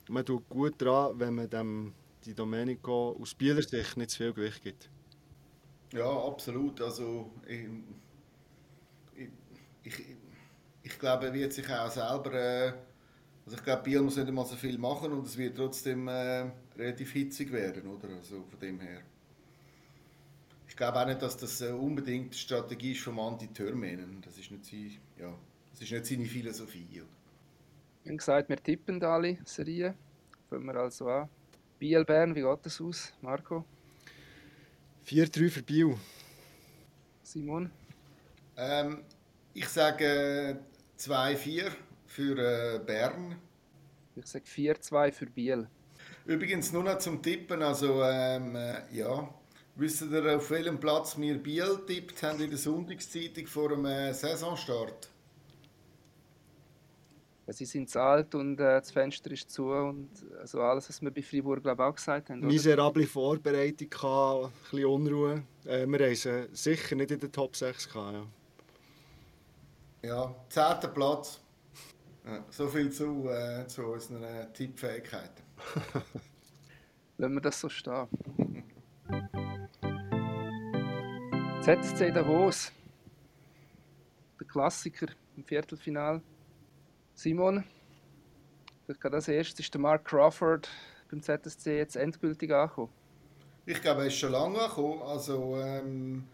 man 0.09 0.25
tut 0.25 0.47
gut 0.47 0.79
daran, 0.79 1.19
wenn 1.19 1.33
man 1.33 1.49
dem 1.49 1.93
die 2.25 2.35
Domenico 2.35 3.17
aus 3.19 3.33
Bieler 3.33 3.63
Sicht 3.63 3.97
nicht 3.97 4.11
zu 4.11 4.17
viel 4.17 4.33
Gewicht 4.33 4.61
gibt. 4.61 4.89
Ja, 5.93 6.09
absolut. 6.09 6.81
Also, 6.81 7.31
ich, 7.47 7.65
ich, 9.87 10.03
ich 10.83 10.99
glaube, 10.99 11.27
er 11.27 11.33
wird 11.33 11.53
sich 11.53 11.67
auch 11.69 11.89
selber. 11.89 12.33
Äh, 12.33 12.73
also 13.45 13.57
ich 13.57 13.63
glaube, 13.63 13.83
Biel 13.83 14.01
muss 14.01 14.17
nicht 14.17 14.27
einmal 14.27 14.45
so 14.45 14.55
viel 14.55 14.77
machen 14.77 15.11
und 15.13 15.25
es 15.25 15.37
wird 15.37 15.55
trotzdem 15.55 16.07
äh, 16.09 16.51
relativ 16.77 17.13
hitzig 17.13 17.51
werden, 17.51 17.87
oder? 17.87 18.09
Also 18.09 18.43
von 18.43 18.59
dem 18.59 18.79
her. 18.79 19.01
Ich 20.67 20.75
glaube 20.75 20.99
auch 20.99 21.05
nicht, 21.05 21.21
dass 21.21 21.37
das 21.37 21.61
äh, 21.61 21.71
unbedingt 21.71 22.33
die 22.33 22.37
Strategie 22.37 22.91
ist 22.91 23.01
vom 23.01 23.19
Anti-Türmänen. 23.19 24.21
Das 24.21 24.37
ist 24.37 24.51
nicht, 24.51 24.65
seine, 24.65 24.91
ja, 25.17 25.33
das 25.71 25.81
ist 25.81 25.91
nicht 25.91 26.05
seine 26.05 26.25
Philosophie. 26.25 26.87
Wir 26.91 28.11
haben 28.11 28.17
gesagt, 28.17 28.49
wir 28.49 28.61
tippen 28.61 29.01
alle 29.01 29.37
Serien. 29.45 29.93
Fangen 30.49 30.65
wir 30.65 30.75
also 30.75 31.07
an. 31.07 31.29
Biel 31.79 32.03
Bern, 32.03 32.35
wie 32.35 32.41
geht 32.41 32.65
das 32.65 32.81
aus, 32.81 33.13
Marco? 33.21 33.63
4-3 35.05 35.49
für 35.49 35.63
Biel. 35.63 35.95
Simon? 37.23 37.71
Ähm, 38.57 39.03
ich 39.57 39.67
sage 39.69 40.59
2-4 40.99 41.71
für 42.05 42.75
äh, 42.75 42.79
Bern. 42.79 43.35
Ich 44.15 44.27
sage 44.27 44.45
4-2 44.45 45.11
für 45.11 45.25
Biel. 45.25 45.67
Übrigens 46.25 46.71
nur 46.71 46.83
noch 46.83 46.99
zum 46.99 47.23
Tippen, 47.23 47.63
also 47.63 48.03
ähm, 48.03 48.55
äh, 48.55 48.81
ja, 48.91 49.27
wisst 49.75 50.03
ihr, 50.03 50.37
auf 50.37 50.51
welchem 50.51 50.79
Platz 50.79 51.17
wir 51.17 51.41
Biel 51.41 51.79
tippt 51.87 52.21
haben 52.21 52.39
in 52.39 52.51
der 52.51 52.59
Sonntagszeitung 52.59 53.47
vor 53.47 53.69
dem 53.69 53.85
äh, 53.85 54.13
Saisonstart? 54.13 55.09
Sie 57.47 57.65
sind 57.65 57.89
zu 57.89 57.99
alt 57.99 58.35
und 58.35 58.59
äh, 58.59 58.79
das 58.79 58.91
Fenster 58.91 59.31
ist 59.31 59.49
zu 59.49 59.71
und 59.71 60.09
also 60.39 60.61
alles, 60.61 60.89
was 60.89 61.01
wir 61.01 61.09
bei 61.09 61.23
Fribourg 61.23 61.63
glaube 61.63 61.83
auch 61.83 61.95
gesagt 61.95 62.29
haben. 62.29 62.39
Oder? 62.39 62.47
Miserable 62.47 63.07
Vorbereitung, 63.07 63.89
gehabt, 63.89 64.45
ein 64.45 64.51
bisschen 64.69 64.85
Unruhe. 64.85 65.43
Äh, 65.65 65.87
wir 65.87 66.05
haben 66.05 66.15
sie 66.15 66.47
sicher 66.51 66.95
nicht 66.95 67.09
in 67.09 67.19
der 67.19 67.31
Top 67.31 67.55
6 67.55 67.87
gehabt, 67.91 68.13
ja. 68.13 68.27
Ja, 70.01 70.35
zehnter 70.49 70.89
Platz. 70.89 71.39
Ja, 72.25 72.43
so 72.49 72.67
viel 72.67 72.91
zu, 72.91 73.29
äh, 73.29 73.65
zu 73.67 73.83
unseren 73.83 74.23
äh, 74.23 74.51
Tippfähigkeiten. 74.53 75.43
Lassen 77.17 77.33
wir 77.33 77.41
das 77.41 77.59
so 77.59 77.69
stehen. 77.69 78.07
ZSC 81.61 82.11
Davos. 82.11 82.71
Der 84.39 84.47
Klassiker 84.47 85.07
im 85.35 85.43
Viertelfinal. 85.43 86.21
Simon, 87.15 87.63
vielleicht 88.85 89.01
gerade 89.01 89.15
als 89.15 89.27
erstes 89.27 89.65
ist 89.65 89.73
der 89.73 89.81
Mark 89.81 90.05
Crawford 90.05 90.69
beim 91.09 91.21
ZSC 91.21 91.77
jetzt 91.77 91.95
endgültig 91.95 92.53
angekommen. 92.53 92.91
Ich 93.65 93.81
glaube, 93.81 94.01
er 94.01 94.07
ist 94.07 94.17
schon 94.17 94.31
lange 94.31 94.61
angekommen. 94.61 95.01
Also, 95.01 95.57
ähm, 95.57 96.27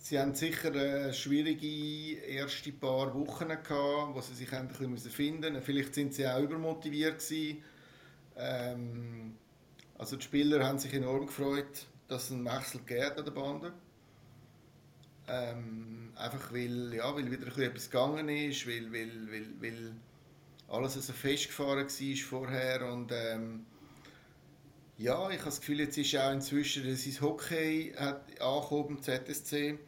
sie 0.00 0.18
haben 0.18 0.34
sicher 0.34 0.72
eine 0.72 1.12
schwierige 1.12 2.20
erste 2.22 2.72
paar 2.72 3.14
Wochen 3.14 3.48
gehabt, 3.48 4.14
wo 4.14 4.20
sie 4.20 4.34
sich 4.34 4.52
endlich 4.52 4.80
bisschen 4.90 5.10
finden 5.10 5.52
mussten. 5.52 5.62
Vielleicht 5.62 5.94
sind 5.94 6.14
sie 6.14 6.26
auch 6.26 6.40
übermotiviert. 6.40 7.22
Ähm, 8.36 9.36
also 9.98 10.16
die 10.16 10.24
Spieler 10.24 10.66
haben 10.66 10.78
sich 10.78 10.94
enorm 10.94 11.26
gefreut, 11.26 11.86
dass 12.08 12.24
es 12.24 12.32
einen 12.32 12.46
Wechsel 12.46 12.80
geht 12.86 13.18
an 13.18 13.24
der 13.24 13.32
Bande. 13.32 13.72
Ähm, 15.28 16.12
einfach 16.16 16.52
weil, 16.52 16.94
ja, 16.94 17.14
weil 17.14 17.30
wieder 17.30 17.56
etwas 17.58 17.90
gegangen 17.90 18.28
ist, 18.28 18.66
weil, 18.66 18.90
weil, 18.92 19.30
weil, 19.30 19.46
weil 19.60 19.92
alles 20.68 20.94
so 20.94 21.12
festgefahren 21.12 21.86
war 21.86 22.16
vorher 22.28 22.92
und 22.92 23.12
ähm, 23.12 23.66
ja, 24.96 25.30
ich 25.30 25.38
habe 25.38 25.46
das 25.46 25.60
Gefühl, 25.60 25.80
jetzt 25.80 25.96
ist 25.98 26.16
auch 26.16 26.32
inzwischen 26.32 26.96
sein 26.96 27.20
Hockey 27.20 27.94
hat 27.96 28.22
im 28.88 29.02
ZSC. 29.02 29.78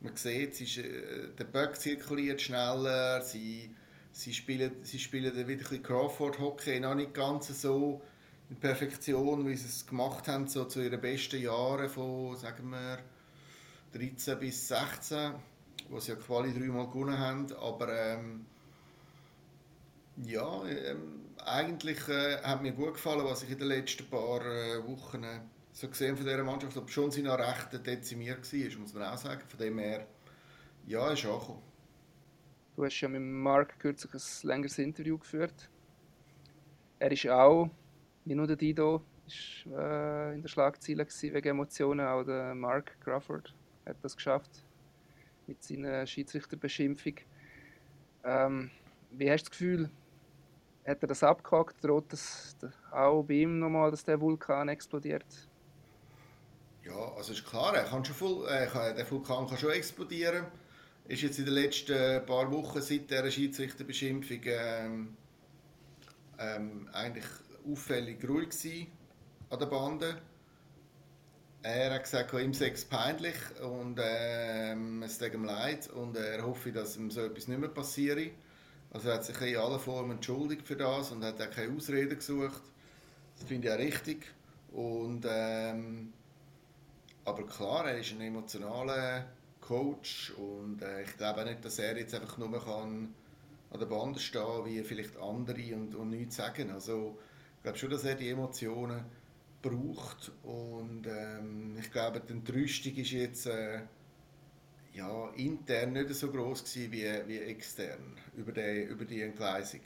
Man 0.00 0.16
sieht, 0.16 0.60
ist, 0.60 0.78
äh, 0.78 1.28
der 1.38 1.44
Böck 1.44 1.76
zirkuliert 1.76 2.40
schneller, 2.40 3.20
sie, 3.20 3.74
sie 4.12 4.32
spielen, 4.32 4.82
sie 4.82 4.98
spielen 4.98 5.46
wieder 5.46 5.70
ein 5.70 5.82
Crawford-Hockey, 5.82 6.80
noch 6.80 6.94
nicht 6.94 7.12
ganz 7.12 7.48
so 7.60 8.00
in 8.48 8.56
Perfektion, 8.56 9.46
wie 9.46 9.56
sie 9.56 9.66
es 9.66 9.86
gemacht 9.86 10.26
haben, 10.26 10.48
so 10.48 10.64
zu 10.64 10.82
ihren 10.82 11.00
besten 11.00 11.42
Jahren 11.42 11.88
von, 11.88 12.34
sagen 12.36 12.70
wir, 12.70 12.98
13 13.92 14.38
bis 14.38 14.68
16, 14.68 15.34
wo 15.88 16.00
sie 16.00 16.12
ja 16.12 16.16
Quali 16.16 16.52
dreimal 16.52 16.86
gewonnen 16.86 17.18
haben, 17.18 17.52
aber 17.60 17.94
ähm, 17.94 18.46
ja, 20.24 20.64
ähm, 20.66 21.26
eigentlich 21.44 22.08
äh, 22.08 22.42
hat 22.42 22.62
mir 22.62 22.72
gut 22.72 22.94
gefallen, 22.94 23.24
was 23.24 23.42
ich 23.42 23.50
in 23.50 23.58
den 23.58 23.68
letzten 23.68 24.08
paar 24.08 24.44
äh, 24.44 24.86
Wochen 24.86 25.24
äh, 25.24 25.40
so 25.72 25.88
gesehen 25.88 26.16
von 26.16 26.26
dieser 26.26 26.42
Mannschaft, 26.44 26.76
ob 26.76 26.90
schon 26.90 27.10
sie 27.10 27.22
noch 27.22 27.38
recht 27.38 27.86
dezimiert 27.86 28.52
war, 28.52 28.78
muss 28.80 28.94
man 28.94 29.02
auch 29.04 29.16
sagen. 29.16 29.42
Von 29.48 29.58
dem 29.58 29.78
her, 29.78 30.06
ja, 30.86 31.12
ist 31.12 31.24
angekommen. 31.24 31.62
Du 32.76 32.84
hast 32.84 33.00
ja 33.00 33.08
mit 33.08 33.20
Mark 33.20 33.78
kürzlich 33.78 34.12
ein 34.14 34.48
längeres 34.48 34.78
Interview 34.78 35.18
geführt. 35.18 35.68
Er 36.98 37.12
ist 37.12 37.28
auch, 37.28 37.70
wie 38.24 38.34
nur 38.34 38.46
der 38.46 38.56
Dido, 38.56 39.02
ist, 39.26 39.66
äh, 39.66 40.34
in 40.34 40.42
der 40.42 40.48
Schlagzeile 40.48 41.06
wegen 41.06 41.48
Emotionen. 41.48 42.06
Auch 42.06 42.24
der 42.24 42.54
Mark 42.54 42.98
Crawford 43.00 43.54
hat 43.86 43.96
das 44.02 44.16
geschafft 44.16 44.64
mit 45.46 45.62
seiner 45.62 46.06
Schiedsrichterbeschimpfung. 46.06 47.14
Ähm, 48.24 48.70
wie 49.10 49.30
hast 49.30 49.42
du 49.42 49.48
das 49.48 49.50
Gefühl, 49.50 49.90
hat 50.86 51.02
er 51.02 51.08
das 51.08 51.22
abgehakt? 51.22 51.82
Droht 51.82 52.12
das 52.12 52.56
auch 52.90 53.22
bei 53.24 53.34
ihm 53.34 53.58
nochmal, 53.58 53.90
dass 53.90 54.04
der 54.04 54.20
Vulkan 54.20 54.68
explodiert? 54.68 55.49
Ja, 56.90 57.12
also 57.16 57.32
ist 57.32 57.46
klar, 57.46 57.76
er 57.76 57.84
kann 57.84 58.04
schon 58.04 58.16
voll, 58.16 58.48
äh, 58.48 58.66
der 58.94 59.08
Vulkan 59.08 59.46
kann 59.46 59.58
schon 59.58 59.70
explodieren. 59.70 60.46
Ist 61.06 61.22
jetzt 61.22 61.38
in 61.38 61.44
den 61.44 61.54
letzten 61.54 62.24
paar 62.26 62.50
Wochen 62.50 62.82
seit 62.82 63.10
dieser 63.10 63.30
Schiedsrichterbeschimpfung 63.30 64.40
ähm, 64.44 65.16
ähm, 66.38 66.88
eigentlich 66.92 67.24
auffällig 67.70 68.28
ruhig 68.28 68.50
gewesen 68.50 68.86
an 69.50 69.58
der 69.58 69.66
Bande. 69.66 70.18
Er 71.62 71.94
hat 71.94 72.04
gesagt, 72.04 72.32
ihm 72.32 72.54
sei 72.54 72.70
es 72.70 72.84
peinlich 72.84 73.36
und 73.62 74.00
ähm, 74.02 75.02
es 75.02 75.18
tut 75.18 75.34
ihm 75.34 75.44
leid 75.44 75.88
und 75.90 76.16
er 76.16 76.44
hoffe, 76.44 76.72
dass 76.72 76.96
ihm 76.96 77.10
so 77.10 77.20
etwas 77.20 77.46
nicht 77.46 77.60
mehr 77.60 77.68
passiert. 77.68 78.32
Also 78.90 79.10
er 79.10 79.16
hat 79.16 79.24
sich 79.24 79.40
in 79.42 79.56
aller 79.56 79.78
Form 79.78 80.10
entschuldigt 80.10 80.66
für 80.66 80.76
das 80.76 81.12
und 81.12 81.22
hat 81.22 81.40
auch 81.40 81.50
keine 81.50 81.76
Ausreden 81.76 82.16
gesucht. 82.16 82.62
Das 83.38 83.46
finde 83.46 83.68
ich 83.68 83.74
auch 83.74 83.78
richtig. 83.78 84.26
Und, 84.72 85.24
ähm, 85.28 86.12
aber 87.30 87.46
klar, 87.46 87.88
er 87.88 87.98
ist 87.98 88.12
ein 88.12 88.20
emotionaler 88.20 89.26
Coach 89.60 90.32
und 90.36 90.82
äh, 90.82 91.02
ich 91.02 91.16
glaube 91.16 91.40
auch 91.40 91.44
nicht, 91.44 91.64
dass 91.64 91.78
er 91.78 91.96
jetzt 91.96 92.14
einfach 92.14 92.38
nur 92.38 92.52
kann 92.62 93.14
an 93.70 93.78
der 93.78 93.86
Bande 93.86 94.18
stehen 94.18 94.42
kann, 94.42 94.66
wie 94.66 94.82
vielleicht 94.82 95.16
andere 95.16 95.74
und, 95.74 95.94
und 95.94 96.10
nichts 96.10 96.36
sagen. 96.36 96.70
Also 96.70 97.18
ich 97.56 97.62
glaube 97.62 97.78
schon, 97.78 97.90
dass 97.90 98.04
er 98.04 98.16
die 98.16 98.30
Emotionen 98.30 99.04
braucht 99.62 100.32
und 100.42 101.06
ähm, 101.06 101.76
ich 101.78 101.90
glaube, 101.92 102.20
die 102.20 102.32
Entrüstung 102.32 102.94
ist 102.96 103.10
jetzt... 103.10 103.46
Äh, 103.46 103.80
ja, 104.92 105.28
intern 105.36 105.92
nicht 105.92 106.12
so 106.14 106.30
groß 106.30 106.64
wie, 106.76 107.02
wie 107.26 107.38
extern 107.38 108.16
über 108.36 108.52
die, 108.52 108.82
über 108.82 109.04
die 109.04 109.22
Entgleisung. 109.22 109.80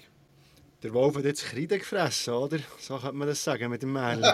Der 0.82 0.92
Wolf 0.92 1.16
hat 1.16 1.24
jetzt 1.24 1.44
Kreide 1.44 1.78
gefressen, 1.78 2.34
oder? 2.34 2.58
So 2.78 2.98
könnte 2.98 3.16
man 3.16 3.28
das 3.28 3.42
sagen 3.42 3.70
mit 3.70 3.82
dem 3.82 3.92
Mähl. 3.92 4.22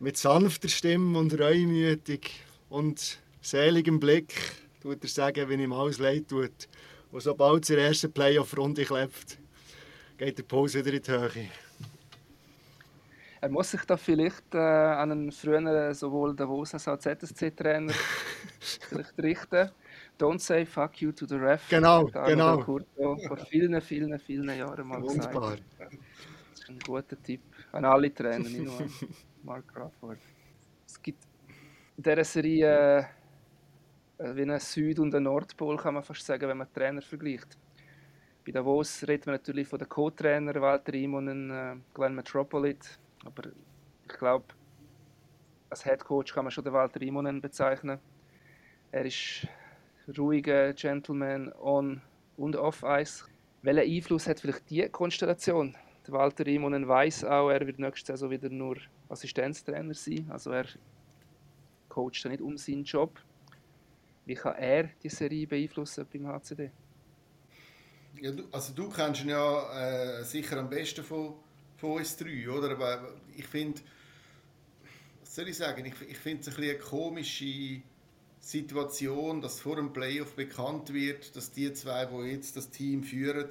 mit 0.00 0.16
sanfter 0.16 0.68
Stimme 0.68 1.18
und 1.18 1.38
reumütig 1.38 2.30
und 2.68 3.18
seligem 3.40 3.98
Blick 4.00 4.34
tut 4.82 5.02
er 5.02 5.08
sagen, 5.08 5.48
wenn 5.48 5.60
ihm 5.60 5.72
alles 5.72 5.98
leid 5.98 6.28
tut. 6.28 6.68
Und 7.10 7.20
sobald 7.20 7.64
zur 7.64 7.78
ersten 7.78 8.12
Playoff-Runde 8.12 8.84
klebt, 8.84 9.38
geht 10.18 10.38
der 10.38 10.42
Puls 10.42 10.74
wieder 10.74 10.92
in 10.92 11.02
die 11.02 11.10
Höhe. 11.10 11.48
Er 13.40 13.48
muss 13.50 13.70
sich 13.70 13.82
da 13.84 13.96
vielleicht 13.96 14.54
äh, 14.54 14.58
an 14.58 15.12
einen 15.12 15.32
früheren 15.32 15.94
sowohl 15.94 16.34
Davos 16.34 16.74
als 16.74 16.88
auch 16.88 16.98
ZSC-Trainer 16.98 17.92
richten. 19.18 19.70
Don't 20.18 20.40
say 20.40 20.64
fuck 20.64 21.00
you 21.00 21.12
to 21.12 21.26
the 21.26 21.36
ref. 21.36 21.68
Genau, 21.68 22.06
genau. 22.06 22.58
Curto 22.58 23.18
vor 23.18 23.36
vielen, 23.36 23.80
vielen, 23.82 24.18
vielen 24.18 24.48
Jahren 24.56 24.88
mal 24.88 25.02
Wunderbar. 25.02 25.56
gesagt. 25.56 25.62
Das 26.50 26.60
ist 26.60 26.68
ein 26.70 26.78
guter 26.80 27.22
Tipp 27.22 27.42
an 27.72 27.84
alle 27.84 28.12
Trainer, 28.12 28.48
nicht 28.48 28.64
nur 28.64 28.78
Mark 29.46 29.72
Crawford. 29.72 30.18
Es 30.84 31.00
gibt 31.00 31.24
in 31.96 32.02
dieser 32.02 32.24
Serie 32.24 33.08
äh, 34.18 34.34
wie 34.34 34.42
einen 34.42 34.58
Süd- 34.58 34.98
und 34.98 35.14
einen 35.14 35.24
Nordpol, 35.24 35.76
kann 35.76 35.94
man 35.94 36.02
fast 36.02 36.26
sagen, 36.26 36.48
wenn 36.48 36.58
man 36.58 36.72
Trainer 36.72 37.00
vergleicht. 37.00 37.56
Bei 38.44 38.50
Davos 38.50 39.06
redet 39.06 39.26
man 39.26 39.36
natürlich 39.36 39.68
von 39.68 39.78
den 39.78 39.88
Co-Trainern 39.88 40.60
Walter 40.60 40.94
Imonen, 40.94 41.50
äh, 41.50 41.76
Glenn 41.94 42.16
Metropolit, 42.16 42.98
aber 43.24 43.50
ich 44.08 44.18
glaube, 44.18 44.46
als 45.70 45.84
Head 45.84 46.04
Coach 46.04 46.34
kann 46.34 46.44
man 46.44 46.50
schon 46.50 46.64
den 46.64 46.72
Walter 46.72 47.00
Imonen 47.00 47.40
bezeichnen. 47.40 48.00
Er 48.90 49.04
ist 49.04 49.46
ruhiger 50.18 50.72
Gentleman 50.72 51.52
on 51.60 52.02
und 52.36 52.56
off 52.56 52.82
Eis. 52.82 53.24
Welchen 53.62 53.92
Einfluss 53.94 54.26
hat 54.26 54.40
vielleicht 54.40 54.68
die 54.70 54.88
Konstellation? 54.88 55.76
Der 56.06 56.14
Walter 56.14 56.46
Imonen 56.48 56.88
weiß 56.88 57.24
auch, 57.24 57.50
er 57.50 57.64
wird 57.64 57.78
nächste 57.78 58.12
Saison 58.12 58.30
wieder 58.30 58.48
nur 58.48 58.76
Assistenztrainer 59.08 59.94
sein. 59.94 60.26
Also 60.30 60.50
er 60.50 60.66
coacht 61.88 62.24
nicht 62.26 62.40
um 62.40 62.56
seinen 62.56 62.84
Job. 62.84 63.20
Wie 64.24 64.34
kann 64.34 64.56
er 64.56 64.90
die 65.02 65.08
Serie 65.08 65.46
beeinflussen 65.46 66.06
beim 66.12 66.26
HCD? 66.26 66.70
Ja, 68.20 68.32
du, 68.32 68.44
also 68.50 68.72
du 68.72 68.88
kennst 68.88 69.22
ihn 69.22 69.28
ja 69.28 70.18
äh, 70.18 70.24
sicher 70.24 70.58
am 70.58 70.68
besten 70.68 71.04
von, 71.04 71.34
von 71.76 71.98
uns 71.98 72.16
drei, 72.16 72.48
oder? 72.48 72.72
Aber 72.72 73.14
ich 73.36 73.46
finde, 73.46 73.80
was 75.20 75.34
soll 75.34 75.48
ich 75.48 75.56
sagen, 75.56 75.84
ich, 75.84 75.94
ich 76.08 76.18
finde 76.18 76.40
es 76.40 76.56
ein 76.56 76.62
eine 76.62 76.78
komische 76.78 77.82
Situation, 78.40 79.40
dass 79.40 79.60
vor 79.60 79.76
dem 79.76 79.92
Playoff 79.92 80.34
bekannt 80.34 80.92
wird, 80.92 81.34
dass 81.36 81.52
die 81.52 81.72
zwei, 81.72 82.06
die 82.06 82.30
jetzt 82.30 82.56
das 82.56 82.70
Team 82.70 83.02
führen, 83.02 83.48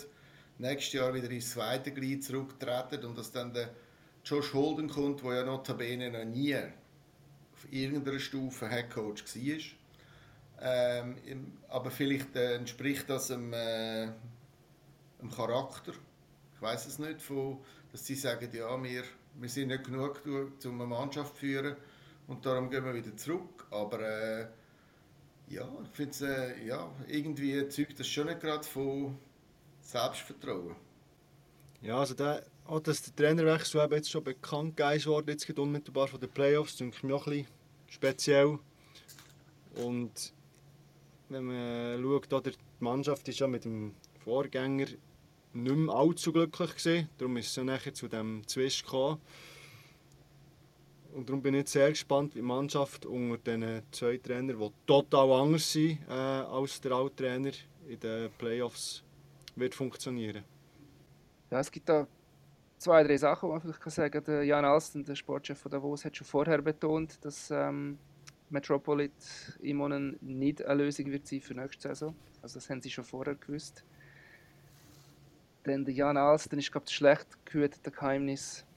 nächstes 0.57 0.93
Jahr 0.93 1.13
wieder 1.13 1.29
ins 1.29 1.51
zweite 1.51 1.91
Glied 1.91 2.23
zurücktreten 2.23 3.05
und 3.05 3.17
dass 3.17 3.31
dann 3.31 3.53
der 3.53 3.69
Josh 4.25 4.53
Holden 4.53 4.89
kommt, 4.89 5.23
der 5.23 5.35
ja 5.35 5.43
notabene 5.43 6.09
noch 6.09 6.25
nie 6.25 6.55
auf 6.55 7.71
irgendeiner 7.71 8.19
Stufe 8.19 8.67
Headcoach 8.67 9.23
war. 9.23 9.61
Ähm, 10.61 11.15
aber 11.67 11.91
vielleicht 11.91 12.35
äh, 12.35 12.55
entspricht 12.55 13.09
das 13.09 13.27
dem, 13.27 13.53
äh, 13.53 14.07
dem 15.21 15.29
Charakter. 15.29 15.93
Ich 16.55 16.61
weiß 16.61 16.87
es 16.87 16.97
nicht, 16.97 17.21
von, 17.21 17.59
dass 17.91 18.05
sie 18.05 18.15
sagen, 18.15 18.49
ja, 18.51 18.81
wir, 18.81 19.03
wir 19.35 19.49
sind 19.49 19.67
nicht 19.67 19.83
genug, 19.83 20.21
um 20.25 20.81
eine 20.81 20.87
Mannschaft 20.87 21.35
zu 21.35 21.41
führen 21.41 21.75
und 22.27 22.45
darum 22.45 22.69
gehen 22.69 22.83
wir 22.83 22.95
wieder 22.95 23.15
zurück. 23.15 23.67
Aber 23.69 23.99
äh, 23.99 24.47
ja, 25.49 25.67
ich 25.83 25.89
finde 25.91 26.11
es 26.11 26.21
äh, 26.21 26.65
ja, 26.65 26.89
irgendwie 27.07 27.67
zeugt 27.67 27.99
das 27.99 28.07
schon 28.07 28.27
nicht 28.27 28.39
gerade 28.39 28.63
von 28.63 29.19
Selbstvertrauen. 29.81 30.75
Ja, 31.81 31.99
also 31.99 32.15
der, 32.15 32.43
auch 32.65 32.79
dass 32.79 33.01
der 33.03 33.15
Trainerwechsel 33.15 33.87
jetzt 33.91 34.11
schon 34.11 34.23
bekannt 34.23 34.79
ist 34.79 35.07
worden, 35.07 35.29
jetzt 35.29 35.45
geht 35.45 35.59
unmittelbar 35.59 36.07
von 36.07 36.19
den 36.19 36.29
Playoffs, 36.29 36.77
denke 36.77 36.97
ich 36.97 37.03
mir 37.03 37.15
auch 37.15 37.27
ein 37.27 37.47
speziell. 37.87 38.59
Und 39.75 40.33
wenn 41.29 41.45
man 41.45 42.01
schaut, 42.01 42.45
die 42.45 42.51
Mannschaft 42.79 43.27
ist 43.27 43.39
ja 43.39 43.47
mit 43.47 43.65
dem 43.65 43.93
Vorgänger 44.23 44.87
nicht 45.53 45.75
mehr 45.75 45.95
allzu 45.95 46.33
glücklich 46.33 46.75
gewesen. 46.75 47.09
Darum 47.17 47.37
ist 47.37 47.47
es 47.47 47.55
ja 47.55 47.63
nachher 47.63 47.93
zu 47.93 48.07
dem 48.07 48.45
Zwist 48.47 48.83
gekommen. 48.83 49.21
Und 51.13 51.29
darum 51.29 51.41
bin 51.41 51.53
ich 51.53 51.69
sehr 51.69 51.89
gespannt, 51.89 52.35
wie 52.35 52.39
die 52.39 52.45
Mannschaft 52.45 53.05
unter 53.05 53.37
diesen 53.37 53.83
zwei 53.91 54.17
Trainern, 54.17 54.59
die 54.59 54.69
total 54.85 55.31
anders 55.31 55.71
sind 55.71 55.99
äh, 56.09 56.11
als 56.11 56.81
der 56.81 56.91
alte 56.91 57.15
Trainer, 57.15 57.51
in 57.87 57.99
den 57.99 58.29
Playoffs 58.37 59.01
wird 59.55 59.73
funktionieren. 59.73 60.43
Ja, 61.49 61.61
es 61.61 61.71
gibt 61.71 61.87
da 61.87 62.05
zwei, 62.85 63.03
drei 63.03 63.17
Sachen, 63.17 63.49
die 63.49 63.53
man 63.53 63.61
vielleicht 63.61 63.89
sagen 63.89 64.23
kann. 64.23 64.43
Jan 64.45 64.63
Alsten, 64.63 65.03
der 65.03 65.15
Sportchef 65.15 65.57
von 65.57 65.71
Davos, 65.71 66.05
hat 66.05 66.15
schon 66.15 66.27
vorher 66.27 66.61
betont, 66.61 67.17
dass 67.25 67.49
ähm, 67.49 67.97
Metropolit 68.51 69.57
Imonen 69.59 70.17
nicht 70.21 70.63
eine 70.63 70.83
Lösung 70.83 71.07
wird 71.07 71.25
sein 71.25 71.41
für 71.41 71.55
nächste 71.55 71.89
Saison. 71.89 72.15
Also 72.43 72.59
das 72.59 72.69
haben 72.69 72.83
sie 72.83 72.91
schon 72.91 73.03
vorher 73.03 73.33
gewusst. 73.33 73.83
Denn 75.65 75.83
der 75.83 75.95
Jan 75.95 76.15
Alsten 76.15 76.59
ist, 76.59 76.71
glaube 76.71 76.83
ich, 76.83 76.91
das 76.91 76.93
schlecht 76.93 77.45
gehütete 77.45 77.89
Geheimnis 77.89 78.67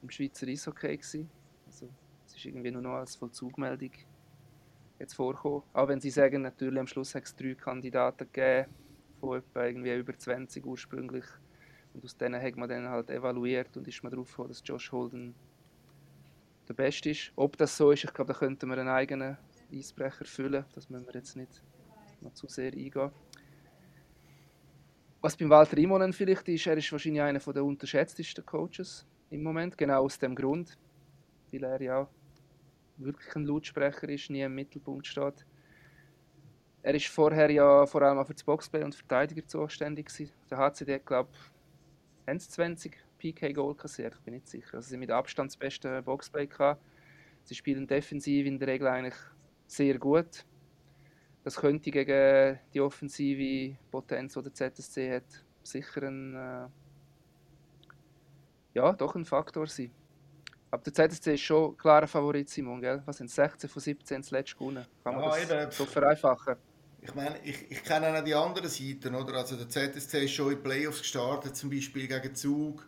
im 0.00 0.10
Schweizer 0.10 0.46
Eishockey 0.46 0.96
gewesen. 0.96 1.28
Also 1.66 1.88
es 2.28 2.36
ist 2.36 2.44
irgendwie 2.44 2.70
nur 2.70 2.82
noch 2.82 2.98
als 2.98 3.16
Vollzugmeldung 3.16 3.90
jetzt 5.00 5.14
vorgekommen. 5.14 5.64
Auch 5.72 5.88
wenn 5.88 6.00
sie 6.00 6.10
sagen, 6.10 6.42
natürlich 6.42 6.78
am 6.78 6.86
Schluss 6.86 7.16
hat 7.16 7.24
es 7.24 7.34
drei 7.34 7.54
Kandidaten 7.54 8.28
gegeben, 8.32 8.70
von 9.18 9.38
etwa 9.38 9.66
irgendwie 9.66 9.96
über 9.96 10.16
20 10.16 10.64
ursprünglich. 10.64 11.24
Und 11.94 12.04
aus 12.04 12.16
denen 12.16 12.40
hat 12.40 12.56
man 12.56 12.68
dann 12.68 12.88
halt 12.88 13.10
evaluiert 13.10 13.76
und 13.76 13.86
ist 13.88 14.02
man 14.02 14.10
darauf 14.10 14.30
gekommen, 14.30 14.48
dass 14.48 14.62
Josh 14.64 14.92
Holden 14.92 15.34
der 16.68 16.74
Beste 16.74 17.10
ist. 17.10 17.32
Ob 17.36 17.56
das 17.56 17.76
so 17.76 17.90
ist, 17.90 18.04
ich 18.04 18.14
glaube, 18.14 18.32
da 18.32 18.38
könnten 18.38 18.68
wir 18.68 18.78
einen 18.78 18.88
eigenen 18.88 19.36
Eisbrecher 19.72 20.24
füllen. 20.24 20.64
Das 20.74 20.88
müssen 20.88 21.06
wir 21.06 21.14
jetzt 21.14 21.36
nicht 21.36 21.62
noch 22.20 22.32
zu 22.34 22.46
sehr 22.46 22.72
eingehen. 22.72 23.10
Was 25.20 25.36
beim 25.36 25.50
Walter 25.50 25.76
Imonen 25.76 26.12
vielleicht 26.12 26.48
ist, 26.48 26.66
er 26.66 26.76
ist 26.76 26.90
wahrscheinlich 26.92 27.22
einer 27.22 27.38
der 27.38 27.64
unterschätztesten 27.64 28.46
Coaches 28.46 29.06
im 29.28 29.42
Moment, 29.42 29.76
genau 29.76 30.04
aus 30.04 30.18
dem 30.18 30.34
Grund, 30.34 30.78
weil 31.52 31.64
er 31.64 31.82
ja 31.82 32.08
wirklich 32.96 33.34
ein 33.36 33.44
Lautsprecher 33.44 34.08
ist, 34.08 34.30
nie 34.30 34.42
im 34.42 34.54
Mittelpunkt 34.54 35.06
steht. 35.06 35.44
Er 36.82 36.94
ist 36.94 37.08
vorher 37.08 37.50
ja 37.50 37.84
vor 37.84 38.00
allem 38.02 38.18
auch 38.18 38.26
für 38.26 38.32
das 38.32 38.44
Boxplay 38.44 38.82
und 38.82 38.94
Verteidiger 38.94 39.46
zuständig 39.46 40.06
gewesen. 40.06 40.32
Der 40.50 40.58
HCD 40.58 40.98
glaube 41.00 41.28
ich, 41.32 41.38
20 42.26 42.96
PK-Goal 43.18 43.74
kassiert, 43.74 44.14
ich 44.14 44.20
bin 44.20 44.34
nicht 44.34 44.48
sicher. 44.48 44.76
Also 44.76 44.88
sie 44.88 44.94
haben 44.94 45.00
mit 45.00 45.10
Abstand 45.10 45.50
das 45.50 45.56
beste 45.56 46.02
Boxplay 46.02 46.46
gehabt. 46.46 46.82
Sie 47.44 47.54
spielen 47.54 47.86
defensiv 47.86 48.46
in 48.46 48.58
der 48.58 48.68
Regel 48.68 48.86
eigentlich 48.88 49.16
sehr 49.66 49.98
gut. 49.98 50.44
Das 51.42 51.56
könnte 51.56 51.90
gegen 51.90 52.58
die 52.74 52.80
offensive 52.80 53.76
Potenz, 53.90 54.34
die 54.34 54.42
der 54.42 54.52
ZSC 54.54 55.16
hat, 55.16 55.44
sicher 55.62 56.02
ein, 56.02 56.34
äh, 56.34 56.66
ja, 58.74 58.92
doch 58.92 59.14
ein 59.14 59.24
Faktor 59.24 59.66
sein. 59.66 59.90
Aber 60.70 60.82
der 60.82 60.92
ZSC 60.92 61.34
ist 61.34 61.40
schon 61.40 61.76
klarer 61.76 62.06
Favorit, 62.06 62.48
Simon. 62.48 62.80
Gell? 62.80 63.02
Was 63.06 63.16
sind 63.16 63.30
16 63.30 63.68
von 63.68 63.82
17 63.82 64.22
zuletzt 64.22 64.56
gewonnen? 64.56 64.86
Kann 65.02 65.14
man 65.16 65.24
Ja, 65.24 65.30
das 65.30 65.50
eben. 65.50 65.70
so 65.72 65.84
vereinfachen? 65.86 66.56
Ich 67.02 67.14
meine, 67.14 67.38
ich, 67.44 67.70
ich 67.70 67.82
kenne 67.82 68.18
auch 68.18 68.22
die 68.22 68.34
anderen 68.34 68.68
Seiten, 68.68 69.14
oder? 69.14 69.34
Also 69.34 69.56
der 69.56 69.68
ZSC 69.68 70.24
ist 70.24 70.34
schon 70.34 70.52
in 70.52 70.62
Playoffs 70.62 71.00
gestartet, 71.00 71.56
zum 71.56 71.70
Beispiel 71.70 72.06
gegen 72.06 72.34
Zug, 72.34 72.86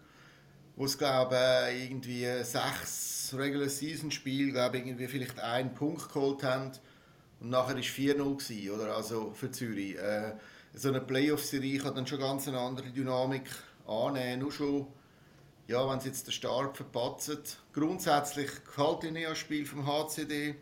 wo 0.76 0.84
es, 0.84 0.98
glaube 0.98 1.38
ich, 1.72 1.84
irgendwie 1.90 2.26
sechs 2.42 3.34
Regular 3.36 3.70
Season 3.70 4.10
Spiele, 4.10 4.52
glaube 4.52 4.78
ich, 4.78 4.86
irgendwie 4.86 5.08
vielleicht 5.08 5.40
einen 5.40 5.72
Punkt 5.74 6.12
geholt 6.12 6.42
haben. 6.42 6.72
Und 7.40 7.50
nachher 7.50 7.74
war 7.74 7.80
es 7.80 7.86
4-0, 7.86 8.16
gewesen, 8.16 8.70
oder? 8.70 8.94
Also 8.94 9.32
für 9.32 9.50
Zürich. 9.50 9.96
Äh, 9.96 10.34
so 10.74 10.88
eine 10.88 11.00
Playoff-Serie 11.00 11.78
kann 11.78 11.94
dann 11.94 12.06
schon 12.06 12.20
ganz 12.20 12.46
eine 12.48 12.58
andere 12.58 12.90
Dynamik 12.90 13.48
annehmen. 13.86 14.42
Nur 14.42 14.52
schon, 14.52 14.86
ja, 15.68 15.88
wenn 15.88 16.00
sie 16.00 16.08
jetzt 16.08 16.26
den 16.26 16.32
Start 16.32 16.76
verpatzen. 16.76 17.38
Grundsätzlich 17.72 18.50
nicht 18.50 19.06
an 19.06 19.22
das 19.24 19.38
Spiel 19.38 19.64
vom 19.64 19.86
HCD. 19.86 20.54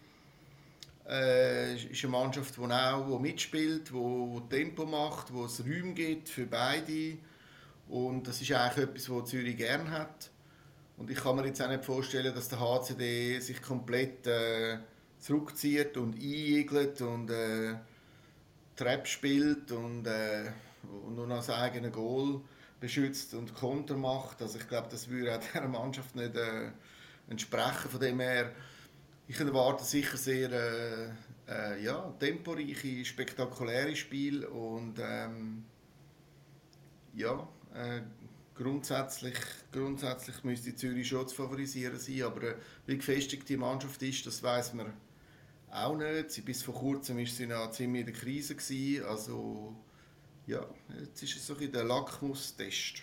Äh, 1.10 1.74
ist 1.74 2.04
eine 2.04 2.12
Mannschaft, 2.12 2.56
die 2.56 2.60
auch 2.60 3.08
wo 3.08 3.18
mitspielt, 3.18 3.92
wo, 3.92 4.38
Tempo 4.48 4.86
macht, 4.86 5.32
wo 5.32 5.46
es 5.46 5.60
Räume 5.60 5.92
gibt 5.92 6.28
für 6.28 6.46
beide. 6.46 7.18
Und 7.88 8.28
das 8.28 8.40
ist 8.40 8.52
eigentlich 8.52 8.84
etwas, 8.84 9.10
was 9.10 9.30
Zürich 9.30 9.56
gerne 9.56 9.90
hat. 9.90 10.30
Und 10.96 11.10
ich 11.10 11.18
kann 11.18 11.34
mir 11.34 11.46
jetzt 11.46 11.60
auch 11.60 11.68
nicht 11.68 11.84
vorstellen, 11.84 12.32
dass 12.32 12.48
der 12.48 12.60
HCD 12.60 13.40
sich 13.40 13.60
komplett 13.60 14.24
äh, 14.28 14.78
zurückzieht 15.18 15.96
und 15.96 16.14
einigelt 16.14 17.00
und 17.00 17.28
äh, 17.30 17.74
Trap 18.76 19.08
spielt 19.08 19.72
und, 19.72 20.06
äh, 20.06 20.52
und 21.04 21.16
nur 21.16 21.26
noch 21.26 21.42
sein 21.42 21.56
eigenes 21.56 21.92
Goal 21.92 22.40
beschützt 22.78 23.34
und 23.34 23.54
Konter 23.54 23.96
macht. 23.96 24.40
Also 24.42 24.58
ich 24.58 24.68
glaube, 24.68 24.88
das 24.90 25.08
würde 25.08 25.36
auch 25.36 25.40
dieser 25.54 25.66
Mannschaft 25.66 26.14
nicht 26.14 26.36
äh, 26.36 26.70
entsprechen. 27.28 27.90
Von 27.90 28.00
dem 28.00 28.20
her, 28.20 28.52
ich 29.30 29.38
erwarte 29.38 29.84
sicher 29.84 30.16
sehr 30.16 30.50
äh, 30.50 31.10
äh, 31.48 31.84
ja, 31.84 32.12
temporeiche, 32.18 33.04
spektakuläre 33.04 33.94
Spiele 33.94 34.50
und 34.50 34.94
ähm, 35.00 35.64
ja, 37.14 37.48
äh, 37.72 38.00
grundsätzlich, 38.56 39.36
grundsätzlich 39.70 40.42
müsste 40.42 40.74
Zürich 40.74 41.06
schon 41.06 41.28
zu 41.28 41.36
favorisieren 41.36 41.96
sein, 41.96 42.24
aber 42.24 42.42
äh, 42.42 42.56
wie 42.86 42.96
gefestigt 42.96 43.48
die 43.48 43.56
Mannschaft 43.56 44.02
ist, 44.02 44.26
das 44.26 44.42
weiß 44.42 44.74
man 44.74 44.92
auch 45.70 45.96
nicht. 45.96 46.32
Sie, 46.32 46.40
bis 46.40 46.64
vor 46.64 46.74
kurzem 46.74 47.18
war 47.18 47.26
sie 47.26 47.46
noch 47.46 47.70
ziemlich 47.70 48.00
in 48.00 48.12
der 48.12 48.20
Krise. 48.20 48.56
Gewesen. 48.56 49.04
Also 49.04 49.76
ja, 50.48 50.66
jetzt 50.98 51.22
ist 51.22 51.36
es 51.36 51.46
so 51.46 51.54
ein 51.54 51.70
der 51.70 51.84
Lackmustest. 51.84 53.02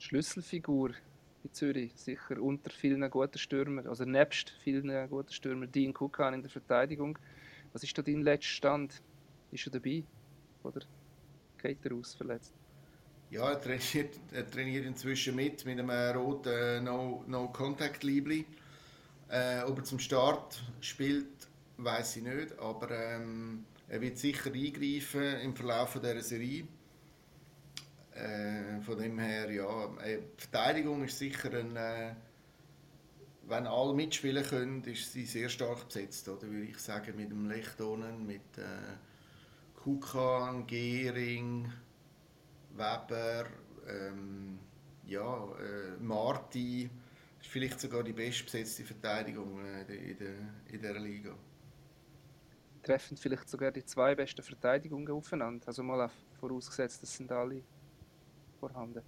Schlüsselfigur 0.00 0.90
in 1.44 1.52
Zürich. 1.52 1.92
Sicher 1.94 2.40
unter 2.40 2.70
vielen 2.70 3.08
guten 3.10 3.38
Stürmern, 3.38 3.86
also 3.86 4.04
nebst 4.04 4.50
vielen 4.62 5.08
guten 5.08 5.32
Stürmern, 5.32 5.70
Dean 5.70 5.92
Kukan 5.92 6.34
in 6.34 6.42
der 6.42 6.50
Verteidigung. 6.50 7.18
Was 7.72 7.82
ist 7.82 7.96
da 7.96 8.02
dein 8.02 8.22
letzter 8.22 8.48
Stand? 8.48 9.02
Ist 9.50 9.66
er 9.66 9.72
dabei? 9.72 10.04
Oder 10.62 10.80
geht 11.60 11.84
er 11.84 11.94
aus 11.94 12.14
verletzt? 12.14 12.54
Ja, 13.30 13.50
er 13.50 13.60
trainiert, 13.60 14.20
er 14.30 14.50
trainiert 14.50 14.84
inzwischen 14.84 15.34
mit, 15.34 15.64
mit 15.64 15.78
einem 15.78 15.90
roten 16.16 16.84
No-Contact-Libri. 16.84 18.44
No 18.48 18.62
äh, 19.32 19.62
ob 19.62 19.78
er 19.78 19.84
zum 19.84 19.98
Start 19.98 20.62
spielt, 20.82 21.48
weiß 21.78 22.16
ich 22.16 22.22
nicht, 22.22 22.58
aber 22.58 22.90
ähm, 22.90 23.64
er 23.88 24.00
wird 24.02 24.18
sicher 24.18 24.52
eingreifen 24.52 25.40
im 25.40 25.56
Verlauf 25.56 25.94
dieser 25.94 26.20
Serie. 26.20 26.64
Äh, 28.14 28.80
von 28.82 28.98
dem 28.98 29.18
her, 29.18 29.50
ja, 29.50 29.86
äh, 30.04 30.20
Verteidigung 30.36 31.04
ist 31.04 31.18
sicher 31.18 31.52
ein, 31.54 31.76
äh, 31.76 32.14
wenn 33.48 33.66
alle 33.66 33.94
mitspielen 33.94 34.44
können, 34.44 34.84
ist 34.84 35.12
sie 35.12 35.24
sehr 35.24 35.48
stark 35.48 35.86
besetzt, 35.88 36.28
oder 36.28 36.42
würde 36.42 36.66
ich 36.66 36.78
sagen, 36.78 37.16
mit 37.16 37.30
dem 37.30 37.48
Lechtonen, 37.48 38.26
mit 38.26 38.58
äh, 38.58 38.96
Kukan, 39.74 40.66
Gehring, 40.66 41.72
Weber, 42.74 43.46
ähm, 43.88 44.58
ja, 45.06 45.44
äh, 45.58 46.00
Marti, 46.00 46.90
ist 47.40 47.50
vielleicht 47.50 47.80
sogar 47.80 48.02
die 48.02 48.12
bestbesetzte 48.12 48.84
Verteidigung 48.84 49.58
äh, 49.64 49.82
in, 49.94 50.18
der, 50.18 50.34
in 50.70 50.80
dieser 50.80 50.98
Liga. 51.00 51.34
Treffen 52.82 53.16
vielleicht 53.16 53.48
sogar 53.48 53.70
die 53.72 53.84
zwei 53.84 54.14
besten 54.14 54.42
Verteidigungen 54.42 55.10
aufeinander, 55.10 55.66
also 55.68 55.82
mal 55.82 56.10
vorausgesetzt, 56.38 57.02
das 57.02 57.16
sind 57.16 57.30
alle 57.32 57.62
vorhanden. 58.68 59.02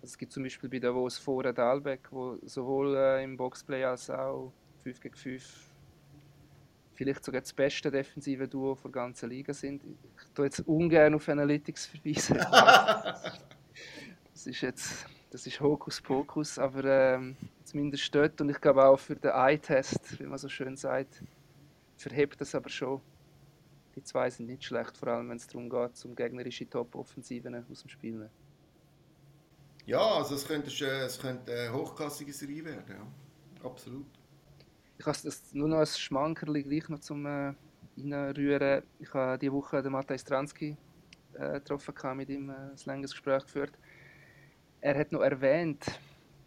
Also 0.00 0.12
es 0.12 0.18
gibt 0.18 0.32
zum 0.32 0.44
Beispiel 0.44 0.70
bei 0.70 0.78
Davos 0.78 1.18
vor 1.18 1.42
Dalbeck, 1.42 2.08
wo 2.10 2.38
sowohl 2.44 2.96
äh, 2.96 3.24
im 3.24 3.36
Boxplay 3.36 3.84
als 3.84 4.08
auch 4.10 4.52
5 4.84 5.00
gegen 5.00 5.14
5 5.14 5.72
vielleicht 6.94 7.24
sogar 7.24 7.40
das 7.40 7.52
beste 7.52 7.90
defensive 7.90 8.46
Duo 8.46 8.78
der 8.84 8.90
ganzen 8.90 9.30
Liga 9.30 9.52
sind. 9.52 9.82
Ich 9.84 10.34
tue 10.34 10.44
jetzt 10.44 10.60
ungern 10.60 11.14
auf 11.14 11.28
Analytics 11.28 11.86
verweisen. 11.86 12.36
das 14.32 14.46
ist 14.46 14.60
jetzt 14.60 15.06
das 15.30 15.46
ist 15.46 15.60
Hokuspokus, 15.60 16.58
aber 16.58 16.84
ähm, 16.84 17.36
zumindest 17.64 18.14
dort 18.14 18.38
und 18.42 18.50
ich 18.50 18.60
glaube 18.60 18.84
auch 18.84 18.98
für 18.98 19.16
den 19.16 19.30
Eye-Test, 19.30 20.20
wie 20.20 20.26
man 20.26 20.36
so 20.36 20.48
schön 20.50 20.76
sagt, 20.76 21.22
verhebt 21.96 22.38
das 22.40 22.54
aber 22.54 22.68
schon. 22.68 23.00
Die 23.96 24.02
zwei 24.02 24.28
sind 24.28 24.46
nicht 24.46 24.64
schlecht, 24.64 24.96
vor 24.96 25.08
allem 25.08 25.30
wenn 25.30 25.38
es 25.38 25.46
darum 25.46 25.70
geht, 25.70 25.96
zum 25.96 26.14
gegnerische 26.14 26.68
Top-Offensiven 26.68 27.54
aus 27.54 27.80
dem 27.80 27.88
Spiel 27.88 28.12
nehmen. 28.12 28.41
Ja, 29.86 30.00
also 30.00 30.34
es 30.36 30.46
könnte, 30.46 30.70
es 30.86 31.18
könnte 31.18 31.52
eine 31.52 31.72
hochklassige 31.72 32.32
werden, 32.64 32.84
ja. 32.88 33.66
absolut. 33.68 34.06
Ich 34.98 35.06
habe 35.06 35.18
das 35.24 35.42
nur 35.52 35.68
noch 35.68 35.78
als 35.78 35.98
Schmankerli 35.98 36.62
gleich 36.62 36.88
noch 36.88 37.00
zum 37.00 37.26
äh. 37.26 37.54
Ich 37.96 39.12
habe 39.12 39.38
diese 39.38 39.52
Woche 39.52 39.82
den 39.82 39.92
Matej 39.92 40.18
Stransky 40.18 40.76
äh, 41.34 41.54
getroffen, 41.54 42.16
mit 42.16 42.30
ihm 42.30 42.50
äh, 42.50 42.54
ein 42.54 42.76
längeres 42.84 43.10
Gespräch 43.10 43.42
geführt. 43.42 43.72
Er 44.80 44.98
hat 44.98 45.12
noch 45.12 45.20
erwähnt, 45.20 45.84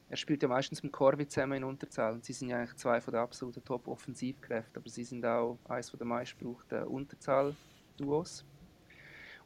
er 0.09 0.17
spielt 0.17 0.41
ja 0.41 0.47
meistens 0.47 0.83
mit 0.83 0.91
Corvi 0.91 1.27
zusammen 1.27 1.57
in 1.57 1.63
Unterzahl 1.63 2.13
und 2.13 2.23
sie 2.23 2.33
sind 2.33 2.49
ja 2.49 2.57
eigentlich 2.57 2.75
zwei 2.75 3.01
von 3.01 3.13
den 3.13 3.21
absoluten 3.21 3.63
Top-Offensivkräften, 3.63 4.81
aber 4.81 4.89
sie 4.89 5.03
sind 5.03 5.25
auch 5.25 5.57
eines 5.67 5.91
der 5.91 6.05
meistgebrauchten 6.05 6.83
Unterzahl-Duos. 6.83 8.45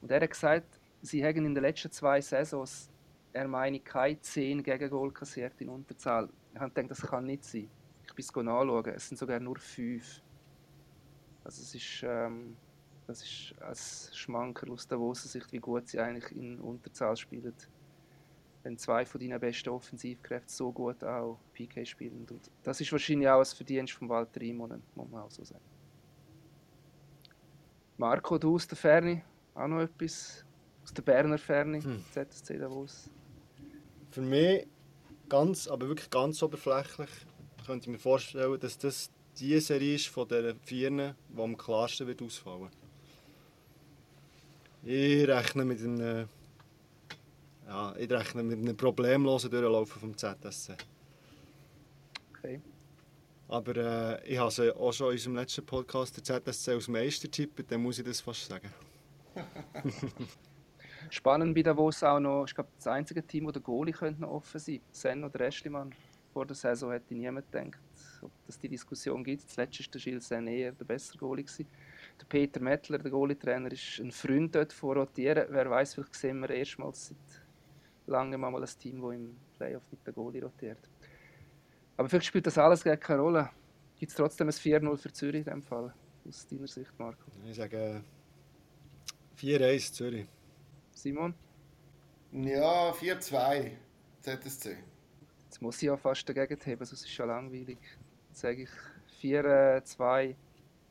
Und 0.02 0.12
er 0.12 0.21
hat 0.21 0.30
gesagt, 0.30 0.80
sie 1.02 1.23
haben 1.25 1.45
in 1.45 1.56
den 1.56 1.63
letzten 1.63 1.91
zwei 1.91 2.21
Saisons 2.21 2.88
er 3.34 3.48
meine 3.48 3.80
keine 3.80 4.20
10 4.20 4.63
Gegengol 4.63 5.12
kassiert 5.12 5.60
in 5.62 5.70
Unterzahl. 5.70 6.30
Ich 6.54 6.60
habe 6.60 6.72
gedacht, 6.72 6.92
das 6.92 7.02
kann 7.02 7.26
nicht 7.26 7.44
sein. 7.44 7.70
Ich 8.06 8.13
bin 8.13 8.26
es 8.26 8.36
nachschauen, 8.36 8.94
es 8.96 9.08
sind 9.08 9.18
sogar 9.18 9.39
nur 9.39 9.58
5. 9.58 10.22
Also 11.44 11.62
es 11.62 11.76
ist, 11.76 12.04
ähm, 12.04 12.56
das 13.08 13.22
ist 13.24 13.56
als 13.62 14.15
Schmanker 14.15 14.70
aus 14.72 14.88
der 14.88 15.00
Sicht, 15.15 15.52
wie 15.52 15.60
gut 15.60 15.88
sie 15.88 16.00
eigentlich 16.00 16.36
in 16.36 16.60
Unterzahl 16.60 17.15
spielen. 17.15 17.54
Wenn 18.63 18.78
zwei 18.78 19.06
von 19.06 19.22
deinen 19.22 19.39
besten 19.39 19.70
Offensivkräften 19.70 20.50
so 20.50 20.72
gut 20.72 21.04
auch 21.04 21.39
PK 21.54 21.86
spielen. 21.86 22.28
Und 22.30 22.52
das 22.63 22.82
ist 22.82 22.92
wahrscheinlich 22.92 23.30
auch 23.30 23.39
ein 23.39 23.46
Verdienst 23.46 23.94
von 23.94 24.10
Walter 24.10 24.42
Imonen, 24.42 24.84
muss 24.96 25.10
man 25.10 25.24
auch 25.24 25.32
so 25.32 25.44
sagen. 25.44 25.63
Marco, 27.98 28.38
du 28.38 28.56
aus 28.56 28.68
der 28.68 28.78
Ferne, 28.78 29.22
auch 29.54 29.68
noch 29.68 29.82
etwas? 29.82 30.46
Aus 30.84 30.94
der 30.94 31.02
Berner 31.02 31.38
Ferne, 31.38 31.82
hm. 31.82 32.04
ZSC 32.12 32.58
Davos? 32.58 33.10
Für 34.19 34.25
mich 34.25 34.67
ganz, 35.29 35.69
aber 35.69 35.88
wirklich 35.88 36.10
ganz 36.10 36.43
oberflächlich, 36.43 37.10
könnte 37.65 37.86
ich 37.86 37.93
mir 37.93 37.99
vorstellen, 37.99 38.60
dass 38.60 38.77
das 38.77 39.10
die 39.38 39.58
Serie 39.62 39.95
ist 39.95 40.10
von 40.10 40.27
den 40.27 40.60
vier, 40.60 40.89
die 40.89 41.41
am 41.41 41.55
klarsten 41.55 42.05
wird 42.05 42.21
ausfallen 42.21 42.67
Ich 44.84 45.25
rechne 45.25 45.63
mit 45.63 45.79
einem, 45.79 46.27
ja, 47.65 47.95
ich 47.95 48.12
rechne 48.12 48.43
mit 48.43 48.60
einem 48.60 48.75
problemlosen 48.75 49.51
Durchlaufen 49.51 50.01
vom 50.01 50.17
ZSC. 50.17 50.75
Okay. 52.38 52.60
Aber 53.47 53.77
äh, 53.77 54.29
ich 54.29 54.38
habe 54.38 54.49
es 54.49 54.60
auch 54.60 54.91
schon 54.91 55.08
in 55.08 55.13
unserem 55.13 55.36
letzten 55.38 55.65
Podcast 55.65 56.17
der 56.17 56.43
ZSC 56.43 56.73
als 56.73 56.89
Meister 56.89 57.32
tippt, 57.32 57.71
dann 57.71 57.82
muss 57.82 57.99
ich 57.99 58.03
das 58.03 58.19
fast 58.19 58.49
sagen. 58.49 58.69
Spannend 61.12 61.56
bei 61.56 61.63
Davos 61.63 62.04
auch 62.04 62.19
noch, 62.19 62.45
ich 62.45 62.54
glaube, 62.54 62.69
das 62.76 62.88
einzige 62.88 63.26
Team, 63.26 63.45
wo 63.45 63.52
der 63.52 63.62
Goalie 63.62 63.93
könnte 63.93 64.22
noch 64.22 64.30
offen 64.30 64.60
sein 64.60 64.82
Sen 64.91 65.24
oder 65.24 65.41
Eschlimann. 65.41 65.93
Vor 66.32 66.45
der 66.45 66.56
Saison 66.56 66.91
hätte 66.91 67.13
niemand 67.15 67.52
gedacht, 67.52 67.80
ob 68.22 68.32
es 68.48 68.60
die 68.60 68.69
Diskussion 68.69 69.24
gibt. 69.24 69.50
Zuletzt 69.50 69.80
war 69.80 69.88
der 69.91 70.02
Gilles 70.02 70.28
Sen 70.28 70.48
eher 70.48 70.72
der 70.72 70.86
bessere 70.86 71.17
Goalie. 71.17 71.43
Gewesen. 71.43 71.67
Der 72.19 72.26
Peter 72.26 72.60
Mettler, 72.60 73.00
der 73.00 73.10
Goalie-Trainer, 73.10 73.72
ist 73.72 74.00
ein 74.00 74.12
Freund 74.12 74.54
dort 74.54 74.72
von 74.72 74.98
Rotieren. 74.98 75.48
Wer 75.50 75.69
weiß, 75.69 75.95
vielleicht 75.95 76.15
sehen 76.15 76.39
wir 76.41 76.50
erstmals 76.52 77.08
seit 77.08 77.41
langem 78.06 78.41
mal 78.41 78.62
ein 78.62 78.69
Team, 78.80 79.02
das 79.02 79.13
im 79.13 79.36
Playoff 79.58 79.84
mit 79.89 80.06
der 80.06 80.13
Goalie 80.13 80.43
rotiert. 80.43 80.89
Aber 81.98 82.08
vielleicht 82.08 82.28
spielt 82.28 82.45
das 82.45 82.58
alles 82.58 82.84
gar 82.84 82.98
keine 82.98 83.22
Rolle. 83.22 83.50
Gibt 83.95 84.12
es 84.12 84.15
trotzdem 84.15 84.48
ein 84.48 84.54
4-0 84.54 84.98
für 84.98 85.12
Zürich 85.12 85.45
in 85.48 85.54
dem 85.54 85.63
Fall? 85.63 85.93
Aus 86.28 86.48
deiner 86.48 86.67
Sicht, 86.67 86.98
Marco? 86.98 87.32
Ich 87.45 87.56
sage 87.56 88.04
4-1 89.38 89.93
Zürich. 89.93 90.28
Simon? 91.00 91.34
Ja, 92.34 92.92
4-2 92.92 93.72
ZSC. 94.20 94.78
Jetzt 95.46 95.62
muss 95.62 95.78
ich 95.78 95.84
ja 95.84 95.96
fast 95.96 96.28
dagegen 96.28 96.60
heben, 96.62 96.86
sonst 96.86 97.02
ist 97.02 97.08
es 97.08 97.12
schon 97.12 97.28
langweilig. 97.28 97.78
Jetzt 98.28 98.42
sage 98.42 98.64
ich 98.64 98.70
4-2 99.22 100.36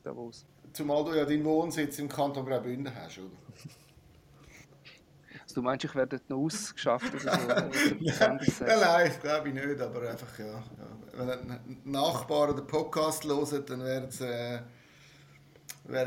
Davos. 0.03 0.47
Zumal 0.73 1.05
du 1.05 1.14
ja 1.14 1.27
deinen 1.27 1.44
Wohnsitz 1.44 1.99
im 1.99 2.09
Kanton 2.09 2.47
Graubünden 2.47 2.94
hast, 2.94 3.18
oder? 3.18 3.37
Also 5.42 5.55
du 5.57 5.62
meinst, 5.62 5.85
ich 5.85 5.94
werde 5.94 6.21
noch 6.29 6.38
ausgeschafft 6.38 7.14
oder 7.14 7.38
so? 7.38 7.49
nein, 8.01 8.40
nein, 8.81 9.12
glaube 9.21 9.49
ich 9.49 9.55
nicht, 9.55 9.81
aber 9.81 10.11
einfach, 10.11 10.38
ja. 10.38 10.47
ja. 10.47 10.62
Wenn 11.12 11.61
Nachbarn 11.85 12.57
den 12.57 12.66
Podcast 12.66 13.25
hören, 13.25 13.64
dann 13.66 13.85
werden 13.85 14.11
sie, 14.11 14.27
äh, 14.27 14.62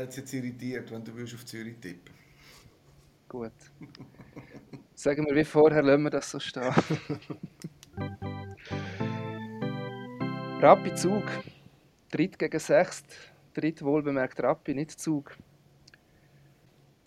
jetzt 0.04 0.32
irritiert, 0.32 0.90
wenn 0.90 1.04
du 1.04 1.12
auf 1.12 1.44
Zürich 1.44 1.78
tippen 1.80 2.21
Gut. 3.32 3.52
Sagen 4.94 5.24
wir 5.24 5.34
wie 5.34 5.44
vorher, 5.44 5.82
lassen 5.82 6.02
wir 6.02 6.10
das 6.10 6.30
so 6.30 6.38
stehen. 6.38 6.70
Rappi 10.60 10.94
Zug. 10.94 11.24
Dritt 12.10 12.38
gegen 12.38 12.58
Sechst. 12.58 13.06
Dritt 13.54 13.80
wohlbemerkt 13.80 14.42
Rappi, 14.42 14.74
nicht 14.74 15.00
Zug. 15.00 15.34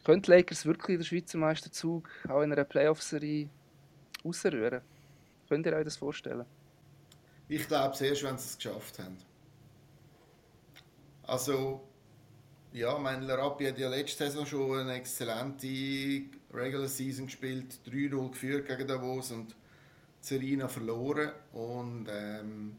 Könnte 0.04 0.32
Lakers 0.32 0.66
wirklich 0.66 0.98
den 0.98 1.06
Schweizer 1.06 1.38
Meisterzug 1.38 2.10
auch 2.28 2.42
in 2.42 2.52
einer 2.52 2.64
Playoff-Serie 2.64 3.48
rausrühren? 4.26 4.82
Könnt 5.48 5.68
ihr 5.68 5.74
euch 5.74 5.84
das 5.84 5.98
vorstellen? 5.98 6.48
Ich 7.48 7.68
glaube 7.68 7.94
es 7.94 8.02
erst, 8.02 8.24
wenn 8.24 8.38
sie 8.40 8.48
es 8.48 8.58
geschafft 8.58 8.98
haben. 8.98 9.18
Also, 11.22 11.82
ja, 12.76 12.98
mein 12.98 13.22
Larapi 13.24 13.68
hat 13.68 13.80
ja 13.80 13.88
letzte 13.88 14.26
Saison 14.26 14.46
schon 14.46 14.80
eine 14.80 14.96
exzellente 14.96 16.26
Regular 16.54 16.90
Season 16.90 17.28
gespielt, 17.28 17.80
3-0 17.88 18.32
geführt 18.32 18.68
gegen 18.68 18.86
Davos 18.86 19.32
und 19.32 19.56
Serena 20.20 20.68
verloren. 20.68 21.32
Und 21.54 22.08
ähm, 22.12 22.76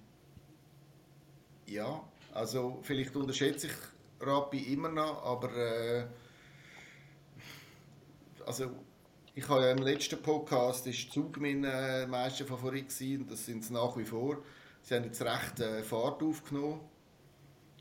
ja, 1.67 2.05
also 2.35 2.79
vielleicht 2.83 3.17
unterschätze 3.17 3.69
ich 3.69 3.73
Rappi 4.21 4.75
immer 4.75 4.91
noch, 4.91 5.25
aber 5.25 5.57
äh, 5.57 6.05
also 8.45 8.71
ich 9.35 9.49
habe 9.49 9.63
ja 9.63 9.71
im 9.71 9.79
letzten 9.79 10.21
Podcast 10.21 10.87
ist 10.87 11.11
Zug 11.11 11.41
mein 11.41 11.65
äh, 11.65 12.07
meisten 12.07 12.47
Favorit 12.47 12.91
gewesen, 12.91 13.27
das 13.29 13.47
sind 13.47 13.65
sie 13.65 13.73
nach 13.73 13.97
wie 13.97 14.05
vor. 14.05 14.43
Sie 14.83 14.95
haben 14.95 15.05
jetzt 15.05 15.23
recht 15.23 15.61
äh, 15.61 15.83
Fahrt 15.83 16.23
aufgenommen 16.23 16.81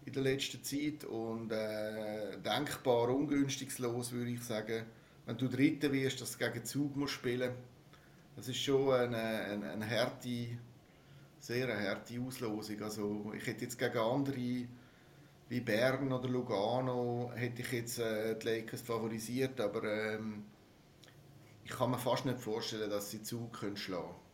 in 0.05 0.13
der 0.13 0.23
letzten 0.23 0.63
Zeit 0.63 1.03
und 1.05 1.51
äh, 1.51 2.37
denkbar 2.37 3.09
ungünstiges 3.09 3.79
Los, 3.79 4.11
würde 4.11 4.31
ich 4.31 4.43
sagen. 4.43 4.85
Wenn 5.25 5.37
du 5.37 5.47
Dritter 5.47 5.91
wirst, 5.91 6.21
dass 6.21 6.37
du 6.37 6.45
gegen 6.45 6.63
Zug 6.63 6.95
musst 6.95 7.13
spielen 7.13 7.51
das 8.35 8.49
ist 8.49 8.57
schon 8.57 8.93
eine, 8.93 9.15
eine, 9.17 9.71
eine 9.71 9.89
harte, 9.89 10.57
sehr 11.39 11.69
eine 11.69 11.87
harte 11.87 12.19
Auslosung. 12.19 12.81
Also 12.81 13.33
ich 13.35 13.47
hätte 13.47 13.63
jetzt 13.63 13.77
gegen 13.77 13.97
andere 13.97 14.67
wie 15.47 15.61
Bern 15.61 16.11
oder 16.11 16.27
Lugano 16.27 17.31
hätte 17.35 17.61
ich 17.61 17.71
jetzt 17.71 17.99
äh, 17.99 18.37
die 18.37 18.47
Lakers 18.47 18.81
favorisiert, 18.81 19.61
aber 19.61 19.83
ähm, 19.83 20.43
ich 21.63 21.69
kann 21.69 21.91
mir 21.91 21.99
fast 21.99 22.25
nicht 22.25 22.39
vorstellen, 22.39 22.89
dass 22.89 23.11
sie 23.11 23.21
Zug 23.21 23.53
können 23.53 23.77
schlagen 23.77 24.07
können. 24.07 24.24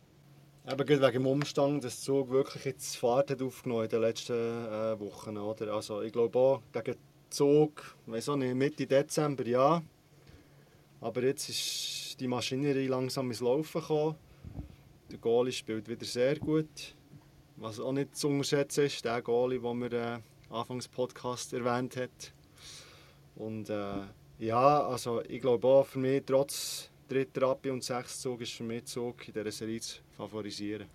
Eben 0.64 0.88
wegen 0.88 1.12
dem 1.12 1.26
Umstand, 1.26 1.82
dass 1.82 2.02
Zug 2.02 2.30
wirklich 2.30 2.64
jetzt 2.64 2.96
Fahrt 2.96 3.32
hat 3.32 3.42
aufgenommen 3.42 3.82
in 3.82 3.90
den 3.90 4.00
letzten 4.00 4.32
äh, 4.32 5.00
Wochen. 5.00 5.36
Oder? 5.36 5.74
Also 5.74 6.02
ich 6.02 6.12
glaube 6.12 6.38
auch, 6.38 6.62
gegen 6.72 6.96
Zug, 7.30 7.96
weiß 8.06 8.28
auch 8.28 8.36
nicht, 8.36 8.54
Mitte 8.54 8.86
Dezember 8.86 9.44
ja. 9.44 9.82
Aber 11.00 11.22
jetzt 11.24 11.48
ist 11.48 12.20
die 12.20 12.28
Maschinerie 12.28 12.86
langsam 12.86 13.28
ins 13.30 13.40
Laufen 13.40 13.80
gekommen. 13.80 14.14
Der 15.10 15.18
Goalie 15.18 15.50
spielt 15.50 15.88
wieder 15.88 16.04
sehr 16.04 16.38
gut. 16.38 16.94
Was 17.56 17.80
auch 17.80 17.92
nicht 17.92 18.14
zu 18.14 18.28
unterschätzen 18.28 18.84
ist, 18.84 19.04
der 19.04 19.20
Goalie, 19.20 19.58
den 19.58 19.80
wir 19.80 19.92
äh, 19.92 20.18
Anfangs 20.48 20.86
Podcast 20.86 21.54
erwähnt 21.54 21.96
hat. 21.96 22.32
Und 23.34 23.68
äh, 23.68 24.04
ja, 24.38 24.86
also 24.86 25.22
ich 25.22 25.40
glaube 25.40 25.66
auch 25.66 25.86
für 25.86 25.98
mich, 25.98 26.22
trotz 26.24 26.91
dritter 27.12 27.42
Rappi 27.42 27.70
und 27.70 27.82
sechs 27.82 28.20
Zug, 28.20 28.40
ist 28.40 28.52
für 28.52 28.64
mich 28.64 28.84
Zug 28.84 29.26
in 29.28 29.34
dieser 29.34 29.50
Serie 29.50 29.80
zu 29.80 30.00
favorisieren. 30.16 30.88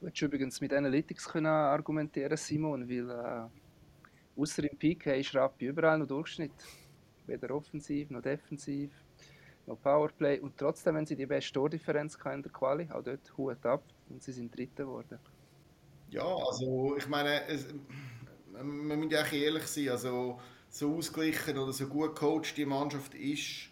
Du 0.00 0.06
hättest 0.06 0.22
übrigens 0.22 0.60
mit 0.60 0.72
Analytics 0.72 1.28
können 1.28 1.46
argumentieren 1.46 2.36
Simon, 2.36 2.88
weil 2.88 3.10
äh, 3.10 4.40
außer 4.40 4.70
im 4.70 4.76
PK 4.78 5.14
ist 5.14 5.34
Rappi 5.34 5.66
überall 5.66 5.98
noch 5.98 6.06
Durchschnitt. 6.06 6.52
Weder 7.26 7.54
offensiv 7.54 8.10
noch 8.10 8.20
defensiv, 8.20 8.90
noch 9.66 9.80
Powerplay. 9.80 10.40
Und 10.40 10.58
trotzdem, 10.58 10.96
wenn 10.96 11.06
sie 11.06 11.16
die 11.16 11.26
beste 11.26 11.54
Tordifferenz 11.54 12.18
in 12.32 12.42
der 12.42 12.52
Quali, 12.52 12.88
auch 12.90 13.02
dort 13.02 13.36
Hut 13.36 13.64
ab 13.64 13.82
und 14.10 14.22
sie 14.22 14.32
sind 14.32 14.54
Dritter 14.54 14.84
geworden. 14.84 15.18
Ja, 16.10 16.26
also 16.26 16.96
ich 16.96 17.08
meine, 17.08 17.46
es, 17.48 17.66
man 18.52 19.00
muss 19.00 19.10
ja 19.10 19.24
ehrlich 19.24 19.66
sein, 19.66 19.88
also 19.88 20.38
so 20.68 20.96
ausgeglichen 20.96 21.56
oder 21.56 21.72
so 21.72 21.86
gut 21.86 22.14
coacht 22.14 22.56
die 22.56 22.66
Mannschaft 22.66 23.14
ist, 23.14 23.70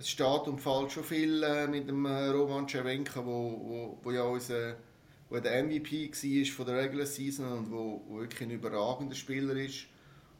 es 0.00 0.08
steht 0.08 0.48
und 0.48 0.60
fällt 0.60 0.92
schon 0.92 1.04
viel 1.04 1.42
äh, 1.42 1.66
mit 1.66 1.86
dem 1.86 2.06
äh, 2.06 2.28
Roman 2.28 2.66
Cervenka, 2.66 3.24
wo, 3.24 3.60
wo, 3.62 3.98
wo 4.02 4.10
ja 4.10 4.22
unser, 4.22 4.76
wo 5.28 5.38
der 5.38 5.62
MVP 5.62 6.10
war 6.10 6.52
von 6.54 6.66
der 6.66 6.76
Regular 6.76 7.06
Season 7.06 7.52
und 7.52 7.70
wo, 7.70 8.02
wo 8.08 8.20
wirklich 8.20 8.40
ein 8.42 8.50
überragender 8.50 9.14
Spieler 9.14 9.54
ist. 9.56 9.86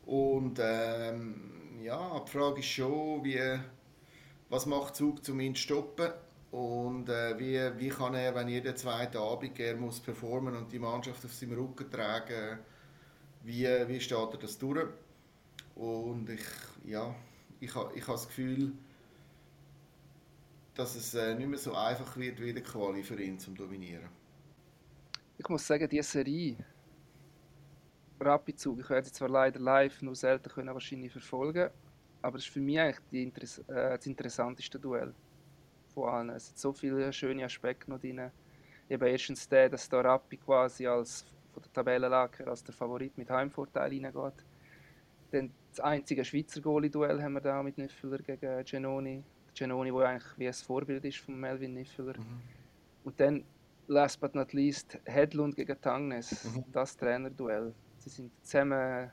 Und 0.06 0.58
ähm, 0.62 1.78
ja, 1.82 2.20
die 2.20 2.30
Frage 2.30 2.60
ist 2.60 2.66
schon, 2.68 3.22
wie, 3.22 3.38
was 4.48 4.64
macht 4.64 4.96
Zug, 4.96 5.20
um 5.28 5.40
ihn 5.40 5.54
zu 5.54 5.62
stoppen? 5.62 6.10
Und 6.52 7.10
äh, 7.10 7.38
wie, 7.38 7.78
wie 7.78 7.90
kann 7.90 8.14
er, 8.14 8.34
wenn 8.34 8.48
jeden 8.48 8.74
zweiten 8.76 9.18
Abend 9.18 9.60
er 9.60 9.76
muss 9.76 10.00
performen 10.00 10.56
und 10.56 10.72
die 10.72 10.78
Mannschaft 10.78 11.22
auf 11.24 11.34
seinem 11.34 11.58
Rücken 11.58 11.90
tragen, 11.90 12.58
wie, 13.44 13.68
wie 13.86 14.00
steht 14.00 14.32
er 14.32 14.38
das 14.38 14.58
durch? 14.58 14.88
Und 15.76 16.30
ich, 16.30 16.40
ja, 16.84 17.14
ich, 17.60 17.68
ich 17.68 17.74
habe 17.76 17.92
das 17.94 18.26
Gefühl, 18.26 18.72
dass 20.74 20.94
es 20.94 21.14
äh, 21.14 21.34
nicht 21.34 21.48
mehr 21.48 21.58
so 21.58 21.74
einfach 21.74 22.16
wird 22.16 22.40
wie 22.40 22.52
der 22.52 22.62
Quali 22.62 23.02
für 23.02 23.20
ihn 23.20 23.38
zum 23.38 23.54
Dominieren. 23.54 24.08
Ich 25.38 25.48
muss 25.48 25.66
sagen, 25.66 25.88
diese 25.88 26.10
Serie 26.10 26.56
Rapid-Zug, 28.20 28.80
ich 28.80 28.90
werde 28.90 29.06
sie 29.06 29.12
zwar 29.12 29.30
leider 29.30 29.58
live 29.58 30.02
nur 30.02 30.14
selten 30.14 30.50
können 30.50 30.74
wahrscheinlich 30.74 31.12
verfolgen, 31.12 31.70
aber 32.22 32.36
es 32.36 32.44
ist 32.44 32.52
für 32.52 32.60
mich 32.60 32.78
eigentlich 32.78 33.00
die 33.10 33.22
Interess 33.22 33.58
äh, 33.60 33.96
das 33.96 34.06
interessanteste 34.06 34.78
Duell 34.78 35.14
von 35.94 36.08
allen. 36.08 36.30
Es 36.30 36.48
sind 36.48 36.58
so 36.58 36.72
viele 36.72 37.12
schöne 37.12 37.44
Aspekte 37.44 37.90
noch 37.90 37.98
drin. 37.98 38.30
Eben 38.88 39.06
erstens 39.06 39.48
der, 39.48 39.68
dass 39.68 39.88
da 39.88 40.00
Rapid 40.00 40.44
quasi 40.44 40.86
als 40.86 41.24
von 41.52 41.62
der 41.62 41.72
Tabellenlage 41.72 42.46
als 42.46 42.62
der 42.62 42.74
Favorit 42.74 43.16
mit 43.16 43.30
Heimvorteil 43.30 43.90
reingeht. 43.90 44.44
Dann 45.30 45.50
das 45.70 45.80
einzige 45.80 46.24
Schweizer 46.24 46.60
Goalie-Duell 46.60 47.22
haben 47.22 47.34
wir 47.34 47.40
da 47.40 47.62
mit 47.62 47.78
Nüffeler 47.78 48.18
gegen 48.18 48.64
Genoni. 48.64 49.22
Genoni, 49.54 49.90
der 49.90 50.00
eigentlich 50.08 50.38
wie 50.38 50.46
ein 50.46 50.54
Vorbild 50.54 51.04
ist 51.04 51.18
von 51.18 51.38
Melvin 51.38 51.74
Nüffeler. 51.74 52.18
Mhm. 52.18 52.40
Und 53.04 53.20
dann, 53.20 53.44
last 53.86 54.20
but 54.20 54.34
not 54.34 54.52
least, 54.52 54.98
Hedlund 55.04 55.56
gegen 55.56 55.80
Tangnes, 55.80 56.44
mhm. 56.44 56.64
das 56.72 56.96
Trainerduell. 56.96 57.72
Sie 57.98 58.10
sind 58.10 58.30
zusammen 58.42 59.10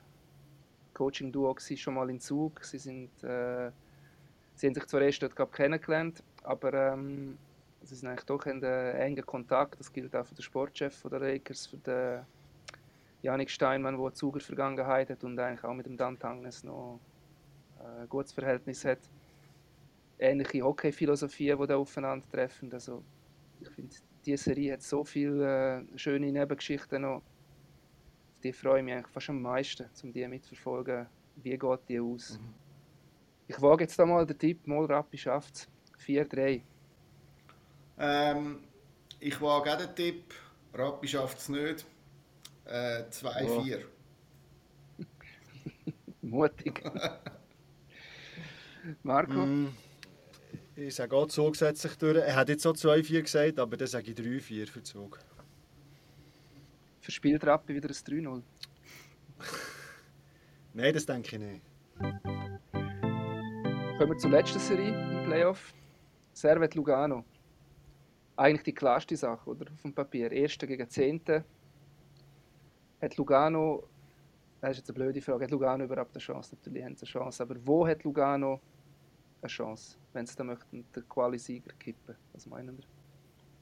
Coaching-Duo 0.94 1.56
schon 1.60 1.94
mal 1.94 2.10
in 2.10 2.20
Zug. 2.20 2.64
Sie, 2.64 2.80
sind, 2.80 3.12
äh, 3.24 3.72
sie 4.56 4.68
haben 4.68 4.74
sich 4.74 4.86
zwar 4.88 5.02
erst 5.02 5.22
dort 5.22 5.54
kennengelernt, 5.54 6.24
aber 6.44 6.74
ähm, 6.74 7.38
sie 7.84 7.96
sind 7.96 8.10
eigentlich 8.10 8.26
doch 8.26 8.46
in 8.46 8.64
engen 8.64 9.26
Kontakt. 9.26 9.80
Das 9.80 9.92
gilt 9.92 10.16
auch 10.16 10.26
für 10.26 10.36
den 10.36 10.42
Sportchef 10.42 11.04
der 11.10 11.20
Lakers, 11.20 11.68
für 11.68 11.78
den 11.78 12.26
Janik 13.22 13.50
Steinmann, 13.50 13.98
der 13.98 14.14
Zuger 14.14 14.40
Vergangenheit 14.40 15.10
hat 15.10 15.24
und 15.24 15.40
eigentlich 15.40 15.64
auch 15.64 15.74
mit 15.74 15.86
dem 15.86 15.98
Dan 15.98 16.18
Tangnes 16.18 16.64
noch 16.64 17.00
äh, 17.80 18.02
ein 18.02 18.10
gutes 18.10 18.32
Verhältnis 18.32 18.86
hat. 18.86 19.00
Ähnliche 20.20 20.62
Hockey-Philosophien, 20.62 21.60
die 21.60 21.68
da 21.68 21.78
aufeinandertreffen. 21.78 22.72
Also, 22.74 23.04
ich 23.62 23.70
finde, 23.70 23.96
diese 24.26 24.44
Serie 24.44 24.74
hat 24.74 24.82
so 24.82 25.04
viele 25.04 25.80
äh, 25.80 25.98
schöne 25.98 26.32
Nebengeschichten 26.32 27.02
noch. 27.02 27.18
Auf 27.18 28.42
die 28.44 28.54
freue 28.54 28.80
ich 28.80 28.86
mich 28.86 28.94
eigentlich 28.94 29.14
fast 29.14 29.30
am 29.30 29.42
meisten, 29.42 29.90
um 30.04 30.12
die 30.12 30.28
mitzuverfolgen. 30.28 31.08
Wie 31.38 31.58
geht 31.58 31.90
die 31.90 32.00
aus? 32.00 32.40
Mhm. 32.40 32.54
Ich 33.48 33.62
wage 33.62 33.86
jetzt 33.86 33.98
mal 34.00 34.26
den 34.26 34.38
Tipp, 34.38 34.68
mal 34.68 34.86
Rappi 34.86 35.18
schafft 35.18 35.56
es. 35.56 35.68
4-3. 36.06 36.62
Ähm, 38.00 38.60
ich 39.20 39.42
wage 39.42 39.74
auch 39.74 39.78
den 39.78 39.96
Tipp, 39.96 40.34
Rappi 40.74 41.08
schafft 41.08 41.38
es 41.38 41.50
nicht. 41.50 41.86
Äh, 42.66 43.04
2-4. 43.10 43.86
Oh. 45.00 45.04
Mutig. 46.22 46.84
Marco? 49.04 49.46
Mm, 49.46 49.74
ich 50.78 50.96
sage 50.96 51.16
auch, 51.16 51.28
Zug 51.28 51.56
setzt 51.56 51.82
sich 51.82 51.96
durch. 51.98 52.18
Er 52.18 52.36
hat 52.36 52.50
jetzt 52.50 52.66
auch 52.66 52.74
2-4 52.74 53.22
gesagt, 53.22 53.60
aber 53.60 53.78
dann 53.78 53.88
sage 53.88 54.12
ich 54.12 54.18
3-4 54.18 54.68
für 54.68 54.84
Zug. 54.84 55.20
Verspielt 57.02 57.46
Rappi 57.46 57.76
wieder 57.76 57.90
ein 57.90 57.94
3-0? 57.94 58.42
Nein, 60.74 60.94
das 60.94 61.06
denke 61.06 61.36
ich 61.36 61.42
nicht. 61.42 61.62
Kommen 63.98 64.12
wir 64.12 64.18
zur 64.18 64.32
letzten 64.32 64.60
Serie 64.60 64.90
im 64.90 65.26
Playoff. 65.26 65.74
Servet 66.34 66.76
Lugano 66.76 67.26
eigentlich 68.38 68.64
die 68.64 68.74
klarste 68.74 69.18
Sache, 69.18 69.50
oder? 69.50 69.66
Auf 69.72 69.82
dem 69.82 69.94
Papier. 69.94 70.32
Erster 70.32 70.68
gegen 70.68 70.88
Zehnte. 70.90 71.44
Hat 73.02 73.18
Lugano, 73.18 73.84
das 74.62 74.72
ist 74.72 74.78
jetzt 74.78 74.90
eine 74.90 74.96
blöde 74.96 75.22
Frage, 75.22 75.44
hat 75.44 75.52
Lugano 75.52 75.84
überhaupt 75.84 76.16
eine 76.16 76.22
Chance? 76.22 76.56
Natürlich 76.56 76.84
haben 76.84 76.96
sie 76.96 77.06
eine 77.06 77.12
Chance, 77.12 77.44
aber 77.44 77.56
wo 77.66 77.88
hat 77.88 78.04
Lugano 78.04 78.60
eine 79.42 79.50
Chance, 79.50 79.98
wenn 80.18 80.26
sie 80.26 80.36
da 80.36 80.44
möchten, 80.44 80.84
den 80.96 81.08
Quali-Sieger 81.08 81.74
kippen? 81.80 82.16
Was 82.34 82.48
meinen 82.48 82.76
wir? 82.76 82.86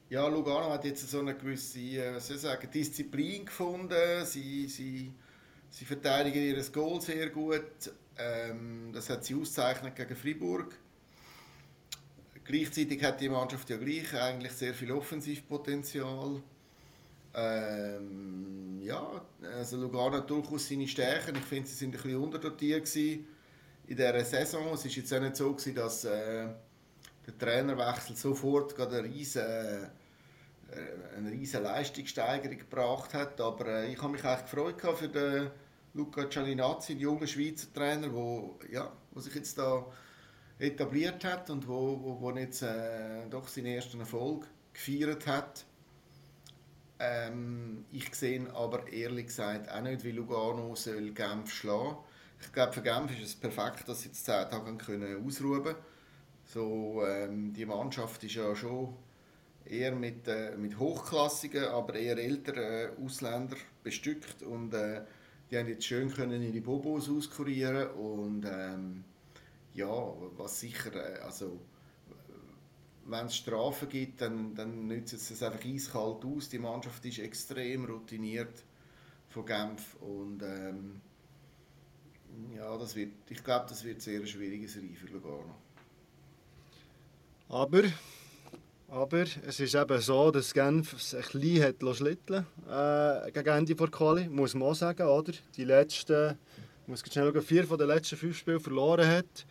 Ja, 0.08 0.26
Lugano 0.26 0.70
hat 0.70 0.84
jetzt 0.84 1.08
so 1.08 1.20
eine 1.20 1.34
gewisse 1.36 1.78
äh, 1.78 2.18
sagen, 2.18 2.70
Disziplin 2.70 3.44
gefunden. 3.44 4.24
Sie, 4.24 4.66
sie, 4.68 5.12
sie 5.68 5.84
verteidigen 5.84 6.42
ihr 6.42 6.62
Goal 6.72 7.00
sehr 7.00 7.28
gut. 7.28 7.92
Ähm, 8.16 8.90
das 8.92 9.10
hat 9.10 9.24
sie 9.24 9.34
auszeichnet 9.34 9.94
gegen 9.94 10.16
Fribourg. 10.16 10.74
Gleichzeitig 12.44 13.02
hat 13.04 13.20
die 13.20 13.28
Mannschaft 13.28 13.68
ja 13.68 13.76
gleich 13.76 14.14
eigentlich 14.14 14.52
sehr 14.52 14.72
viel 14.72 14.92
Offensivpotenzial. 14.92 16.40
Ähm, 17.34 18.80
ja, 18.82 19.20
also 19.42 19.76
Lugano 19.76 20.16
hat 20.16 20.30
durchaus 20.30 20.68
seine 20.68 20.88
Stärken. 20.88 21.36
Ich 21.36 21.44
finde, 21.44 21.68
sie 21.68 21.74
sind 21.74 21.94
ein 21.94 22.00
bisschen 22.00 22.16
unterdotiert 22.16 22.88
in 23.86 23.96
dieser 23.96 24.24
Saison. 24.24 24.74
Es 24.74 24.84
war 24.84 24.90
jetzt 24.90 25.12
auch 25.12 25.20
nicht 25.20 25.36
so, 25.36 25.52
gewesen, 25.52 25.74
dass 25.74 26.04
äh, 26.04 26.48
der 27.26 27.38
Trainerwechsel 27.38 28.16
sofort 28.16 28.78
eine 28.80 29.04
riesige, 29.04 29.90
äh, 30.70 31.16
eine 31.16 31.30
riesige 31.30 31.62
Leistungssteigerung 31.62 32.58
gebracht 32.58 33.14
hat. 33.14 33.40
Aber 33.40 33.66
äh, 33.66 33.92
ich 33.92 34.02
habe 34.02 34.12
mich 34.12 34.24
eigentlich 34.24 34.50
gefreut 34.50 34.98
für 34.98 35.08
den 35.08 35.50
Luca 35.94 36.28
Cialinazzi, 36.28 36.94
den 36.94 37.00
jungen 37.00 37.26
Schweizer 37.26 37.72
Trainer, 37.72 38.12
wo, 38.12 38.58
ja, 38.70 38.92
sich 39.14 39.34
jetzt 39.34 39.58
da 39.58 39.86
etabliert 40.58 41.24
hat 41.24 41.50
und 41.50 41.66
wo, 41.68 41.98
wo, 42.02 42.20
wo 42.20 42.30
jetzt 42.32 42.62
äh, 42.62 43.28
doch 43.30 43.46
seinen 43.48 43.66
ersten 43.66 44.00
Erfolg 44.00 44.46
gefeiert 44.72 45.26
hat. 45.26 45.64
Ähm, 46.98 47.84
ich 47.92 48.14
sehe 48.14 48.50
aber 48.54 48.88
ehrlich 48.88 49.26
gesagt 49.26 49.70
auch 49.70 49.82
nicht, 49.82 50.02
wie 50.02 50.12
Lugano 50.12 50.74
soll 50.74 51.12
Genf 51.12 51.50
schlagen 51.52 51.98
Ich 52.40 52.52
glaube, 52.52 52.72
für 52.72 52.82
Genf 52.82 53.10
ist 53.12 53.22
es 53.28 53.34
perfekt, 53.36 53.88
dass 53.88 54.02
sie 54.02 54.08
jetzt 54.08 54.24
zehn 54.24 54.48
Tage 54.48 54.76
können 54.76 55.26
ausruhen 55.26 55.62
können. 55.62 55.76
So, 56.44 57.02
ähm, 57.06 57.52
die 57.52 57.66
Mannschaft 57.66 58.22
ist 58.24 58.34
ja 58.34 58.54
schon 58.54 58.94
eher 59.64 59.92
mit, 59.94 60.28
äh, 60.28 60.56
mit 60.56 60.78
hochklassigen, 60.78 61.64
aber 61.64 61.94
eher 61.94 62.18
älteren 62.18 62.62
äh, 62.62 63.04
Ausländern 63.04 63.58
bestückt 63.82 64.42
und 64.42 64.72
äh, 64.74 65.02
die 65.50 65.58
haben 65.58 65.68
jetzt 65.68 65.84
schön 65.84 66.12
können 66.12 66.42
ihre 66.42 66.60
Bobos 66.60 67.08
auskurieren 67.08 67.90
und 67.90 68.44
ähm, 68.48 69.04
ja, 69.74 69.88
was 70.36 70.60
sicher, 70.60 70.94
äh, 70.94 71.20
also 71.20 71.58
wenn 73.06 73.26
es 73.26 73.36
Strafen 73.36 73.88
gibt, 73.88 74.20
dann, 74.20 74.54
dann 74.54 74.86
nützt 74.88 75.12
es 75.12 75.30
es 75.30 75.42
einfach 75.42 75.64
eiskalt 75.64 76.24
aus. 76.24 76.48
Die 76.48 76.58
Mannschaft 76.58 77.04
ist 77.04 77.18
extrem 77.18 77.84
routiniert 77.84 78.64
von 79.28 79.46
Genf 79.46 79.94
und 80.00 80.42
ähm, 80.42 81.00
ja, 82.54 82.76
das 82.76 82.94
wird, 82.96 83.12
ich 83.28 83.42
glaube, 83.42 83.66
das 83.68 83.84
wird 83.84 84.00
sehr 84.02 84.24
schwierige 84.26 84.68
Serie 84.68 84.94
für 84.94 85.06
Lugano. 85.06 85.54
Aber, 87.48 87.82
aber 88.88 89.24
es 89.46 89.60
ist 89.60 89.74
eben 89.74 90.00
so, 90.00 90.30
dass 90.30 90.52
Genf 90.52 91.00
sich 91.00 91.34
ein 91.34 91.40
bisschen 91.40 91.62
hat 91.62 91.96
schlitteln 91.96 92.46
äh, 92.68 93.30
gegen 93.30 93.48
Ende 93.56 93.74
der 93.74 93.88
Quali, 93.88 94.28
muss 94.28 94.54
man 94.54 94.68
auch 94.68 94.74
sagen, 94.74 95.06
oder? 95.06 95.32
Die 95.56 95.64
letzten, 95.64 96.38
muss 96.86 97.00
schnell 97.00 97.32
schauen, 97.32 97.42
vier 97.42 97.66
von 97.66 97.78
den 97.78 97.88
letzten 97.88 98.16
fünf 98.16 98.36
Spielen 98.36 98.60
verloren 98.60 99.06
hat. 99.08 99.46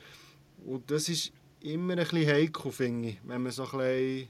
Und 0.66 0.90
das 0.92 1.10
ist 1.10 1.32
immer 1.62 1.94
ein 1.94 2.00
bisschen 2.00 2.28
heikel, 2.28 2.72
finde 2.72 3.10
ich, 3.10 3.20
wenn 3.24 3.44
man 3.44 3.52
so 3.52 3.64
ein 3.64 3.78
bisschen 3.78 4.30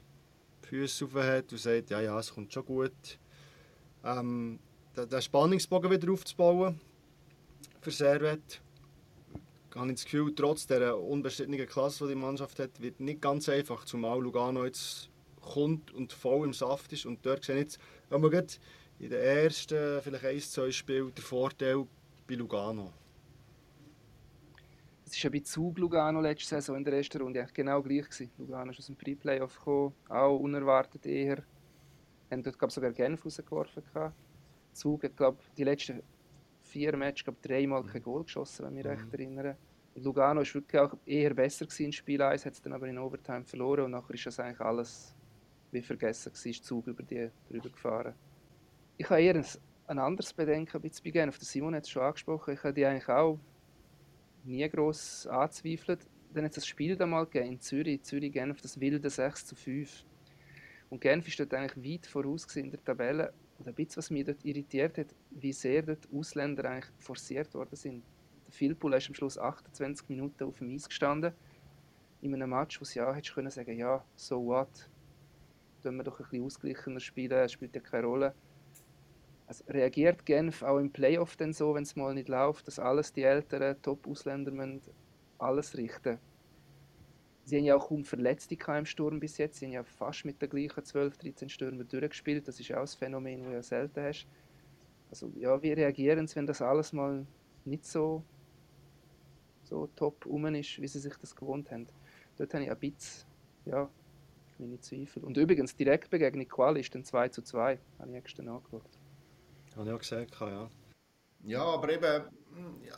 Füße 0.62 1.04
auf 1.04 1.14
hat 1.14 1.52
und 1.52 1.58
sagt, 1.58 1.90
ja, 1.90 2.00
ja, 2.00 2.18
es 2.18 2.32
kommt 2.32 2.52
schon 2.52 2.64
gut. 2.64 3.18
Ähm, 4.04 4.58
den 4.96 5.22
Spannungsbogen 5.22 5.90
wieder 5.90 6.12
aufzubauen 6.12 6.80
für 7.86 7.92
Servet, 7.92 8.60
habe 9.76 9.92
das 9.92 10.02
Gefühl, 10.02 10.34
trotz 10.34 10.66
der 10.66 10.98
unbestrittenen 10.98 11.68
Klasse, 11.68 12.08
die 12.08 12.14
die 12.14 12.20
Mannschaft 12.20 12.58
hat, 12.58 12.80
wird 12.80 12.98
nicht 12.98 13.20
ganz 13.20 13.48
einfach, 13.48 13.84
zumal 13.84 14.20
Lugano 14.20 14.64
jetzt 14.64 15.08
kommt 15.40 15.94
und 15.94 16.12
voll 16.12 16.46
im 16.46 16.52
Saft 16.52 16.92
ist. 16.92 17.06
Und 17.06 17.24
dort 17.24 17.44
sehe 17.44 17.54
ich 17.54 17.62
jetzt, 17.62 17.78
wenn 18.08 18.20
man 18.20 18.32
in 18.32 19.10
den 19.10 19.12
ersten, 19.12 20.02
vielleicht 20.02 20.24
ein, 20.24 20.40
zwei 20.40 20.72
Spielen, 20.72 21.14
der 21.14 21.22
Vorteil 21.22 21.86
bei 22.26 22.34
Lugano. 22.34 22.92
Es 25.04 25.12
war 25.12 25.30
ja 25.30 25.30
bei 25.30 25.44
Zug 25.44 25.78
Lugano 25.78 26.20
letzte 26.20 26.56
Saison 26.56 26.78
in 26.78 26.84
der 26.84 26.94
ersten 26.94 27.22
Runde 27.22 27.46
genau 27.54 27.80
gleich. 27.82 28.06
Gewesen. 28.06 28.32
Lugano 28.36 28.72
ist 28.72 28.80
aus 28.80 28.86
dem 28.86 28.96
Pre-Playoff 28.96 29.58
gekommen, 29.58 29.94
auch 30.08 30.36
unerwartet 30.40 31.06
eher. 31.06 31.44
Haben 32.32 32.42
dort 32.42 32.58
glaub, 32.58 32.72
sogar 32.72 32.90
Genf 32.90 33.24
rausgeworfen. 33.24 33.84
Zug 34.72 35.04
hat 35.04 35.16
glaube 35.16 35.38
die 35.56 35.62
letzten 35.62 36.02
vier 36.76 36.94
Matches 36.94 37.24
glaub, 37.24 37.40
dreimal 37.40 37.82
kein 37.84 38.02
Goal 38.02 38.24
geschossen, 38.24 38.66
wenn 38.66 38.76
ich 38.76 38.84
mich 38.84 38.92
mhm. 38.92 39.00
recht 39.00 39.14
erinnere. 39.14 39.56
Und 39.94 40.04
Lugano 40.04 40.40
war 40.40 40.54
wirklich 40.54 40.80
auch 40.82 40.94
eher 41.06 41.32
besser 41.32 41.66
in 41.78 41.90
Spiel 41.90 42.20
1, 42.20 42.44
hat 42.44 42.52
es 42.52 42.60
dann 42.60 42.74
aber 42.74 42.86
in 42.86 42.98
Overtime 42.98 43.44
verloren 43.44 43.86
und 43.86 43.92
nachher 43.92 44.14
ist 44.14 44.26
das 44.26 44.38
eigentlich 44.38 44.60
alles 44.60 45.14
wie 45.72 45.80
vergessen 45.80 46.32
gewesen, 46.34 46.62
Zug 46.62 46.86
über 46.86 47.02
die 47.02 47.30
drüber 47.48 47.70
gefahren. 47.70 48.14
Ich 48.98 49.08
habe 49.08 49.22
eher 49.22 49.36
ein, 49.36 49.46
ein 49.86 49.98
anderes 49.98 50.34
Bedenken 50.34 50.82
bei 50.82 51.10
Genf. 51.10 51.38
Der 51.38 51.46
Simon 51.46 51.74
hat 51.74 51.84
es 51.84 51.90
schon 51.90 52.02
angesprochen. 52.02 52.52
Ich 52.52 52.62
habe 52.62 52.74
die 52.74 52.84
eigentlich 52.84 53.08
auch 53.08 53.38
nie 54.44 54.68
gross 54.68 55.26
anzweifelt. 55.26 56.00
Dann 56.34 56.44
hat 56.44 56.50
es 56.50 56.56
das 56.56 56.66
Spiel 56.66 56.94
da 56.94 57.06
mal 57.06 57.24
gegeben 57.24 57.52
in 57.52 57.60
Zürich, 57.60 58.02
Zürich-Genf, 58.02 58.60
das 58.60 58.78
wilde 58.78 59.08
6 59.08 59.46
zu 59.46 59.56
5. 59.56 60.04
Und 60.90 61.00
Genf 61.00 61.26
ist 61.26 61.40
dort 61.40 61.54
eigentlich 61.54 61.94
weit 61.94 62.06
voraus 62.06 62.44
in 62.54 62.70
der 62.70 62.84
Tabelle. 62.84 63.32
Und 63.58 63.68
ein 63.68 63.74
bisschen, 63.74 63.96
was 63.98 64.10
mich 64.10 64.24
dort 64.24 64.44
irritiert 64.44 64.98
hat, 64.98 65.14
wie 65.30 65.52
sehr 65.52 65.82
dort 65.82 66.08
Ausländer 66.12 66.64
eigentlich 66.66 66.92
forciert 66.98 67.52
worden 67.54 67.76
sind. 67.76 68.04
Der 68.46 68.52
Philpool 68.52 68.94
ist 68.94 69.08
am 69.08 69.14
Schluss 69.14 69.38
28 69.38 70.08
Minuten 70.08 70.44
auf 70.44 70.58
dem 70.58 70.74
Eis 70.74 70.88
gestanden. 70.88 71.32
In 72.20 72.34
einem 72.34 72.50
Match, 72.50 72.80
wo 72.80 72.84
sie 72.84 72.98
ja 72.98 73.12
hättest 73.12 73.34
können 73.34 73.50
sagen, 73.50 73.78
ja, 73.78 74.04
so 74.14 74.44
what, 74.44 74.88
tun 75.82 75.96
wir 75.96 76.04
doch 76.04 76.18
ein 76.18 76.24
bisschen 76.24 76.44
ausgeglichener 76.44 77.00
spielen, 77.00 77.48
spielt 77.48 77.74
ja 77.74 77.80
keine 77.80 78.06
Rolle. 78.06 78.34
Also 79.46 79.64
reagiert 79.68 80.26
Genf 80.26 80.62
auch 80.62 80.78
im 80.78 80.90
Playoff 80.90 81.36
denn 81.36 81.52
so, 81.52 81.74
wenn 81.74 81.84
es 81.84 81.94
mal 81.94 82.14
nicht 82.14 82.28
läuft, 82.28 82.66
dass 82.66 82.78
alles 82.78 83.12
die 83.12 83.22
älteren 83.22 83.80
Top-Ausländer 83.80 84.52
alles 85.38 85.76
richten 85.76 86.18
Sie 87.46 87.56
haben 87.56 87.64
ja 87.64 87.76
auch 87.76 87.88
kaum 87.88 88.04
Verletzte 88.04 88.56
im 88.76 88.86
Sturm 88.86 89.20
bis 89.20 89.38
jetzt. 89.38 89.60
Sie 89.60 89.66
haben 89.66 89.72
ja 89.72 89.84
fast 89.84 90.24
mit 90.24 90.42
den 90.42 90.50
gleichen 90.50 90.84
12, 90.84 91.16
13 91.16 91.48
Stürmen 91.48 91.86
durchgespielt. 91.86 92.48
Das 92.48 92.58
ist 92.58 92.72
auch 92.72 92.80
ein 92.80 92.86
Phänomen, 92.88 93.38
das 93.38 93.46
du 93.46 93.54
ja 93.54 93.62
selten 93.62 94.02
hast. 94.02 94.26
Also 95.10 95.30
ja, 95.36 95.62
wie 95.62 95.72
reagieren 95.72 96.26
sie, 96.26 96.34
wenn 96.34 96.46
das 96.48 96.60
alles 96.60 96.92
mal 96.92 97.24
nicht 97.64 97.84
so, 97.84 98.24
so 99.62 99.88
top 99.94 100.26
um 100.26 100.44
ist, 100.56 100.82
wie 100.82 100.88
sie 100.88 100.98
sich 100.98 101.14
das 101.18 101.36
gewohnt 101.36 101.70
haben? 101.70 101.86
Dort 102.36 102.52
habe 102.52 102.64
ich 102.64 102.70
ein 102.70 102.78
bisschen 102.78 103.28
ja, 103.64 103.88
meine 104.58 104.80
Zweifel. 104.80 105.22
Und 105.22 105.36
übrigens, 105.36 105.76
Direktbegegnung 105.76 106.48
Quali 106.48 106.80
ist 106.80 106.92
dann 106.96 107.04
2 107.04 107.28
zu 107.28 107.42
2. 107.42 107.78
Habe 108.00 108.16
ich 108.16 108.24
gestern 108.24 108.48
angeschaut. 108.48 108.82
Habe 109.76 109.88
ich 109.88 109.94
auch 109.94 109.98
gesagt, 110.00 110.36
ja. 110.40 110.68
Ja, 111.44 111.62
aber 111.62 111.92
eben, 111.92 112.24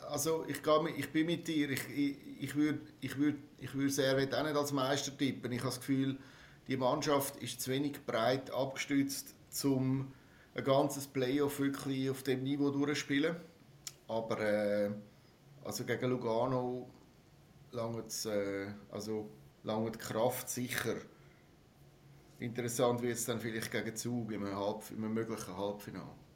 also 0.09 0.45
ich, 0.47 0.61
gehe, 0.63 0.89
ich 0.97 1.11
bin 1.11 1.25
mit 1.25 1.47
dir. 1.47 1.69
Ich, 1.69 1.89
ich, 1.89 2.17
ich 2.39 2.55
würde 2.55 2.79
ich 3.01 3.17
würd, 3.17 3.35
ich 3.57 3.73
würd 3.73 3.91
Servet 3.91 4.33
auch 4.33 4.43
nicht 4.43 4.55
als 4.55 4.71
Meister 4.71 5.15
tippen. 5.17 5.51
Ich 5.51 5.59
habe 5.59 5.69
das 5.69 5.79
Gefühl, 5.79 6.17
die 6.67 6.77
Mannschaft 6.77 7.37
ist 7.37 7.61
zu 7.61 7.71
wenig 7.71 8.05
breit 8.05 8.51
abgestützt, 8.51 9.35
um 9.63 10.11
ein 10.55 10.63
ganzes 10.63 11.07
Playoff 11.07 11.59
wirklich 11.59 12.09
auf 12.09 12.23
dem 12.23 12.43
Niveau 12.43 12.69
durchzuspielen. 12.69 13.35
Aber 14.07 14.39
äh, 14.39 14.91
also 15.63 15.83
gegen 15.83 16.09
Lugano 16.09 16.89
lange 17.71 18.03
äh, 18.25 18.67
also 18.91 19.29
lange 19.63 19.91
die 19.91 19.99
Kraft 19.99 20.49
sicher. 20.49 20.95
Interessant 22.39 23.01
wird 23.01 23.17
es 23.17 23.25
dann 23.25 23.39
vielleicht 23.39 23.71
gegen 23.71 23.95
Zug 23.95 24.31
einem 24.31 25.13
möglichen 25.13 25.57
Halbfinale. 25.57 26.28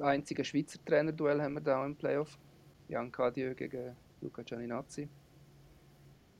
Das 0.00 0.08
einzige 0.08 0.42
Schweizer 0.46 0.82
Trainerduell 0.82 1.42
haben 1.42 1.52
wir 1.52 1.60
da 1.60 1.84
im 1.84 1.94
Playoff. 1.94 2.38
Jan 2.88 3.12
Cadieux 3.12 3.54
gegen 3.54 3.94
Luca 4.22 4.40
Gianinazzi. 4.40 5.06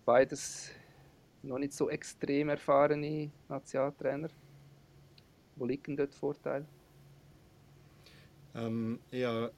Beides 0.06 0.70
noch 1.42 1.58
nicht 1.58 1.74
so 1.74 1.90
extrem 1.90 2.48
erfahrene 2.48 3.30
Nationaltrainer. 3.50 4.30
Wo 5.56 5.66
liegt 5.66 5.88
denn 5.88 5.96
dort 5.98 6.11
der 6.11 6.18
Vorteil? 6.18 6.66
Ähm, 8.54 8.98
ja, 9.11 9.50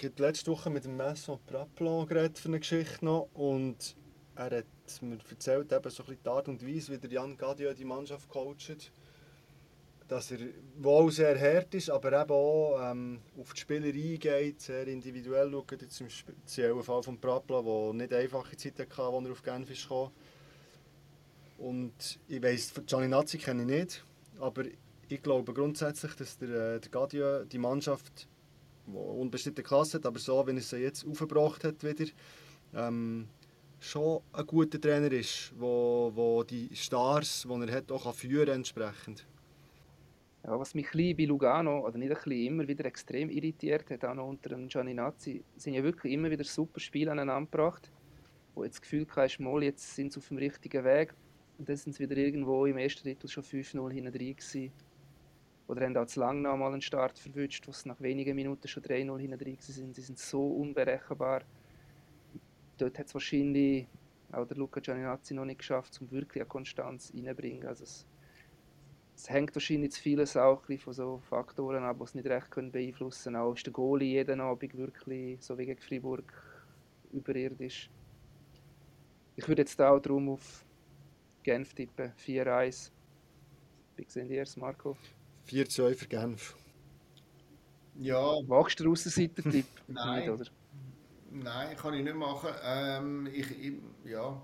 ich 0.00 0.18
letzte 0.20 0.52
Woche 0.52 0.70
mit 0.70 0.84
dem 0.84 0.96
Messon 0.96 1.40
Praplan 1.44 2.06
geredet 2.06 2.38
für 2.38 2.50
eine 2.50 2.60
Geschichte 2.60 3.04
noch 3.04 3.28
und 3.34 3.96
er 4.36 4.58
hat 4.58 5.02
mir 5.02 5.18
erzählt, 5.28 5.72
eben 5.72 5.90
so 5.90 6.04
ein 6.04 6.06
bisschen 6.06 6.22
die 6.22 6.28
Art 6.28 6.46
und 6.46 6.64
Weise, 6.64 6.92
wie 6.92 6.98
der 6.98 7.10
Jan 7.10 7.36
Gadieu 7.36 7.74
die 7.74 7.84
Mannschaft 7.84 8.28
coacht 8.28 8.92
dass 10.08 10.30
er 10.30 10.38
wohl 10.78 11.12
sehr 11.12 11.38
hart 11.38 11.74
ist, 11.74 11.90
aber 11.90 12.20
eben 12.20 12.30
auch 12.30 12.78
ähm, 12.82 13.20
auf 13.38 13.52
die 13.52 13.60
Spieler 13.60 13.86
eingeht, 13.86 14.60
sehr 14.62 14.86
individuell 14.86 15.50
schaut. 15.50 15.82
Jetzt 15.82 16.00
im 16.00 16.08
speziellen 16.08 16.82
Fall 16.82 17.02
von 17.02 17.20
Prapla, 17.20 17.60
der 17.60 17.92
nicht 17.92 18.12
einfache 18.14 18.56
Zeit 18.56 18.78
hatte, 18.78 19.02
als 19.02 19.24
er 19.26 19.32
auf 19.32 19.42
Genf 19.42 19.68
gekommen. 19.68 20.10
Und 21.58 22.18
ich 22.26 22.42
weiss, 22.42 22.72
Gianni 22.86 23.08
Nazzi 23.08 23.36
kenne 23.36 23.62
ich 23.62 23.68
nicht, 23.68 24.04
aber 24.40 24.64
ich 25.08 25.22
glaube 25.22 25.52
grundsätzlich, 25.52 26.14
dass 26.14 26.38
der, 26.38 26.76
äh, 26.76 26.80
der 26.80 26.90
Gadio 26.90 27.44
die 27.44 27.58
Mannschaft, 27.58 28.28
die 28.86 28.96
unbestimmte 28.96 29.62
Klasse 29.62 29.98
hat, 29.98 30.06
aber 30.06 30.18
so, 30.18 30.46
wie 30.46 30.54
er 30.54 30.62
sie 30.62 30.78
jetzt 30.78 31.04
aufgebracht 31.06 31.64
hat 31.64 31.82
wieder, 31.82 32.10
ähm, 32.74 33.28
schon 33.80 34.22
ein 34.32 34.46
guter 34.46 34.80
Trainer 34.80 35.10
ist, 35.12 35.52
wo 35.58 36.44
die 36.48 36.70
Stars, 36.74 37.46
die 37.48 37.68
er 37.68 37.72
hat, 37.72 37.92
auch 37.92 38.14
führen 38.14 38.48
entsprechend. 38.48 39.26
Ja, 40.48 40.58
was 40.58 40.74
mich 40.74 40.94
ein 40.94 41.14
bei 41.14 41.26
Lugano, 41.26 41.84
oder 41.86 41.98
nicht 41.98 42.10
ein 42.10 42.14
bisschen, 42.14 42.46
immer 42.46 42.66
wieder 42.66 42.86
extrem 42.86 43.28
irritiert 43.28 43.90
hat, 43.90 44.02
auch 44.06 44.14
noch 44.14 44.28
unter 44.28 44.48
dem 44.48 44.66
Gianninazzi, 44.66 45.44
sind 45.58 45.74
ja 45.74 45.82
wirklich 45.82 46.14
immer 46.14 46.30
wieder 46.30 46.42
super 46.42 46.80
Spiele 46.80 47.12
aneinander 47.12 47.50
gebracht, 47.50 47.92
wo 48.54 48.64
jetzt 48.64 48.76
das 48.76 48.80
Gefühl 48.80 49.06
hast, 49.14 49.38
mal, 49.40 49.62
jetzt 49.62 49.94
sind 49.94 50.10
sie 50.10 50.18
auf 50.18 50.28
dem 50.28 50.38
richtigen 50.38 50.84
Weg 50.84 51.12
und 51.58 51.68
dann 51.68 51.76
sind 51.76 51.92
sie 51.92 52.02
wieder 52.02 52.16
irgendwo 52.16 52.64
im 52.64 52.78
ersten 52.78 53.02
Drittel 53.02 53.28
schon 53.28 53.44
5-0 53.44 53.92
hinten 53.92 54.10
drin 54.10 54.36
gewesen. 54.36 54.72
Oder 55.66 55.84
haben 55.84 55.94
auch 55.98 56.06
zu 56.06 56.18
lang 56.18 56.40
noch 56.40 56.56
mal 56.56 56.72
einen 56.72 56.80
Start 56.80 57.18
verwünscht, 57.18 57.68
wo 57.68 57.72
sie 57.72 57.86
nach 57.86 58.00
wenigen 58.00 58.34
Minuten 58.34 58.66
schon 58.68 58.82
3-0 58.82 59.18
hinten 59.18 59.38
drin 59.38 59.56
sind. 59.60 59.94
Sie 59.94 60.00
sind 60.00 60.18
so 60.18 60.46
unberechenbar. 60.46 61.42
Dort 62.78 62.98
hat 62.98 63.06
es 63.06 63.12
wahrscheinlich 63.12 63.86
auch 64.32 64.46
der 64.46 64.56
Luca 64.56 64.80
Gianninazzi 64.80 65.34
noch 65.34 65.44
nicht 65.44 65.58
geschafft, 65.58 66.00
um 66.00 66.10
wirklich 66.10 66.40
eine 66.40 66.48
Konstanz 66.48 67.12
reinzubringen. 67.14 67.66
Also 67.66 67.84
hängt 69.26 69.54
wahrscheinlich 69.54 69.92
zu 69.92 70.00
vieles 70.00 70.36
auch 70.36 70.62
von 70.62 70.92
so 70.92 71.20
Faktoren 71.28 71.82
ab, 71.82 71.96
die 71.98 72.04
es 72.04 72.14
nicht 72.14 72.28
recht 72.28 72.50
können 72.50 72.70
beeinflussen 72.70 73.32
können. 73.32 73.36
Auch 73.36 73.54
ist 73.54 73.66
der 73.66 73.72
Goalie 73.72 74.12
jeden 74.12 74.40
Abend 74.40 74.76
wirklich, 74.76 75.42
so 75.42 75.58
wie 75.58 75.66
gegen 75.66 75.80
Freiburg, 75.80 76.32
überirdisch. 77.12 77.90
Ich 79.36 79.48
würde 79.48 79.62
jetzt 79.62 79.80
auch 79.80 79.98
darum 79.98 80.28
auf 80.30 80.64
Genf 81.42 81.74
tippen, 81.74 82.12
4-1. 82.24 82.90
Wie 83.96 84.06
sehen 84.06 84.30
ihr 84.30 84.42
es, 84.42 84.56
Marco? 84.56 84.96
4-2 85.48 85.94
für 85.94 86.06
Genf. 86.06 86.56
Ja. 87.96 88.20
Wagst 88.46 88.78
du 88.78 88.84
den 88.84 88.92
Aussenseiter-Tipp? 88.92 89.66
Nein. 89.88 90.20
Nicht, 90.20 90.30
oder? 90.30 90.44
Nein, 91.30 91.76
kann 91.76 91.94
ich 91.94 92.04
nicht 92.04 92.16
machen. 92.16 92.50
Ähm, 92.62 93.28
ich, 93.32 93.50
ich, 93.50 93.74
ja, 94.04 94.40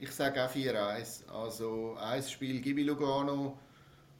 ich 0.00 0.10
sage 0.10 0.44
auch 0.44 0.50
4-1. 0.50 1.26
Also 1.28 1.96
ein 1.98 2.22
Spiel 2.22 2.60
gebe 2.60 2.80
ich 2.80 2.86
Lugano 2.86 3.58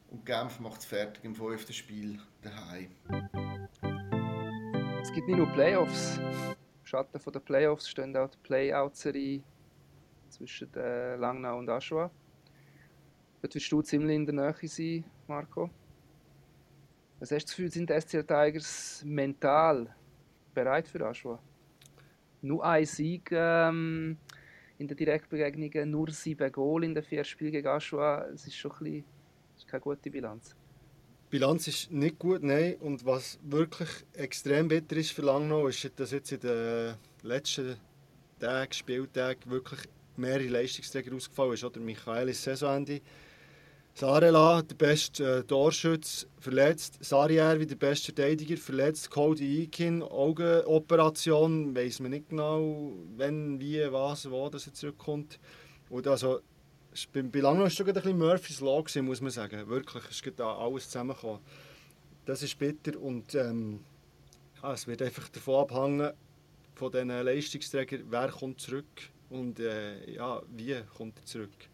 und 0.09 0.25
Genf 0.27 0.61
macht 0.61 0.81
es 0.81 0.87
fertig 0.87 1.25
im 1.25 1.35
fünften 1.35 1.73
Spiel 1.73 2.21
daheim. 2.43 2.91
Es 5.03 5.13
gibt 5.13 5.29
nicht 5.29 5.37
nur 5.37 5.49
Playoffs. 5.53 6.19
Im 6.19 6.87
Schatten 6.87 7.33
der 7.33 7.41
Playoffs 7.41 7.89
stehen 7.89 8.17
auch 8.17 8.31
die 8.31 8.39
Playout-Serie 8.43 9.43
zwischen 10.29 10.73
äh, 10.75 11.17
Langnau 11.17 11.59
und 11.59 11.69
Aschua. 11.69 12.11
Dort 13.41 13.55
wirst 13.55 13.71
du 13.71 13.83
ziemlich 13.83 14.17
in 14.17 14.27
der 14.27 14.35
Nähe 14.35 14.69
sein, 14.69 15.05
Marco. 15.29 15.71
Was 17.21 17.31
hast 17.31 17.43
du 17.43 17.47
das 17.47 17.57
Gefühl, 17.57 17.71
sind 17.71 17.91
die 17.91 18.01
SCL 18.01 18.25
Tigers 18.25 19.03
mental 19.07 19.95
bereit 20.55 20.89
für 20.89 21.07
Aschua? 21.07 21.39
Nur 22.43 22.65
ein 22.65 22.85
Sieg 22.85 23.31
ähm, 23.33 24.19
in 24.79 24.89
den 24.89 24.97
Direktbegegnungen, 24.97 25.91
nur 25.91 26.11
sieben 26.11 26.51
Goal 26.51 26.85
in 26.85 26.95
den 26.95 27.05
vier 27.05 27.25
Spielen 27.25 27.53
gegen 27.53 27.69
Aschua. 27.69 28.27
Es 28.33 28.47
ist 28.47 28.57
schon 28.57 28.73
ein 28.73 28.79
bisschen, 28.79 29.05
ist 29.65 29.71
keine 29.71 29.81
gute 29.81 30.11
Bilanz. 30.11 30.55
Die 31.27 31.31
Bilanz 31.31 31.67
ist 31.67 31.91
nicht 31.91 32.19
gut, 32.19 32.43
nein. 32.43 32.77
Und 32.77 33.05
was 33.05 33.39
wirklich 33.43 33.89
extrem 34.13 34.69
bitter 34.69 34.97
ist 34.97 35.11
für 35.11 35.23
Langnau, 35.23 35.67
ist, 35.69 35.91
dass 35.97 36.13
jetzt 36.13 36.33
in 36.33 36.41
den 36.41 36.95
letzten 37.23 37.77
Tagen, 38.39 38.73
Spieltagen 38.73 39.51
wirklich 39.51 39.81
mehrere 40.17 40.49
Leistungsträger 40.49 41.15
ausgefallen 41.15 41.57
sind. 41.57 41.71
Oder 41.71 41.81
Michael 41.81 42.29
ist 42.29 42.43
Saisonende 42.43 43.01
Sarela, 43.97 44.61
der 44.63 44.75
beste 44.75 45.39
äh, 45.39 45.43
Torschütz, 45.45 46.27
verletzt. 46.41 46.99
Sarjärvi, 47.01 47.65
der 47.65 47.77
beste 47.77 48.13
Verteidiger, 48.13 48.57
verletzt. 48.57 49.09
Cody 49.09 49.63
Eikin, 49.63 50.03
Augenoperation. 50.03 51.77
Weiß 51.77 52.01
man 52.01 52.11
nicht 52.11 52.29
genau, 52.29 52.93
wenn, 53.17 53.61
wie, 53.61 53.81
was, 53.93 54.29
wo 54.29 54.49
das 54.49 54.67
jetzt 54.67 54.79
zurückkommt. 54.79 55.39
Und 55.91 56.09
also, 56.09 56.41
bei, 57.13 57.23
bei 57.23 57.41
Langnau 57.41 57.69
schon 57.69 57.87
ein 57.87 57.95
bisschen 57.95 58.19
Murphys 58.19 58.61
Law, 58.61 58.83
gewesen, 58.83 59.05
muss 59.05 59.21
man 59.21 59.31
sagen. 59.31 59.69
Wirklich, 59.69 60.05
es 60.11 60.21
ist 60.21 60.41
alles 60.41 60.85
zusammengekommen. 60.85 61.41
Das 62.27 62.43
ist 62.43 62.59
bitter 62.59 62.99
und 63.01 63.35
ähm, 63.35 63.81
ja, 64.63 64.73
es 64.73 64.87
wird 64.87 65.03
einfach 65.03 65.29
davon 65.29 65.63
abhängen, 65.63 66.13
von 66.75 66.91
diesen 66.91 67.09
Leistungsträgern, 67.09 68.05
wer 68.09 68.29
kommt 68.29 68.61
zurück 68.61 69.11
und 69.31 69.61
äh, 69.61 70.11
ja, 70.11 70.43
wie 70.49 70.77
kommt 70.97 71.19
er 71.19 71.25
zurück. 71.25 71.69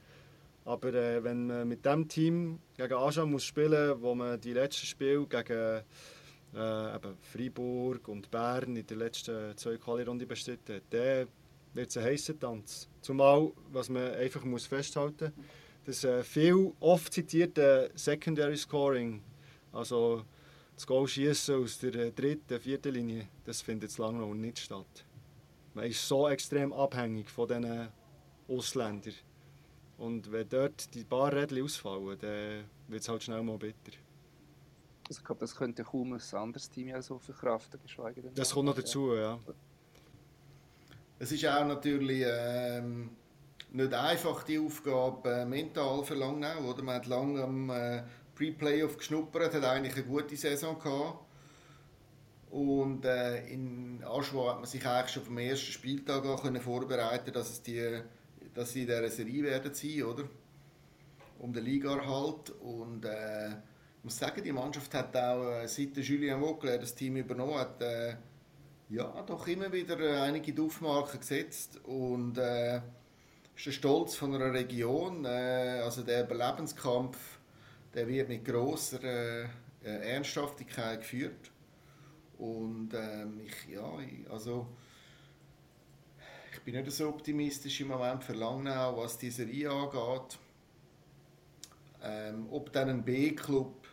Aber 0.64 0.92
äh, 0.92 1.22
wenn 1.22 1.46
man 1.46 1.68
mit 1.68 1.84
dem 1.84 2.08
Team 2.08 2.58
gegen 2.76 2.94
Aja 2.94 3.24
muss 3.24 3.44
spielen, 3.44 4.00
wo 4.02 4.14
man 4.14 4.40
die 4.40 4.52
letzten 4.52 4.86
Spiele 4.86 5.26
gegen 5.26 5.82
äh, 6.54 6.98
Freiburg 7.32 8.08
und 8.08 8.30
Bern 8.30 8.76
in 8.76 8.86
der 8.86 8.96
letzten 8.96 9.56
zwei 9.56 9.76
Quali-Runde 9.76 10.26
bestritten 10.26 10.76
hat, 10.76 11.28
wird 11.74 11.90
es 11.90 11.96
ein 11.96 12.04
heißer 12.04 12.38
Tanz. 12.38 12.88
Zumal, 13.00 13.52
was 13.72 13.88
man 13.88 14.14
einfach 14.14 14.44
muss 14.44 14.66
festhalten 14.66 15.32
muss, 15.36 15.46
das 15.84 16.04
äh, 16.04 16.22
viel 16.22 16.72
oft 16.80 17.12
zitierte 17.12 17.90
Secondary 17.94 18.56
Scoring, 18.56 19.22
also 19.72 20.24
das 20.74 20.86
Goal 20.86 21.08
schießen 21.08 21.62
aus 21.62 21.78
der 21.78 21.94
äh, 21.94 22.12
dritten, 22.12 22.60
vierten 22.60 22.94
Linie, 22.94 23.28
das 23.44 23.60
findet 23.60 23.96
lange 23.98 24.18
noch 24.18 24.34
nicht 24.34 24.58
statt. 24.58 25.04
Man 25.74 25.86
ist 25.86 26.06
so 26.06 26.28
extrem 26.28 26.72
abhängig 26.72 27.28
von 27.30 27.48
diesen 27.48 27.88
Ausländern. 28.48 29.14
Und 29.98 30.30
wenn 30.32 30.48
dort 30.48 30.94
die 30.94 31.04
paar 31.04 31.32
Rädchen 31.32 31.62
ausfallen, 31.62 32.18
dann 32.20 32.64
wird 32.88 33.02
es 33.02 33.08
halt 33.08 33.22
schnell 33.22 33.42
mal 33.42 33.58
bitter. 33.58 33.92
Also 35.08 35.20
ich 35.20 35.24
glaube, 35.24 35.40
das 35.40 35.54
könnte 35.54 35.82
kaum 35.82 36.12
ein 36.12 36.20
anderes 36.32 36.70
Team 36.70 36.88
ja 36.88 37.02
so 37.02 37.18
verkraften, 37.18 37.80
geschweige 37.82 38.22
denn. 38.22 38.34
Das 38.34 38.52
kommt 38.52 38.66
noch 38.66 38.74
dazu, 38.74 39.14
ja. 39.14 39.38
Es 41.20 41.30
ist 41.30 41.46
auch 41.46 41.66
natürlich 41.66 42.24
ähm, 42.26 43.10
nicht 43.72 43.92
einfach 43.92 44.42
die 44.42 44.58
Aufgabe 44.58 45.30
äh, 45.30 45.44
mental 45.44 46.02
für 46.02 46.14
Langnau. 46.14 46.70
Oder? 46.70 46.82
Man 46.82 46.96
hat 46.96 47.06
lange 47.06 47.42
am 47.42 47.68
äh, 47.68 48.02
Pre-Playoff 48.34 48.96
geschnuppert, 48.96 49.54
hat 49.54 49.64
eigentlich 49.64 49.94
eine 49.96 50.04
gute 50.04 50.34
Saison 50.34 50.78
gehabt. 50.78 51.26
Und 52.50 53.04
äh, 53.04 53.46
in 53.48 54.02
Aschua 54.02 54.52
hat 54.52 54.60
man 54.60 54.66
sich 54.66 54.84
eigentlich 54.84 55.12
schon 55.12 55.22
vom 55.22 55.36
ersten 55.36 55.70
Spieltag 55.70 56.24
an 56.24 56.38
können 56.38 56.60
vorbereiten, 56.60 57.32
dass 57.32 57.50
es 57.50 57.62
die 57.62 58.00
dass 58.54 58.72
sie 58.72 58.80
in 58.80 58.86
dieser 58.86 59.08
Serie 59.08 59.42
werden 59.44 59.74
sein, 59.74 60.02
oder? 60.02 60.24
Um 61.38 61.52
den 61.52 61.64
Ligaerhalt. 61.64 62.50
Und 62.60 63.04
äh, 63.04 63.50
ich 63.50 64.04
muss 64.04 64.18
sagen, 64.18 64.42
die 64.42 64.52
Mannschaft 64.52 64.92
hat 64.94 65.14
auch, 65.16 65.50
äh, 65.50 65.68
seit 65.68 65.96
Julien 65.98 66.40
Vogler 66.40 66.78
das 66.78 66.94
Team 66.94 67.16
übernommen 67.16 67.56
hat, 67.56 67.80
äh, 67.82 68.16
ja, 68.90 69.22
doch 69.22 69.46
immer 69.46 69.72
wieder 69.72 70.22
einige 70.22 70.52
Duftmarken 70.52 71.20
gesetzt. 71.20 71.80
Und 71.84 72.38
äh, 72.38 72.80
ist 73.56 73.66
der 73.66 73.72
Stolz 73.72 74.16
von 74.16 74.34
einer 74.34 74.52
Region. 74.52 75.24
Äh, 75.24 75.80
also 75.84 76.02
der 76.02 76.24
Überlebenskampf, 76.24 77.38
der 77.94 78.08
wird 78.08 78.28
mit 78.28 78.44
grosser 78.44 79.02
äh, 79.02 79.48
Ernsthaftigkeit 79.84 81.00
geführt. 81.00 81.50
Und 82.38 82.90
ähm, 82.94 83.40
ich, 83.44 83.74
ja, 83.74 83.98
also 84.30 84.66
ich 86.52 86.60
bin 86.62 86.74
nicht 86.74 86.90
so 86.90 87.08
optimistisch 87.08 87.80
im 87.82 87.88
Moment 87.88 88.24
für 88.24 88.32
Langnau, 88.32 88.96
was 88.96 89.18
die 89.18 89.30
Serie 89.30 89.70
angeht. 89.70 90.38
Ähm, 92.02 92.46
ob 92.50 92.72
dann 92.72 92.88
ein 92.88 93.04
B-Club 93.04 93.86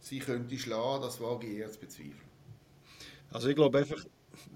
sie 0.00 0.18
könnte 0.18 0.58
schlagen, 0.58 1.02
das 1.02 1.18
wage 1.20 1.46
ich 1.46 1.58
eher 1.58 1.72
zu 1.72 1.80
bezweifeln. 1.80 2.20
Also 3.30 3.48
ich 3.48 3.56
glaube 3.56 3.78
einfach, 3.78 4.04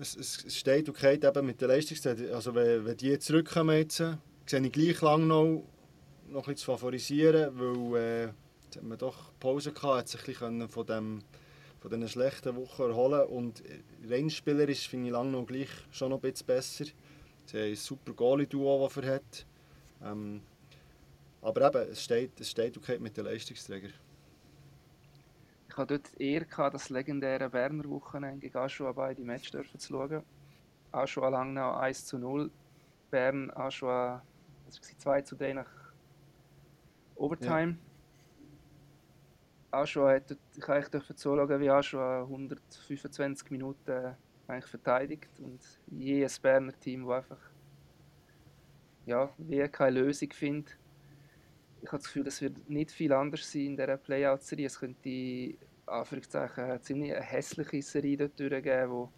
es, 0.00 0.16
es 0.16 0.56
steht 0.56 0.88
und 0.88 0.98
geht 0.98 1.24
eben 1.24 1.46
mit 1.46 1.60
der 1.60 1.68
Leistungszeit. 1.68 2.30
Also 2.30 2.54
wenn, 2.54 2.84
wenn 2.84 2.96
die 2.96 3.18
zurückkommen 3.18 3.76
jetzt, 3.76 3.96
sehe 3.96 4.60
ich 4.60 4.72
gleich 4.72 5.00
Langnau 5.00 5.64
noch 6.28 6.42
ein 6.48 6.54
bisschen 6.54 6.56
zu 6.56 6.66
favorisieren, 6.66 7.58
weil 7.58 8.00
äh, 8.00 8.24
jetzt 8.64 8.76
hat 8.76 8.82
man 8.82 8.98
doch 8.98 9.32
Pause 9.40 9.72
gehabt, 9.72 9.98
hat 9.98 10.08
sich 10.08 10.42
ein 10.42 10.68
von 10.68 10.86
dem 10.86 11.22
von 11.80 11.90
diesen 11.90 12.08
schlechten 12.08 12.56
Wochen 12.56 12.82
erholen 12.82 13.26
und 13.28 13.62
rein 14.08 14.30
spielerisch 14.30 14.88
finde 14.88 15.06
ich 15.06 15.12
Langnau 15.12 15.44
gleich 15.44 15.68
schon 15.90 16.10
noch 16.10 16.18
ein 16.18 16.32
bisschen 16.32 16.46
besser. 16.46 16.84
Sie 17.46 17.56
haben 17.56 17.68
ein 17.68 17.76
super 17.76 18.12
Goalie-Duo, 18.12 18.86
das 18.86 18.96
er 18.96 19.14
hat. 19.14 19.46
Ähm, 20.04 20.40
aber 21.40 21.68
eben, 21.68 21.92
es 21.92 22.02
steht, 22.02 22.40
es 22.40 22.50
steht 22.50 22.76
okay 22.76 22.98
mit 22.98 23.16
den 23.16 23.24
Leistungsträgern. 23.24 23.92
Ich 25.78 25.80
hatte 25.80 26.00
dort 26.00 26.20
eher 26.20 26.44
gehabt, 26.44 26.74
das 26.74 26.90
legendäre 26.90 27.48
Berner 27.48 27.84
Wochenende 27.84 28.40
gegen 28.40 28.58
Aschua 28.58 28.90
beide 28.90 29.22
Match 29.22 29.52
dürfen 29.52 29.78
zu 29.78 29.92
schauen. 29.92 30.24
Aschua 30.90 31.28
Langnau 31.28 31.76
1 31.76 32.04
zu 32.04 32.18
0, 32.18 32.50
Bern 33.12 33.48
Aschua 33.54 34.20
2 34.70 35.22
zu 35.22 35.36
3 35.36 35.52
nach 35.52 35.70
Overtime. 37.14 37.78
Ja. 39.70 39.78
Aschua 39.78 40.14
hat 40.14 40.36
ich 40.56 40.68
eigentlich 40.68 41.14
zuschauen, 41.14 41.60
wie 41.60 41.70
Aschua 41.70 42.22
125 42.22 43.48
Minuten 43.52 44.16
eigentlich 44.48 44.66
verteidigt 44.68 45.30
und 45.38 45.60
jedes 45.92 46.40
Berner 46.40 46.72
Team, 46.80 47.06
das 47.06 47.18
einfach 47.18 47.50
ja, 49.06 49.32
wie 49.38 49.68
keine 49.68 50.00
Lösung 50.00 50.32
findet. 50.32 50.76
Ich 51.80 51.86
habe 51.86 51.98
das 51.98 52.06
Gefühl, 52.06 52.26
es 52.26 52.42
wird 52.42 52.68
nicht 52.68 52.90
viel 52.90 53.12
anders 53.12 53.52
sein 53.52 53.66
in 53.66 53.76
dieser 53.76 53.96
Playout-Serie. 53.96 54.66
Es 54.66 54.80
könnte 54.80 55.08
Anführungszeichen 55.88 56.64
eine 56.64 56.80
ziemlich 56.80 57.12
hässliche 57.12 57.82
Serie 57.82 58.16
dort 58.16 58.38
durchgeben, 58.38 58.90
wo 58.90 59.12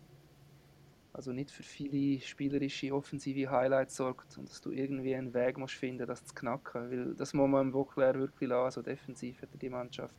also 1.12 1.32
nicht 1.32 1.50
für 1.50 1.62
viele 1.62 2.20
spielerische, 2.20 2.94
offensive 2.94 3.50
Highlights 3.50 3.96
sorgt 3.96 4.38
und 4.38 4.48
dass 4.48 4.60
du 4.60 4.70
irgendwie 4.70 5.14
einen 5.14 5.34
Weg 5.34 5.58
musst 5.58 5.74
finden, 5.74 6.06
das 6.06 6.24
zu 6.24 6.34
knacken. 6.34 6.90
Weil 6.90 7.14
das 7.14 7.34
muss 7.34 7.48
man 7.48 7.68
im 7.68 7.72
Vauclair 7.72 8.14
wirklich 8.14 8.48
lassen. 8.48 8.64
Also 8.64 8.82
defensiv 8.82 9.42
hat 9.42 9.48
er 9.52 9.58
die 9.58 9.68
Mannschaft 9.68 10.14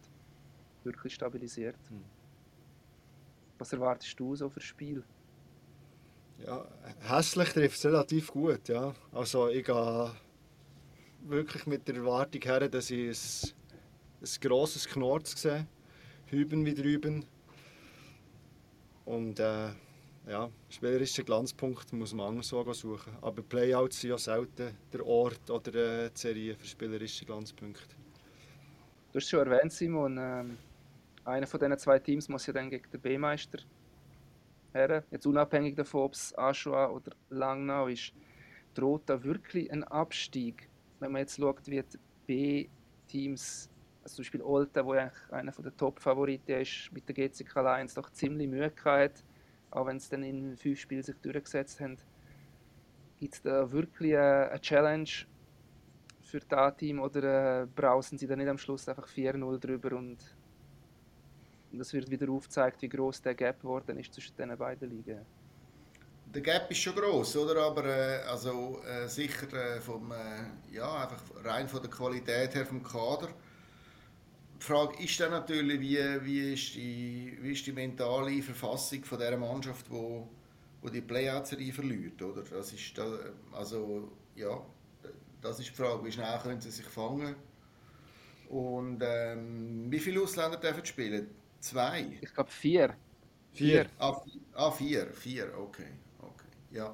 wirklich 0.84 1.14
stabilisiert. 1.14 1.78
Mhm. 1.90 2.04
Was 3.58 3.72
erwartest 3.72 4.20
du 4.20 4.36
so 4.36 4.50
für 4.50 4.60
Spiel? 4.60 5.04
Ja, 6.40 6.66
hässlich 7.00 7.50
trifft 7.50 7.78
es 7.78 7.86
relativ 7.86 8.32
gut. 8.32 8.68
Ja. 8.68 8.94
Also 9.12 9.48
ich 9.48 9.64
gehe 9.64 10.12
wirklich 11.22 11.68
mit 11.68 11.88
der 11.88 11.96
Erwartung 11.96 12.42
her, 12.42 12.68
dass 12.68 12.90
ich 12.90 13.10
ein, 13.10 13.52
ein 14.22 14.42
grosses 14.42 14.88
Knorz 14.88 15.40
sehe. 15.40 15.68
Hüben 16.32 16.66
wie 16.66 16.74
drüben. 16.74 17.26
Und 19.06 19.40
äh, 19.40 19.70
ja, 20.28 20.50
spielerischer 20.70 21.24
Glanzpunkt 21.24 21.92
muss 21.94 22.14
man 22.14 22.28
anderswo 22.28 22.72
suchen. 22.74 23.14
Aber 23.22 23.42
Playouts 23.42 24.02
sind 24.02 24.12
ja 24.12 24.18
selten 24.18 24.76
der 24.94 25.06
Ort 25.06 25.50
oder 25.50 26.06
äh, 26.06 26.10
die 26.10 26.20
Serie 26.20 26.56
für 26.56 26.66
spielerische 26.66 27.26
Glanzpunkte. 27.26 27.96
Du 29.12 29.18
hast 29.20 29.30
schon 29.30 29.40
erwähnt, 29.40 29.72
Simon. 29.72 30.18
Ähm 30.18 30.58
einer 31.26 31.48
von 31.48 31.60
diesen 31.60 31.78
zwei 31.78 32.00
Teams 32.00 32.30
muss 32.30 32.48
ja 32.48 32.54
dann 32.54 32.70
gegen 32.70 32.90
den 32.92 33.00
B-Meister 33.00 33.60
her. 34.74 35.04
Jetzt 35.12 35.26
unabhängig 35.26 35.76
davon, 35.76 36.02
ob 36.02 36.14
es 36.14 36.36
Aschua 36.38 36.90
oder 36.90 37.12
Langnau 37.30 37.88
ist, 37.88 38.14
droht 38.74 39.04
da 39.06 39.24
wirklich 39.24 39.72
ein 39.72 39.84
Abstieg. 39.84 40.70
Wenn 41.00 41.12
man 41.12 41.22
jetzt 41.22 41.38
schaut, 41.38 41.68
wie 41.68 41.84
die 41.84 42.00
B-Teams, 43.08 43.70
also 44.04 44.16
zum 44.16 44.24
Beispiel 44.24 44.42
Olten, 44.42 44.86
wo 44.86 44.96
ja 44.96 45.12
einer 45.30 45.52
der 45.52 45.76
Top-Favoriten 45.76 46.60
ist, 46.60 46.92
mit 46.92 47.08
der 47.08 47.16
GCK 47.16 47.58
Alliance 47.58 47.96
doch 47.96 48.10
ziemlich 48.10 48.48
Mühe 48.48 48.72
hat, 48.84 49.24
auch 49.70 49.86
wenn 49.86 49.98
es 49.98 50.10
dann 50.10 50.24
in 50.24 50.58
fünf 50.58 50.80
Spielen 50.80 51.04
sich 51.04 51.16
durchgesetzt 51.18 51.80
haben. 51.80 51.98
Gibt 53.20 53.36
es 53.36 53.42
da 53.42 53.72
wirklich 53.72 54.18
eine 54.18 54.60
Challenge 54.60 55.10
für 56.22 56.40
das 56.40 56.78
Team 56.78 57.00
oder 57.00 57.62
äh, 57.62 57.68
brausen 57.68 58.18
sie 58.18 58.26
dann 58.26 58.40
nicht 58.40 58.48
am 58.48 58.58
Schluss 58.58 58.88
einfach 58.88 59.08
4-0 59.08 59.60
drüber 59.60 59.96
und 59.96 60.18
es 61.80 61.94
wird 61.94 62.10
wieder 62.10 62.30
aufgezeigt, 62.32 62.82
wie 62.82 62.90
groß 62.90 63.22
der 63.22 63.36
Gap 63.36 63.62
geworden 63.62 63.98
ist 63.98 64.14
zwischen 64.14 64.36
diesen 64.36 64.58
beiden 64.58 64.90
Ligen. 64.90 65.26
der 66.26 66.42
Gap 66.42 66.72
ist 66.72 66.80
schon 66.80 66.96
groß, 66.96 67.38
oder? 67.38 67.62
Aber 67.62 67.86
äh, 67.86 68.24
also 68.24 68.82
äh, 68.86 69.08
sicher 69.08 69.52
äh, 69.54 69.80
vom 69.80 70.12
äh, 70.12 70.76
ja 70.76 71.04
einfach 71.04 71.22
rein 71.44 71.68
von 71.68 71.82
der 71.82 71.92
Qualität 71.92 72.56
her 72.56 72.66
vom 72.66 72.82
Kader. 72.84 73.30
Die 74.62 74.68
Frage 74.68 75.04
ist 75.04 75.20
dann 75.20 75.32
natürlich, 75.32 75.82
wie, 75.82 75.98
wie, 76.24 76.54
ist 76.54 76.76
die, 76.76 77.36
wie 77.42 77.52
ist 77.52 77.66
die 77.66 77.72
mentale 77.72 78.44
Verfassung 78.44 79.04
von 79.04 79.18
der 79.18 79.36
Mannschaft, 79.36 79.90
wo, 79.90 80.30
wo 80.84 80.90
die 80.90 81.02
Playout-Serie 81.02 81.74
verliert, 81.74 82.22
oder? 82.22 82.44
Das 82.44 82.72
ist 82.72 82.96
da, 82.96 83.08
also 83.54 84.12
ja, 84.36 84.62
das 85.42 85.60
ist 85.60 85.70
die 85.70 85.74
Frage, 85.74 86.06
wie 86.06 86.12
schnell 86.12 86.38
können 86.44 86.62
sie 86.62 86.70
sich 86.70 86.86
fangen? 86.86 87.36
Und 88.50 89.02
ähm, 89.02 89.88
wie 89.90 90.00
viele 90.00 90.22
Ausländer 90.22 90.58
dürfen 90.58 90.86
spielen? 90.86 91.32
Zwei? 91.60 92.20
Ich 92.22 92.32
glaube 92.32 92.52
vier. 92.52 92.96
Vier. 93.54 93.88
Ah, 93.98 94.16
ah, 94.54 94.70
vier, 94.70 95.08
vier, 95.14 95.58
okay. 95.58 95.88
Ja. 96.70 96.94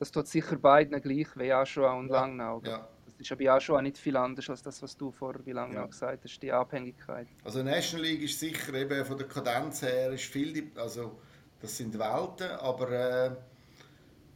Das 0.00 0.10
tut 0.10 0.26
sicher 0.26 0.56
beiden 0.56 1.00
gleich 1.00 1.28
wie 1.36 1.52
Aschua 1.52 1.92
und 1.92 2.08
ja. 2.08 2.22
Langnau. 2.22 2.60
Ja. 2.64 2.88
Ist 3.18 3.30
ja 3.30 3.36
bei 3.36 3.50
Aschua 3.50 3.82
nicht 3.82 3.98
viel 3.98 4.16
anders 4.16 4.48
als 4.48 4.62
das, 4.62 4.80
was 4.80 4.96
du 4.96 5.10
vor 5.10 5.34
wie 5.44 5.52
Langnau 5.52 5.80
Ja. 5.80 5.86
gesagt 5.86 6.22
hast, 6.24 6.40
die 6.40 6.52
Abhängigkeit. 6.52 7.26
Also 7.44 7.62
National 7.62 8.06
League 8.06 8.22
ist 8.22 8.38
sicher 8.38 8.72
eben 8.74 9.04
von 9.04 9.18
der 9.18 9.26
Kadenz 9.26 9.82
her 9.82 10.12
ist 10.12 10.24
viel, 10.24 10.70
also 10.76 11.18
das 11.60 11.76
sind 11.76 11.98
Welten, 11.98 12.50
aber 12.60 12.90
äh, 12.92 13.30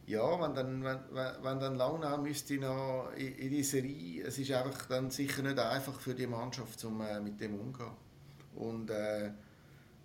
ja, 0.05 0.41
wenn 0.41 0.53
dann, 0.53 0.83
wenn, 0.83 0.99
wenn, 1.11 1.43
wenn 1.43 1.59
dann 1.59 1.75
Langnau 1.75 2.17
müsste 2.17 2.55
noch 2.55 3.11
in, 3.15 3.35
in 3.35 3.49
die 3.51 3.63
Serie, 3.63 4.23
es 4.25 4.37
ist 4.37 4.51
einfach 4.51 4.85
dann 4.87 5.09
sicher 5.09 5.41
nicht 5.43 5.57
einfach 5.57 5.97
für 5.99 6.13
die 6.13 6.27
Mannschaft, 6.27 6.83
um 6.83 6.99
äh, 7.01 7.21
mit 7.21 7.39
dem 7.39 7.55
umzugehen. 7.57 7.91
Und 8.55 8.89
äh, 8.89 9.31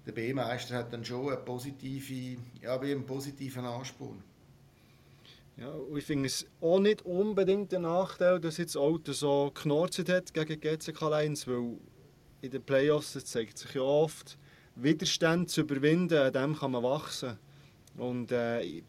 der 0.07 0.12
B-Meister 0.12 0.76
hat 0.76 0.93
dann 0.93 1.05
schon 1.05 1.26
eine 1.29 1.37
positive, 1.39 2.41
ja, 2.62 2.81
wie 2.81 2.93
einen 2.93 3.05
positiven 3.05 3.64
Ansporn. 3.66 4.22
Ja, 5.61 5.75
ich 5.97 6.05
finde 6.05 6.27
es 6.27 6.47
auch 6.61 6.79
nicht 6.79 7.03
unbedingt 7.03 7.75
ein 7.75 7.83
Nachteil, 7.83 8.39
dass 8.39 8.59
jetzt 8.59 8.77
Auto 8.77 9.11
so 9.13 9.51
geknurzt 9.53 10.09
hat 10.09 10.33
gegen 10.33 10.61
GCK 10.61 11.01
Lions, 11.01 11.49
weil 11.49 11.79
in 12.43 12.51
den 12.53 12.63
Playoffs 12.63 13.15
das 13.15 13.25
zeigt 13.25 13.59
sich 13.59 13.75
ja 13.75 13.81
oft, 13.83 14.39
Widerstand 14.77 15.51
zu 15.51 15.63
überwinden, 15.63 16.17
an 16.17 16.33
dem 16.33 16.57
kann 16.57 16.71
man 16.71 16.85
wachsen. 16.85 17.39
Und 17.97 18.31
äh, 18.31 18.83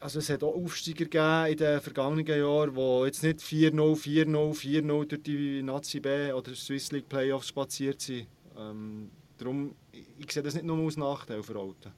also 0.00 0.20
es 0.20 0.30
hat 0.30 0.42
auch 0.42 0.54
Aufsteiger 0.54 1.04
gegeben 1.04 1.52
in 1.52 1.56
den 1.58 1.80
vergangenen 1.82 2.26
Jahren, 2.26 2.74
die 2.74 3.04
jetzt 3.04 3.22
nicht 3.22 3.40
4-0, 3.40 3.74
4-0, 3.74 4.54
4-0 4.54 5.04
durch 5.04 5.22
die 5.22 5.62
Nazi 5.62 6.00
B 6.00 6.32
oder 6.32 6.54
Swiss 6.54 6.92
League 6.92 7.10
Playoffs 7.10 7.48
spaziert 7.48 8.00
sind. 8.00 8.26
Ähm, 8.56 9.10
darum, 9.36 9.74
ich, 9.92 10.06
ich 10.18 10.32
sehe 10.32 10.42
das 10.42 10.54
nicht 10.54 10.64
nur 10.64 10.82
als 10.82 10.96
Nachteil 10.96 11.42
für 11.42 11.58
Alten. 11.58 11.92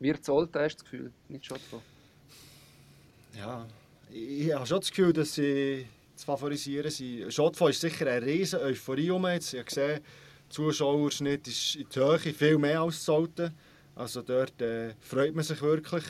Wird 0.00 0.26
Olten, 0.30 0.58
hast 0.58 0.76
du 0.76 0.82
das 0.82 0.90
Gefühl? 0.90 1.12
Nicht 1.28 1.44
Schotto. 1.44 1.82
Ja, 3.36 3.66
ich, 4.10 4.50
habe 4.52 4.66
schon 4.66 4.80
das 4.80 4.88
Gefühl, 4.88 5.12
dass 5.12 5.34
sie 5.34 5.86
zu 6.16 6.24
favorisieren 6.24 6.90
sind. 6.90 7.32
Schotfo 7.32 7.68
ist 7.68 7.82
sicher 7.82 8.06
eine 8.06 8.24
riesige 8.24 8.62
Euphorie 8.62 9.10
um 9.10 9.26
jetzt. 9.26 9.52
Ich 9.52 9.58
habe 9.58 9.66
gesehen, 9.66 10.00
der 10.00 10.02
Zuschauerschnitt 10.48 11.46
ist 11.46 11.76
in 11.76 11.86
die 11.88 12.00
Höhe, 12.00 12.18
viel 12.18 12.56
mehr 12.56 12.80
als 12.80 13.04
zu 13.04 13.14
Alten. 13.14 13.54
Also 13.94 14.22
dort 14.22 14.60
äh, 14.62 14.94
freut 15.00 15.34
man 15.34 15.44
sich 15.44 15.60
wirklich, 15.60 16.04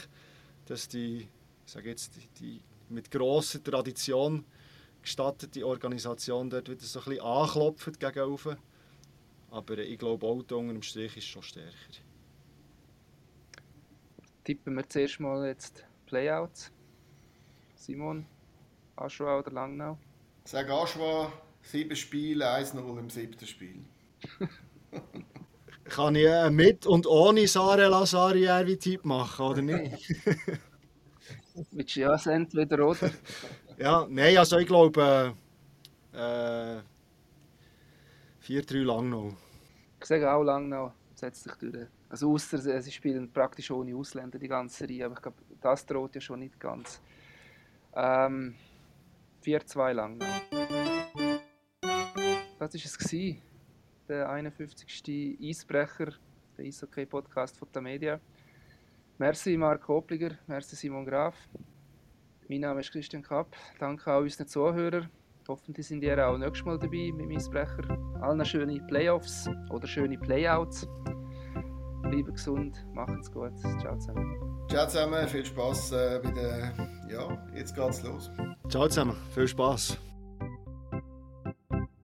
dass 0.66 0.86
die, 0.86 1.26
ich 1.66 1.84
jetzt, 1.84 2.12
die, 2.14 2.28
die 2.38 2.60
mit 2.90 3.10
grosser 3.10 3.62
Tradition 3.62 4.44
gestattete 5.02 5.66
Organisation 5.66 6.48
dort 6.48 6.70
wieder 6.70 6.84
so 6.84 7.00
ein 7.00 7.04
bisschen 7.06 7.24
anklopft 7.24 7.98
gegen. 7.98 8.38
Aber 9.50 9.78
ich 9.78 9.98
glaube, 9.98 10.26
Auto 10.26 10.58
unter 10.58 10.74
dem 10.74 10.82
Strich 10.82 11.16
ist 11.16 11.26
schon 11.26 11.42
stärker. 11.42 12.09
Tippen 14.44 14.74
wir 14.74 14.88
zuerst 14.88 15.20
mal 15.20 15.46
jetzt 15.46 15.84
Playouts. 16.06 16.72
Simon, 17.74 18.26
Aschua 18.96 19.38
oder 19.38 19.50
Langnau? 19.50 19.98
Sag 20.44 20.70
Aschwa, 20.70 21.32
sieben 21.62 21.96
Spiele, 21.96 22.46
1-0 22.46 22.98
im 22.98 23.10
siebten 23.10 23.46
Spiel. 23.46 23.84
Kann 25.84 26.14
ich 26.14 26.26
äh, 26.26 26.50
mit 26.50 26.86
und 26.86 27.06
ohne 27.06 27.46
Sare 27.48 27.88
Lazari 27.88 28.46
wie 28.66 28.76
Tipp 28.76 29.04
machen, 29.04 29.44
oder 29.44 29.62
nicht? 29.62 30.14
Willst 31.72 31.96
du 31.96 32.00
ja 32.00 32.14
es 32.14 32.26
entweder 32.26 32.86
oder? 32.86 33.10
Ja, 33.78 34.06
nein, 34.10 34.36
also 34.36 34.58
ich 34.58 34.66
glaube 34.66 35.34
äh, 36.12 36.76
äh, 36.76 36.82
4-3 38.46 38.84
lang 38.84 39.08
noch. 39.08 39.34
Ich 40.00 40.06
sage 40.06 40.30
auch 40.30 40.42
Langnau, 40.42 40.92
setzt 41.14 41.44
sich 41.44 41.54
durch. 41.54 41.88
Also 42.10 42.32
ausser 42.32 42.58
sie 42.58 42.80
sie 42.80 42.90
spielen 42.90 43.32
praktisch 43.32 43.70
ohne 43.70 43.94
Ausländer 43.94 44.38
die 44.38 44.48
ganze 44.48 44.78
Serie, 44.78 45.06
aber 45.06 45.14
ich 45.14 45.22
glaube, 45.22 45.38
das 45.60 45.86
droht 45.86 46.14
ja 46.16 46.20
schon 46.20 46.40
nicht 46.40 46.58
ganz. 46.58 47.00
Ähm, 47.94 48.56
4-2 49.44 49.92
Langnau. 49.92 50.26
Das 52.58 52.74
war 52.74 52.74
es, 52.74 52.98
gewesen, 52.98 53.40
der 54.08 54.28
51. 54.28 55.38
Eisbrecher, 55.40 56.12
der 56.58 56.64
Eishockey-Podcast 56.66 57.56
von 57.56 57.68
der 57.72 57.80
Media. 57.80 58.20
Merci 59.18 59.56
Marc 59.56 59.86
Hopliger, 59.86 60.32
merci 60.48 60.74
Simon 60.74 61.06
Graf. 61.06 61.36
Mein 62.48 62.60
Name 62.60 62.80
ist 62.80 62.90
Christian 62.90 63.22
Kapp. 63.22 63.54
Danke 63.78 64.12
auch 64.12 64.22
unseren 64.22 64.48
Zuhörern. 64.48 65.08
Hoffentlich 65.46 65.86
sind 65.86 66.02
ihr 66.02 66.26
auch 66.26 66.36
nächstes 66.36 66.64
Mal 66.64 66.78
dabei 66.78 67.12
mit 67.12 67.26
dem 67.26 67.36
Eisbrecher. 67.36 67.88
Allen 68.20 68.44
schöne 68.44 68.80
Playoffs 68.88 69.48
oder 69.70 69.86
schöne 69.86 70.18
Playouts. 70.18 70.88
Bleiben 72.02 72.32
gesund, 72.32 72.86
machen's 72.94 73.30
gut. 73.30 73.52
Ciao 73.80 73.96
zusammen. 73.96 74.36
Ciao 74.68 74.86
zusammen, 74.86 75.28
viel 75.28 75.44
Spaß 75.44 75.92
äh, 75.92 76.20
bei 76.22 76.30
der. 76.30 76.72
Ja, 77.10 77.46
jetzt 77.54 77.74
geht's 77.74 78.02
los. 78.02 78.30
Ciao 78.68 78.88
zusammen, 78.88 79.16
viel 79.34 79.48
Spaß. 79.48 79.98